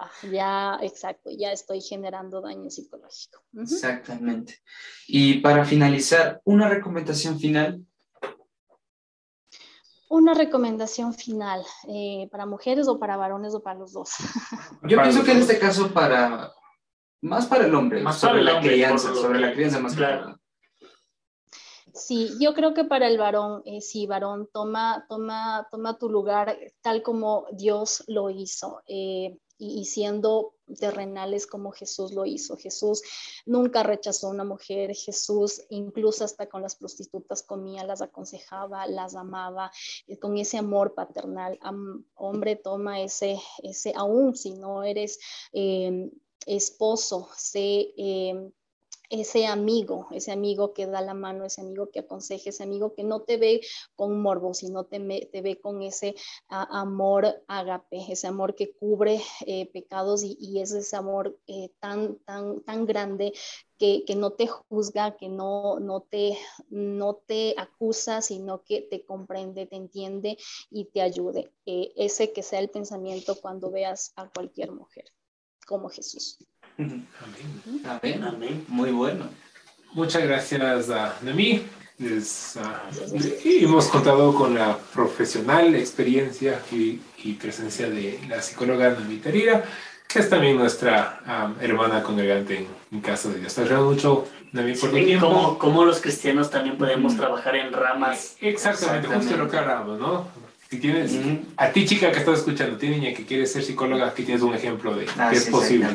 [0.00, 3.42] Ah, ya, exacto, ya estoy generando daño psicológico.
[3.52, 3.62] Uh -huh.
[3.62, 4.60] Exactamente.
[5.08, 7.84] Y para finalizar, una recomendación final
[10.08, 14.10] una recomendación final eh, para mujeres o para varones o para los dos.
[14.82, 16.52] Yo para pienso que en este caso para
[17.20, 19.80] más para el hombre, más sobre para la el hombre, crianza, sobre que, la crianza
[19.80, 20.38] más claro.
[21.92, 26.56] Sí, yo creo que para el varón, eh, sí, varón, toma, toma, toma tu lugar
[26.80, 28.82] tal como Dios lo hizo.
[28.86, 32.56] Eh, y, siendo terrenales como Jesús lo hizo.
[32.56, 33.02] Jesús
[33.44, 39.14] nunca rechazó a una mujer, Jesús incluso hasta con las prostitutas comía, las aconsejaba, las
[39.14, 39.70] amaba,
[40.20, 41.58] con ese amor paternal.
[42.14, 45.18] Hombre, toma ese, ese, aún si no eres
[45.52, 46.10] eh,
[46.46, 47.92] esposo, sé...
[47.96, 48.52] Eh,
[49.10, 53.04] ese amigo, ese amigo que da la mano, ese amigo que aconseja, ese amigo que
[53.04, 53.60] no te ve
[53.96, 56.14] con morbo, sino te, te ve con ese
[56.50, 62.18] uh, amor agape, ese amor que cubre eh, pecados y, es ese amor eh, tan,
[62.20, 63.32] tan, tan grande
[63.78, 66.36] que, que, no te juzga, que no, no, te,
[66.68, 70.36] no te acusa, sino que te comprende, te entiende
[70.70, 71.52] y te ayude.
[71.64, 75.04] Ese que sea el pensamiento cuando veas a cualquier mujer,
[75.66, 76.38] como Jesús.
[76.78, 77.06] Amén.
[77.84, 78.24] Amén.
[78.24, 78.64] Amén.
[78.68, 79.24] Muy bueno.
[79.92, 81.64] Muchas gracias a Nami.
[82.00, 89.16] Uh, y hemos contado con la profesional experiencia y, y, presencia de la psicóloga Nami
[89.16, 89.64] Tarira,
[90.06, 93.52] que es también nuestra um, hermana congregante en, en, Casa de Dios.
[93.52, 95.26] Te agradezco mucho, Nami, por sí, tu tiempo.
[95.26, 97.16] Como, como los cristianos también podemos mm.
[97.16, 98.36] trabajar en ramas.
[98.40, 99.16] Exactamente, Exactamente.
[99.16, 100.28] justo lo que hablamos, ¿no?
[100.70, 101.40] Si tienes, mm -hmm.
[101.56, 104.42] a ti chica que estás escuchando, a ti niña que quieres ser psicóloga, aquí tienes
[104.42, 105.88] un ejemplo de ah, que es sí, posible.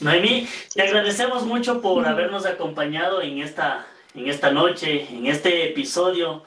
[0.00, 6.44] Noemí, te agradecemos mucho por habernos acompañado en esta, en esta noche, en este episodio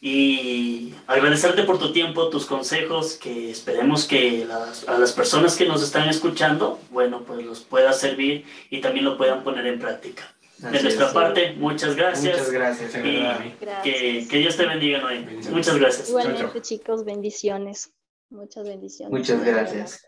[0.00, 5.66] y agradecerte por tu tiempo, tus consejos, que esperemos que las, a las personas que
[5.66, 10.34] nos están escuchando, bueno, pues los pueda servir y también lo puedan poner en práctica.
[10.62, 12.38] Así de nuestra es, parte, muchas gracias.
[12.38, 12.94] Muchas gracias.
[12.94, 13.20] Y
[13.60, 13.82] gracias.
[13.82, 15.36] Que, que, Dios te bendiga, Noemí.
[15.50, 16.08] Muchas gracias.
[16.10, 17.92] Igualmente, chicos, bendiciones.
[18.28, 19.12] Muchas bendiciones.
[19.12, 20.06] Muchas gracias.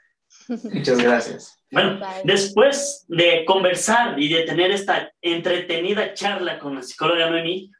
[0.48, 1.61] Muchas gracias.
[1.72, 7.70] Bueno, después de conversar y de tener esta entretenida charla con la psicóloga Noemi,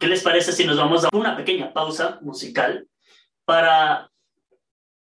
[0.00, 2.88] ¿qué les parece si nos vamos a una pequeña pausa musical
[3.44, 4.10] para...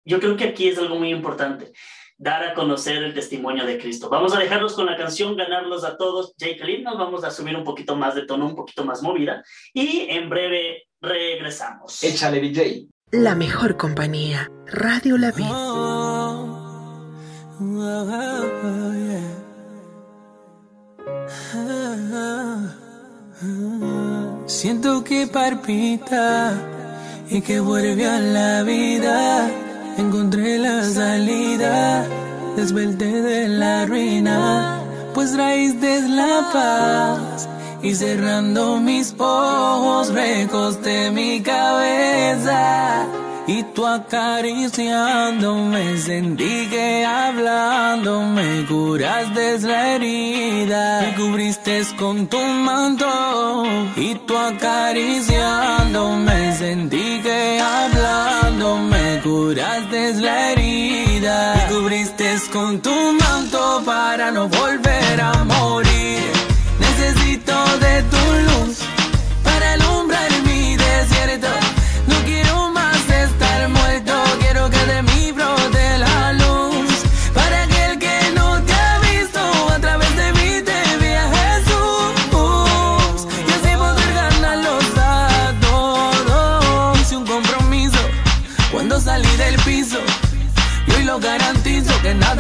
[0.05, 1.73] Yo creo que aquí es algo muy importante,
[2.19, 4.09] dar a conocer el testimonio de Cristo.
[4.09, 7.55] Vamos a dejarlos con la canción Ganarlos a Todos, Jay Khalid, nos vamos a subir
[7.55, 12.03] un poquito más de tono, un poquito más movida, y en breve regresamos.
[12.03, 12.89] Échale, DJ.
[13.13, 14.51] la mejor compañía.
[14.67, 16.00] Radio La Vida.
[24.47, 26.55] Siento que palpita
[27.29, 29.51] y que vuelve a la vida.
[29.99, 32.07] Encontré la salida,
[32.57, 34.81] desvelté de la ruina,
[35.13, 37.47] pues raíz de la paz.
[37.83, 43.07] Y cerrando mis ojos recosté mi cabeza
[43.47, 51.03] y tú acariciándome sentí que hablando me curaste la herida.
[51.03, 53.07] Me cubriste con tu manto
[53.97, 61.55] y tú acariciándome sentí que hablando me curaste la herida.
[61.57, 65.90] Me cubriste con tu manto para no volver a morir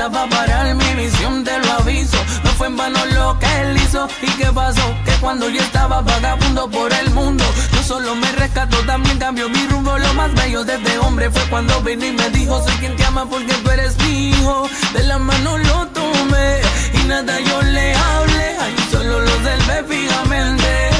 [0.00, 2.16] nada va a parar mi visión, te lo aviso.
[2.44, 4.08] No fue en vano lo que él hizo.
[4.22, 4.82] ¿Y qué pasó?
[5.04, 7.44] Que cuando yo estaba vagabundo por el mundo,
[7.74, 9.98] no solo me rescató, también cambió mi rumbo.
[9.98, 13.04] Lo más bello de este hombre fue cuando vino y me dijo: Soy quien te
[13.04, 14.68] ama porque tú eres mi hijo.
[14.94, 16.60] De la mano lo tomé
[16.94, 18.48] y nada yo le hablé.
[18.62, 20.90] Ahí solo lo observé fijamente.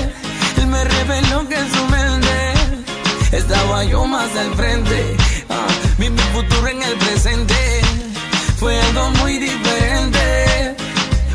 [0.59, 2.36] Él me reveló que en su mente
[3.32, 5.16] estaba yo más al frente.
[5.48, 5.66] Ah,
[5.97, 7.89] vi mi futuro en el presente.
[8.60, 10.76] Fue algo muy diferente.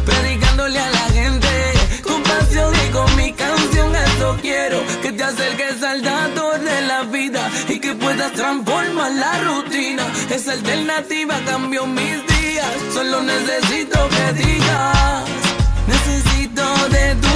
[0.06, 1.49] Predicándole a la gente
[2.03, 3.95] con pasión y con mi canción.
[3.95, 9.39] Eso quiero que te acerques al dador de la vida y que puedas transformar la
[9.39, 10.03] rutina.
[10.30, 12.72] Esa alternativa cambió mis días.
[12.93, 15.23] Solo necesito que digas:
[15.88, 17.35] Necesito de tu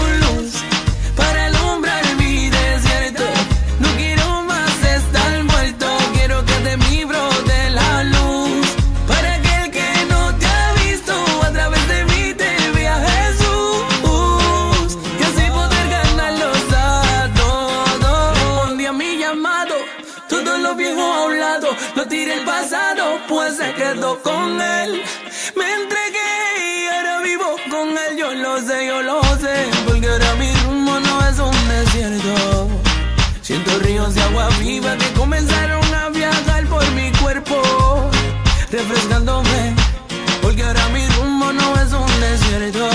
[40.41, 42.89] porque ahora mi rumbo no es un desierto.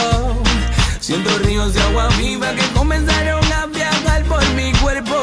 [1.00, 5.22] Siento ríos de agua viva que comenzaron a viajar por mi cuerpo.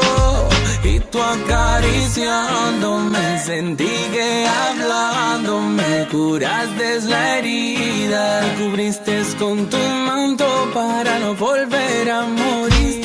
[0.84, 8.54] Y tú acariciándome, sentí que hablando me curaste la herida.
[8.58, 13.02] Cubriste con tu manto para no volver a morir.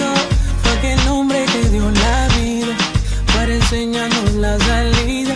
[0.64, 2.74] Fue aquel hombre que dio la vida
[3.34, 5.36] para enseñarnos la salida.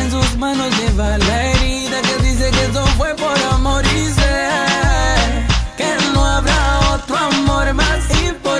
[0.00, 1.53] En sus manos lleva la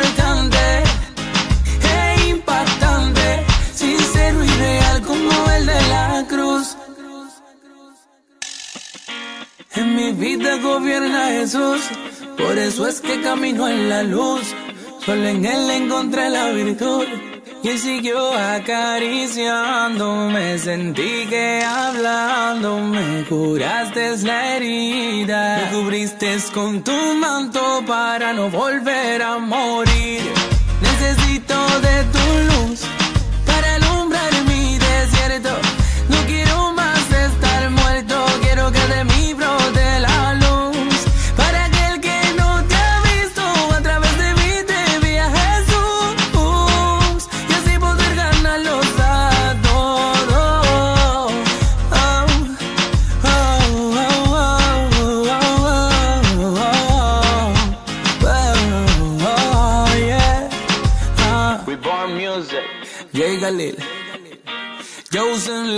[0.03, 0.59] importante
[1.83, 6.77] e impactante, sincero y real como el de la cruz.
[9.77, 11.81] En mi vida gobierna Jesús,
[12.37, 14.55] por eso es que camino en la luz.
[15.05, 17.05] Solo en Él encontré la virtud.
[17.65, 26.93] Y él siguió acariciándome, sentí que hablando me curaste la herida, me cubriste con tu
[26.93, 30.54] manto para no volver a morir.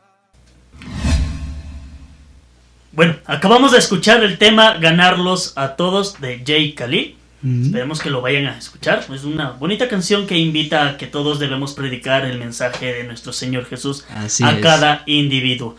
[2.91, 7.18] Bueno, acabamos de escuchar el tema Ganarlos a Todos de Jay Khalil.
[7.44, 9.06] Esperemos que lo vayan a escuchar.
[9.14, 13.34] Es una bonita canción que invita a que todos debemos predicar el mensaje de nuestro
[13.34, 14.61] Señor Jesús Así a es.
[14.61, 15.76] cada individuo.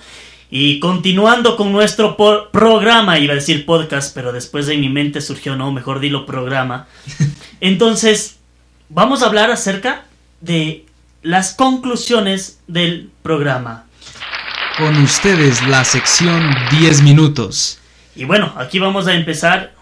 [0.51, 2.17] Y continuando con nuestro
[2.53, 6.87] programa, iba a decir podcast, pero después de mi mente surgió, no, mejor dilo programa.
[7.61, 8.37] Entonces,
[8.91, 10.05] vamos a hablar acerca
[10.43, 10.85] de
[11.23, 13.87] las conclusiones del programa.
[14.77, 17.79] Con ustedes la sección 10 minutos.
[18.15, 19.73] Y bueno, aquí vamos a empezar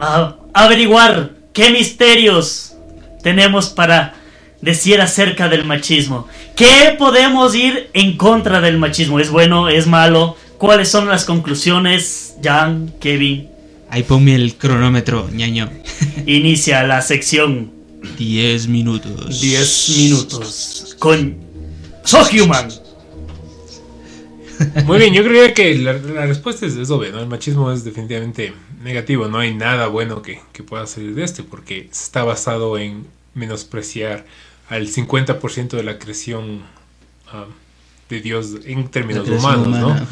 [0.00, 2.74] a averiguar qué misterios
[3.22, 4.14] tenemos para
[4.60, 6.26] decir acerca del machismo.
[6.56, 9.20] ¿Qué podemos ir en contra del machismo?
[9.20, 9.68] ¿Es bueno?
[9.68, 10.36] ¿Es malo?
[10.58, 12.36] ¿Cuáles son las conclusiones?
[12.42, 13.48] Jan, Kevin,
[13.90, 15.70] Ahí ponme el cronómetro, ñaño.
[16.26, 17.72] inicia la sección
[18.18, 19.40] 10 minutos.
[19.40, 21.36] 10 minutos con
[22.04, 22.68] So Human.
[24.84, 27.20] Muy bien, yo creía que la, la respuesta es, es obvia, ¿no?
[27.20, 28.52] El machismo es definitivamente
[28.82, 33.06] negativo, no hay nada bueno que, que pueda salir de este, porque está basado en
[33.34, 34.26] menospreciar
[34.68, 36.62] al 50% de la creación
[37.32, 37.46] ah,
[38.10, 40.06] de Dios en términos humanos, humana, ¿no?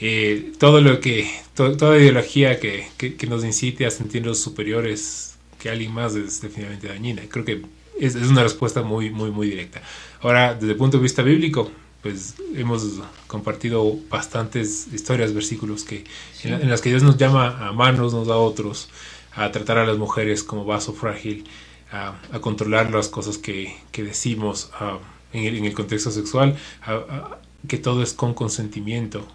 [0.00, 5.34] Eh, todo lo que, to- toda ideología que, que- que nos incite a sentirnos superiores
[5.58, 7.22] que alguien más es definitivamente dañina.
[7.28, 7.62] Creo que
[7.98, 9.82] es, es una respuesta muy, muy, muy directa.
[10.22, 11.70] Ahora, desde el punto de vista bíblico,
[12.02, 16.04] pues hemos compartido bastantes historias, versículos que,
[16.44, 18.88] en, la- en las que Dios nos llama a amarnos unos a otros,
[19.34, 21.44] a tratar a las mujeres como vaso frágil,
[21.92, 24.98] a, a controlar las cosas que, que decimos a-
[25.32, 29.26] en, el, en el contexto sexual, a- a- que todo es con consentimiento.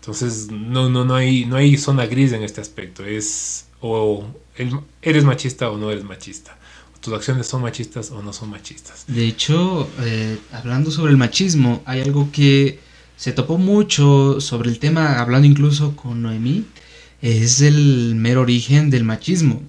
[0.00, 3.04] Entonces, no, no, no, hay, no hay zona gris en este aspecto.
[3.04, 4.24] Es o
[4.56, 6.56] el- eres machista o no eres machista.
[7.02, 9.04] Tus acciones son machistas o no son machistas.
[9.08, 12.78] De hecho, eh, hablando sobre el machismo, hay algo que
[13.16, 16.64] se topó mucho sobre el tema, hablando incluso con Noemí,
[17.20, 19.62] es el mero origen del machismo.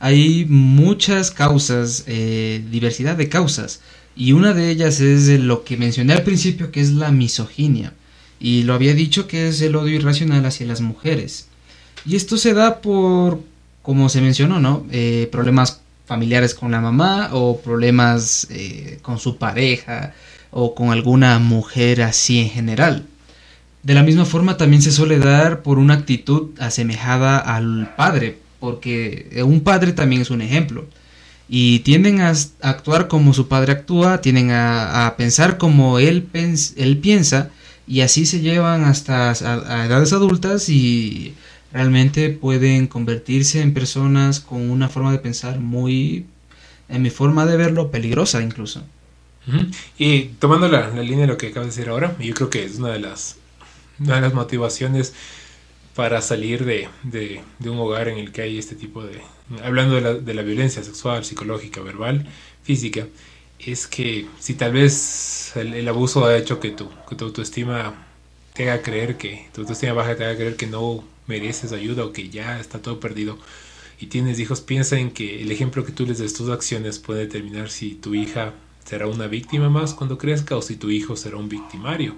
[0.00, 3.80] Hay muchas causas, eh, diversidad de causas,
[4.16, 7.94] y una de ellas es lo que mencioné al principio, que es la misoginia.
[8.40, 11.46] Y lo había dicho que es el odio irracional hacia las mujeres.
[12.04, 13.40] Y esto se da por,
[13.82, 14.86] como se mencionó, ¿no?
[14.90, 20.12] Eh, problemas familiares con la mamá o problemas eh, con su pareja
[20.50, 23.04] o con alguna mujer así en general.
[23.84, 29.40] De la misma forma también se suele dar por una actitud asemejada al padre, porque
[29.46, 30.84] un padre también es un ejemplo.
[31.48, 36.98] Y tienden a actuar como su padre actúa, tienden a, pensar como él, pens- él
[36.98, 37.50] piensa,
[37.86, 41.34] y así se llevan hasta a edades adultas y
[41.72, 46.26] realmente pueden convertirse en personas con una forma de pensar muy,
[46.88, 48.84] en mi forma de verlo, peligrosa incluso.
[49.98, 52.64] Y tomando la, la línea de lo que acabas de decir ahora, yo creo que
[52.64, 53.36] es una de las,
[54.04, 55.14] una de las motivaciones
[55.94, 59.22] para salir de, de- de un hogar en el que hay este tipo de...
[59.64, 62.28] Hablando de la, de la violencia sexual, psicológica, verbal,
[62.62, 63.08] física,
[63.58, 67.94] es que si tal vez el, el abuso ha hecho que tu, que tu autoestima
[68.54, 72.12] te haga creer que, tu autoestima baja te haga creer que no mereces ayuda o
[72.12, 73.38] que ya está todo perdido
[74.00, 77.20] y tienes hijos, piensa en que el ejemplo que tú les des tus acciones puede
[77.20, 78.54] determinar si tu hija
[78.84, 82.16] será una víctima más cuando crezca o si tu hijo será un victimario.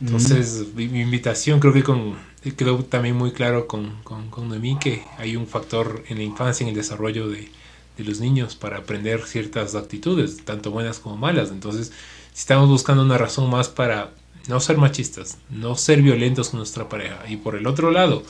[0.00, 2.16] Entonces, mi, mi invitación creo que con,
[2.56, 6.64] quedó también muy claro con, con, con Noemí que hay un factor en la infancia,
[6.64, 7.50] en el desarrollo de,
[7.98, 11.50] de los niños para aprender ciertas actitudes, tanto buenas como malas.
[11.50, 11.92] Entonces,
[12.32, 14.14] si estamos buscando una razón más para
[14.48, 18.22] no ser machistas, no ser violentos con nuestra pareja, y por el otro lado,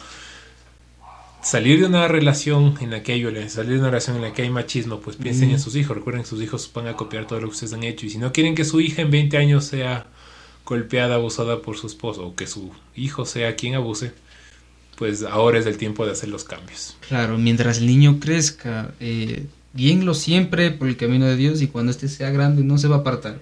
[1.42, 4.32] salir de una relación en la que hay violencia, salir de una relación en la
[4.32, 5.52] que hay machismo, pues piensen Mm.
[5.52, 7.82] en sus hijos, recuerden que sus hijos van a copiar todo lo que ustedes han
[7.84, 10.06] hecho, y si no quieren que su hija en 20 años sea
[10.66, 14.12] golpeada, abusada por su esposo, o que su hijo sea quien abuse,
[14.96, 16.96] pues ahora es el tiempo de hacer los cambios.
[17.08, 21.90] Claro, mientras el niño crezca, eh, guíenlo siempre por el camino de Dios y cuando
[21.92, 23.40] éste sea grande no se va a apartar.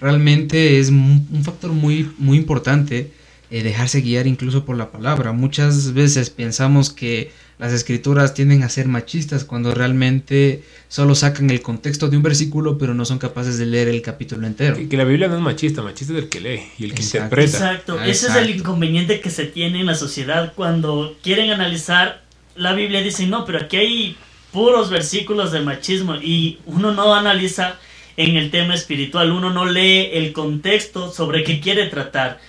[0.00, 3.12] Realmente es un factor muy, muy importante
[3.50, 5.32] eh, dejarse guiar incluso por la palabra.
[5.32, 11.60] Muchas veces pensamos que las escrituras tienden a ser machistas cuando realmente solo sacan el
[11.60, 14.76] contexto de un versículo pero no son capaces de leer el capítulo entero.
[14.76, 17.02] Que, que la Biblia no es machista, machista es el que lee y el que
[17.02, 17.24] Exacto.
[17.24, 17.56] interpreta.
[17.56, 18.58] Exacto, Ah, ese es el exacto.
[18.60, 22.22] inconveniente que se tiene en la sociedad cuando quieren analizar
[22.54, 24.16] la Biblia dicen, no, pero aquí hay
[24.58, 27.78] puros versículos de machismo y uno no analiza
[28.16, 29.30] en el tema espiritual.
[29.30, 32.40] Uno no lee el contexto sobre qué quiere tratar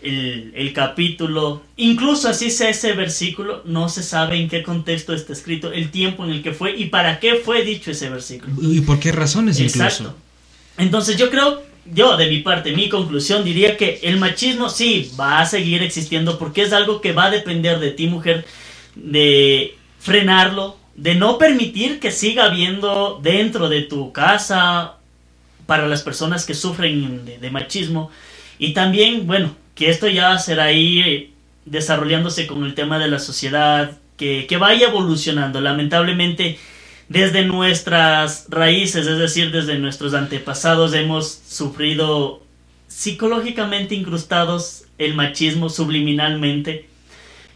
[0.00, 1.60] el, el capítulo.
[1.76, 6.24] Incluso así sea ese versículo, no se sabe en qué contexto está escrito, el tiempo
[6.24, 8.54] en el que fue y para qué fue dicho ese versículo.
[8.62, 10.04] ¿Y por qué razones Exacto.
[10.04, 10.16] incluso?
[10.78, 15.40] Entonces yo creo, yo de mi parte, mi conclusión diría que el machismo sí va
[15.40, 18.46] a seguir existiendo porque es algo que va a depender de ti, mujer,
[18.94, 24.96] de frenarlo, de no permitir que siga habiendo dentro de tu casa
[25.64, 28.10] para las personas que sufren de, de machismo
[28.58, 31.30] y también, bueno, que esto ya será ir eh,
[31.64, 35.62] desarrollándose con el tema de la sociedad, que, que vaya evolucionando.
[35.62, 36.58] Lamentablemente,
[37.08, 42.42] desde nuestras raíces, es decir, desde nuestros antepasados, hemos sufrido
[42.88, 46.86] psicológicamente incrustados el machismo subliminalmente,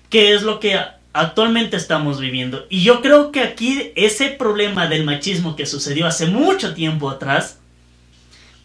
[0.09, 0.81] que es lo que
[1.15, 2.66] actualmente estamos viviendo.
[2.69, 7.61] Y yo creo que aquí ese problema del machismo que sucedió hace mucho tiempo atrás,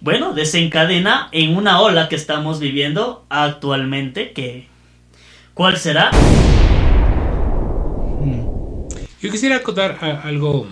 [0.01, 4.67] bueno, desencadena en una ola que estamos viviendo actualmente, que
[5.53, 6.11] ¿cuál será?
[9.21, 10.67] Yo quisiera acotar algo,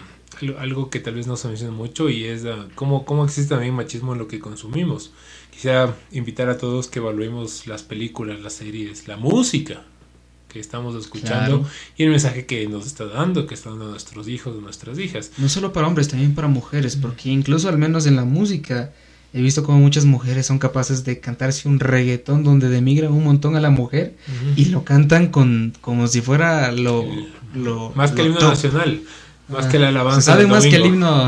[0.58, 3.76] algo que tal vez no se menciona mucho y es ah, cómo, cómo existe también
[3.76, 5.14] machismo en lo que consumimos.
[5.52, 9.84] Quisiera invitar a todos que evaluemos las películas, las series, la música
[10.48, 11.66] que estamos escuchando Claro.
[11.98, 15.32] y el mensaje que nos está dando, que están dando nuestros hijos, nuestras hijas.
[15.38, 18.92] No solo para hombres, también para mujeres, porque incluso al menos en la música
[19.34, 23.56] he visto como muchas mujeres son capaces de cantarse un reggaetón donde demigran un montón
[23.58, 24.16] a la mujer
[24.56, 27.06] y lo cantan con como si fuera lo,
[27.54, 28.50] lo Más que lo el himno top.
[28.52, 29.02] nacional,
[29.50, 30.22] más Ah, que la alabanza.
[30.22, 31.26] Se saben más que el himno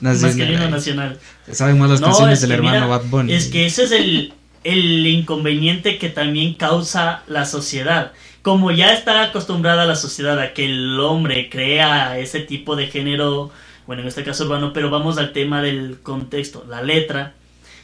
[0.00, 1.18] Más que el himno nacional.
[1.46, 3.32] Se saben más las No, canciones es del hermano mira, Bad Bunny.
[3.34, 4.32] Es que ese es el,
[4.64, 8.12] el inconveniente que también causa la sociedad.
[8.42, 13.50] Como ya está acostumbrada la sociedad a que el hombre crea ese tipo de género,
[13.86, 17.34] bueno, en este caso urbano, pero vamos al tema del contexto, la letra.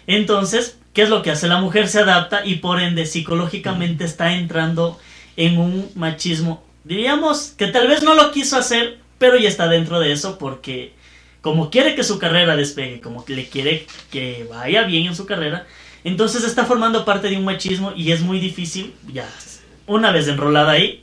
[0.07, 1.87] Entonces, ¿qué es lo que hace la mujer?
[1.87, 4.99] Se adapta y por ende psicológicamente está entrando
[5.37, 10.01] en un machismo, diríamos que tal vez no lo quiso hacer, pero ya está dentro
[10.01, 10.93] de eso porque
[11.43, 15.27] como quiere que su carrera despegue, como que le quiere que vaya bien en su
[15.27, 15.67] carrera,
[16.03, 19.29] entonces está formando parte de un machismo y es muy difícil, ya
[19.89, 21.03] una vez enrolada ahí,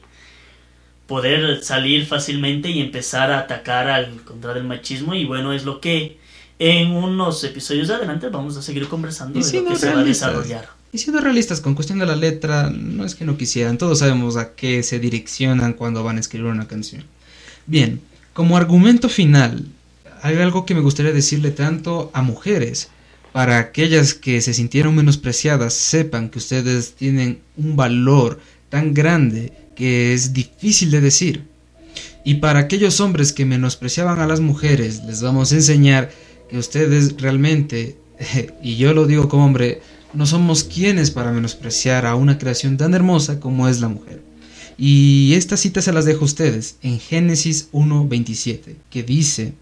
[1.07, 5.81] poder salir fácilmente y empezar a atacar al contra del machismo y bueno, es lo
[5.81, 6.17] que
[6.57, 9.99] en unos episodios de adelante vamos a seguir conversando Y de lo que se va
[9.99, 10.69] a desarrollar.
[10.93, 14.37] Y siendo realistas con cuestión de la letra, no es que no quisieran, todos sabemos
[14.37, 17.03] a qué se direccionan cuando van a escribir una canción.
[17.65, 17.99] Bien,
[18.33, 19.65] como argumento final,
[20.21, 22.89] hay algo que me gustaría decirle tanto a mujeres,
[23.33, 28.39] para aquellas que se sintieron menospreciadas, sepan que ustedes tienen un valor
[28.76, 31.45] tan grande que es difícil de decir.
[32.26, 36.11] Y para aquellos hombres que menospreciaban a las mujeres, les vamos a enseñar
[36.49, 37.95] que ustedes realmente,
[38.61, 39.80] y yo lo digo como hombre,
[40.14, 44.22] no somos quienes para menospreciar a una creación tan hermosa como es la mujer.
[44.77, 49.53] Y esta cita se las dejo a ustedes en Génesis 1.27, que dice,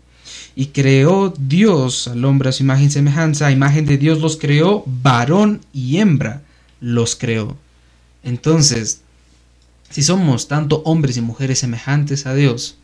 [0.56, 4.38] y creó Dios al hombre a su imagen y semejanza, a imagen de Dios los
[4.38, 6.42] creó, varón y hembra
[6.82, 7.58] los creó.
[8.24, 9.02] Entonces,
[9.90, 12.78] si somos tanto hombres y mujeres semejantes a Dios,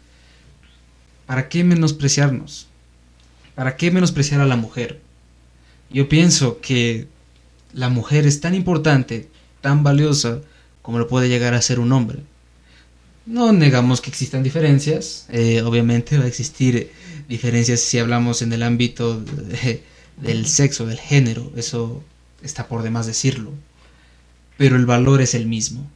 [1.25, 2.67] ¿para qué menospreciarnos?
[3.55, 5.01] ¿Para qué menospreciar a la mujer?
[5.89, 7.07] Yo pienso que
[7.73, 9.29] la mujer es tan importante,
[9.61, 10.41] tan valiosa,
[10.81, 12.19] como lo puede llegar a ser un hombre.
[13.25, 16.91] No negamos que existan diferencias, eh, obviamente va a existir
[17.27, 19.83] diferencias si hablamos en el ámbito de-
[20.17, 22.03] del sexo, del género, eso
[22.43, 23.51] está por demás decirlo,
[24.59, 25.89] pero el valor es el mismo.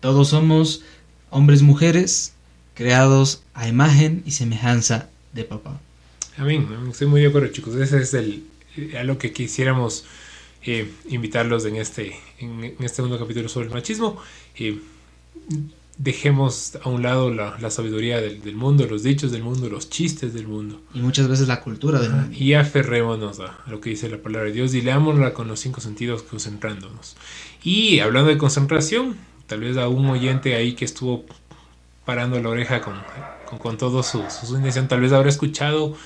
[0.00, 0.82] Todos somos
[1.28, 2.32] hombres, mujeres,
[2.72, 5.78] creados a imagen y semejanza de papá.
[6.38, 8.44] Amén, estoy muy de acuerdo chicos, ese es el,
[8.78, 10.06] eh, a lo que quisiéramos
[10.64, 14.16] eh, invitarlos en este, en, en este segundo capítulo sobre el machismo.
[14.56, 14.80] Eh,
[15.98, 19.90] dejemos a un lado la, la sabiduría del, del mundo, los dichos del mundo, los
[19.90, 20.80] chistes del mundo.
[20.94, 22.34] Y muchas veces la cultura del mundo.
[22.34, 25.60] Y aferrémonos a, a lo que dice la palabra de Dios y leámosla con los
[25.60, 27.16] cinco sentidos concentrándonos.
[27.62, 29.16] Y hablando de concentración,
[29.46, 31.24] tal vez a un oyente ahí que estuvo
[32.04, 32.94] parando la oreja con,
[33.46, 35.96] con, con todo su, su intención, tal vez habrá escuchado un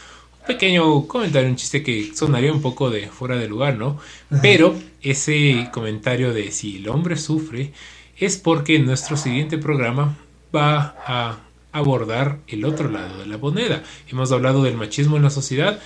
[0.47, 3.99] pequeño comentario, un chiste que sonaría un poco de fuera de lugar, ¿no?
[4.43, 7.73] Pero ese comentario de si el hombre sufre
[8.19, 10.17] es porque nuestro siguiente programa
[10.55, 11.39] va a
[11.73, 13.83] abordar el otro lado de la moneda.
[14.09, 15.81] Hemos hablado del machismo en la sociedad.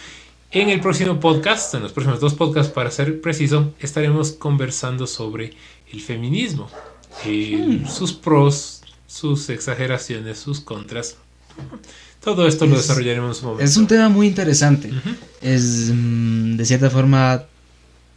[0.52, 5.52] En el próximo podcast, en los próximos dos podcasts para ser preciso, estaremos conversando sobre
[5.92, 6.68] el feminismo,
[7.24, 11.16] el- sus pros, sus exageraciones, sus contras
[12.22, 13.64] Todo esto lo desarrollaremos en un momento.
[13.70, 14.90] Es un tema muy interesante.
[15.40, 17.44] Es mm, de cierta forma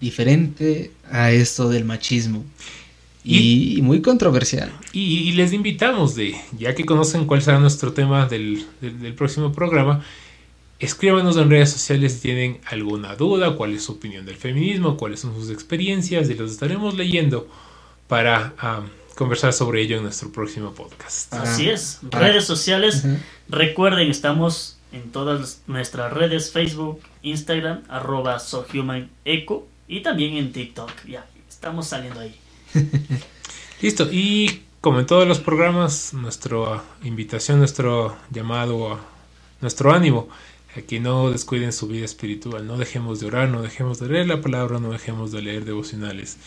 [0.02, 2.44] diferente a esto del machismo.
[3.24, 4.70] Y, muy controversial.
[4.92, 9.14] Y, y les invitamos de, ya que conocen cuál será nuestro tema del, del- del
[9.14, 10.04] próximo programa,
[10.84, 15.20] escríbanos en redes sociales si tienen alguna duda, cuál es su opinión del feminismo, cuáles
[15.22, 17.48] son sus experiencias, y los estaremos leyendo
[18.08, 18.54] para
[19.16, 21.34] conversar sobre ello en nuestro próximo podcast.
[21.34, 22.00] Así es.
[22.04, 23.06] Redes sociales.
[23.50, 30.92] Recuerden, estamos en todas nuestras redes, Facebook, Instagram, arroba SoHumanEco y también en TikTok.
[31.08, 32.36] Ya, estamos saliendo ahí.
[33.82, 39.00] Listo, y como en todos los programas, nuestra invitación, nuestro llamado, a-
[39.62, 40.28] nuestro ánimo,
[40.76, 44.28] a que no descuiden su vida espiritual, no dejemos de orar, no dejemos de leer
[44.28, 46.38] la palabra, no dejemos de leer devocionales,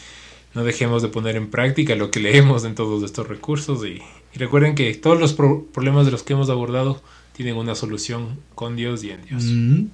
[0.55, 4.01] no dejemos de poner en práctica lo que leemos en todos estos recursos y,
[4.35, 7.03] y recuerden que todos los pro- problemas de los que hemos abordado
[7.35, 9.43] tienen una solución con Dios y en Dios.
[9.45, 9.85] Mm.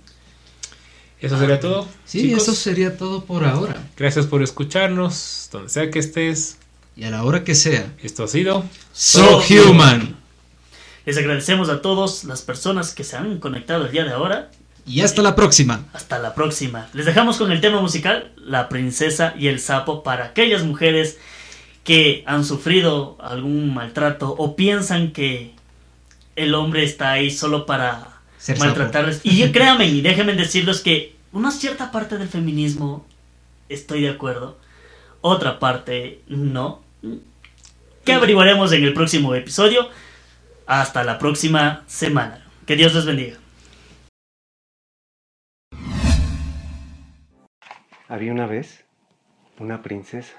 [1.20, 1.86] Eso sería todo.
[2.04, 2.42] Sí, chicos.
[2.42, 3.88] eso sería todo por ahora.
[3.96, 6.56] Gracias por escucharnos, donde sea que estés.
[6.96, 7.94] Y a la hora que sea.
[8.02, 10.16] Esto ha sido So Human.
[11.04, 14.50] Les agradecemos a todas las personas que se han conectado el día de ahora.
[14.86, 15.84] Y hasta la próxima.
[15.92, 16.88] Hasta la próxima.
[16.92, 21.18] Les dejamos con el tema musical La princesa y el sapo para aquellas mujeres
[21.84, 25.54] que han sufrido algún maltrato o piensan que
[26.36, 29.20] el hombre está ahí solo para Ser maltratarles.
[29.24, 33.06] Y créanme y déjenme decirles que una cierta parte del feminismo
[33.68, 34.58] estoy de acuerdo,
[35.20, 36.82] otra parte no.
[38.04, 39.88] Que averiguaremos en el próximo episodio.
[40.72, 42.46] Hasta la próxima semana.
[42.66, 43.36] Que Dios les bendiga.
[48.08, 48.86] Había una vez
[49.58, 50.32] una princesa.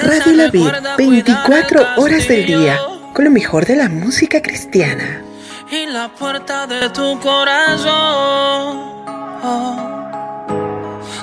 [0.00, 2.78] Radio La Vid, 24 horas del día,
[3.14, 5.24] con lo mejor de la música cristiana.
[5.68, 8.92] y la puerta de tu corazón.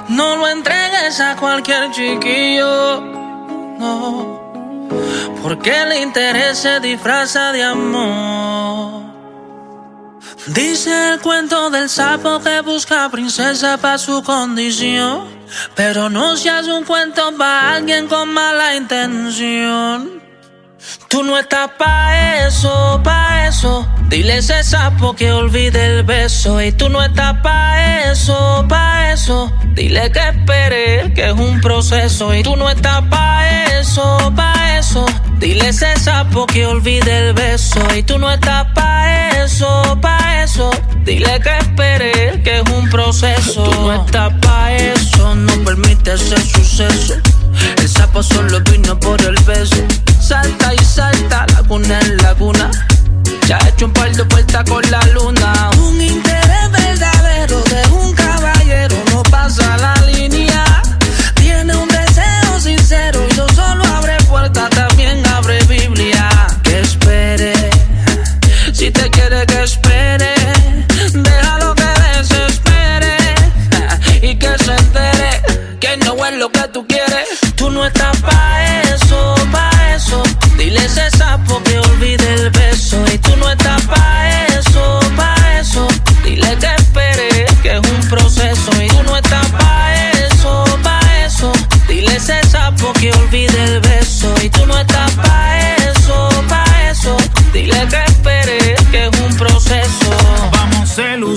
[0.09, 2.99] No lo entregues a cualquier chiquillo,
[3.79, 4.38] no,
[5.41, 9.03] porque el interés se disfraza de amor.
[10.47, 15.27] Dice el cuento del sapo que busca princesa para su condición,
[15.75, 20.18] pero no seas un cuento para alguien con mala intención.
[21.09, 23.85] Tú no estás pa' eso, pa' eso.
[24.07, 26.61] Dile ese sapo que olvide el beso.
[26.61, 29.51] Y tú no estás pa' eso, pa' eso.
[29.73, 32.33] Dile que espere, que es un proceso.
[32.33, 35.05] Y tú no estás pa' eso, pa' eso.
[35.39, 37.81] Dile ese sapo que olvide el beso.
[37.95, 40.69] Y tú no estás pa' eso, pa' eso.
[41.03, 43.63] Dile que espere, que es un proceso.
[43.63, 47.15] Tú no estás pa' eso, no permite ese suceso.
[47.77, 49.85] El sapo solo vino por el beso.
[50.29, 52.69] Salta y salta, laguna en laguna.
[53.47, 55.71] Ya ha hecho un par de vueltas con la luna.
[55.81, 60.83] Un interés verdadero de un caballero no pasa la línea.
[61.33, 66.29] Tiene un deseo sincero y no solo abre puertas, también abre Biblia.
[66.61, 67.53] Que espere,
[68.71, 70.35] si te quiere que espere.
[71.11, 73.17] Déjalo que desespere
[74.21, 75.41] y que se entere
[75.79, 76.58] que no es lo que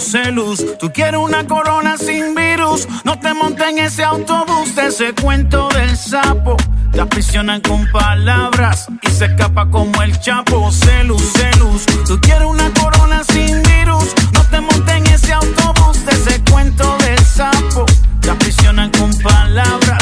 [0.02, 0.78] Celus.
[0.78, 2.88] Tú quieres una corona sin virus.
[3.04, 6.56] No te montes en ese autobús de ese cuento del sapo.
[6.92, 10.70] Te aprisionan con palabras y se escapa como el chapo.
[10.72, 11.86] Celus, celus.
[12.06, 14.14] Tú quieres una corona sin virus.
[14.34, 17.86] No te montes en ese autobús de ese cuento del sapo.
[18.20, 20.01] Te aprisionan con palabras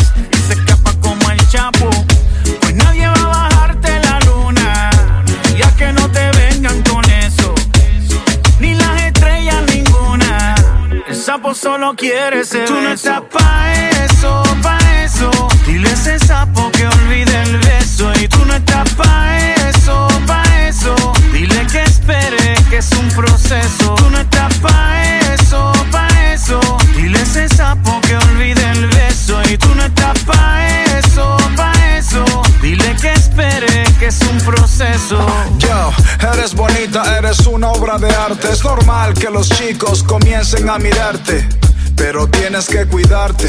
[11.54, 13.72] Solo quiere ser Tú no estás pa'
[14.04, 15.30] eso, pa' eso.
[15.66, 18.12] Dile a ese sapo que olvide el beso.
[18.20, 20.94] Y tú no estás pa' eso, pa' eso.
[21.32, 23.94] Dile que espere, que es un proceso.
[23.96, 25.02] Tú no estás pa'
[25.34, 26.60] eso, pa' eso.
[26.96, 29.42] Dile a ese sapo que olvide el beso.
[29.50, 30.66] Y tú no estás pa'
[30.98, 32.24] eso, pa' eso.
[32.62, 35.26] Dile que espere, que es un proceso.
[35.58, 35.92] Yo,
[36.34, 38.50] eres bonita, eres una obra de arte.
[38.52, 41.48] Es normal que los chicos comiencen a mirarte.
[41.96, 43.48] Pero tienes que cuidarte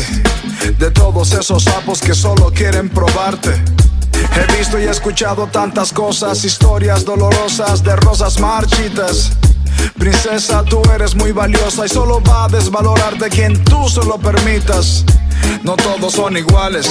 [0.78, 3.62] de todos esos sapos que solo quieren probarte.
[4.14, 9.32] He visto y escuchado tantas cosas, historias dolorosas de rosas marchitas.
[9.98, 15.06] Princesa, tú eres muy valiosa y solo va a desvalorarte quien tú se lo permitas.
[15.64, 16.88] No todos son iguales,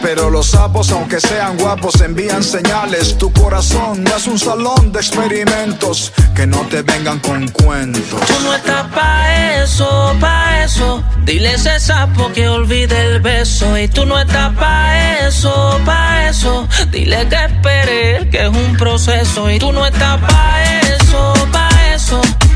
[0.00, 3.18] pero los sapos, aunque sean guapos, envían señales.
[3.18, 8.20] Tu corazón no es un salón de experimentos, que no te vengan con cuentos.
[8.26, 11.02] Tú no estás pa' eso, pa' eso.
[11.24, 13.76] Dile ese sapo que olvide el beso.
[13.78, 16.66] Y tú no estás pa' eso, pa' eso.
[16.90, 19.50] Dile que espere, que es un proceso.
[19.50, 21.73] Y tú no estás pa' eso, pa' eso.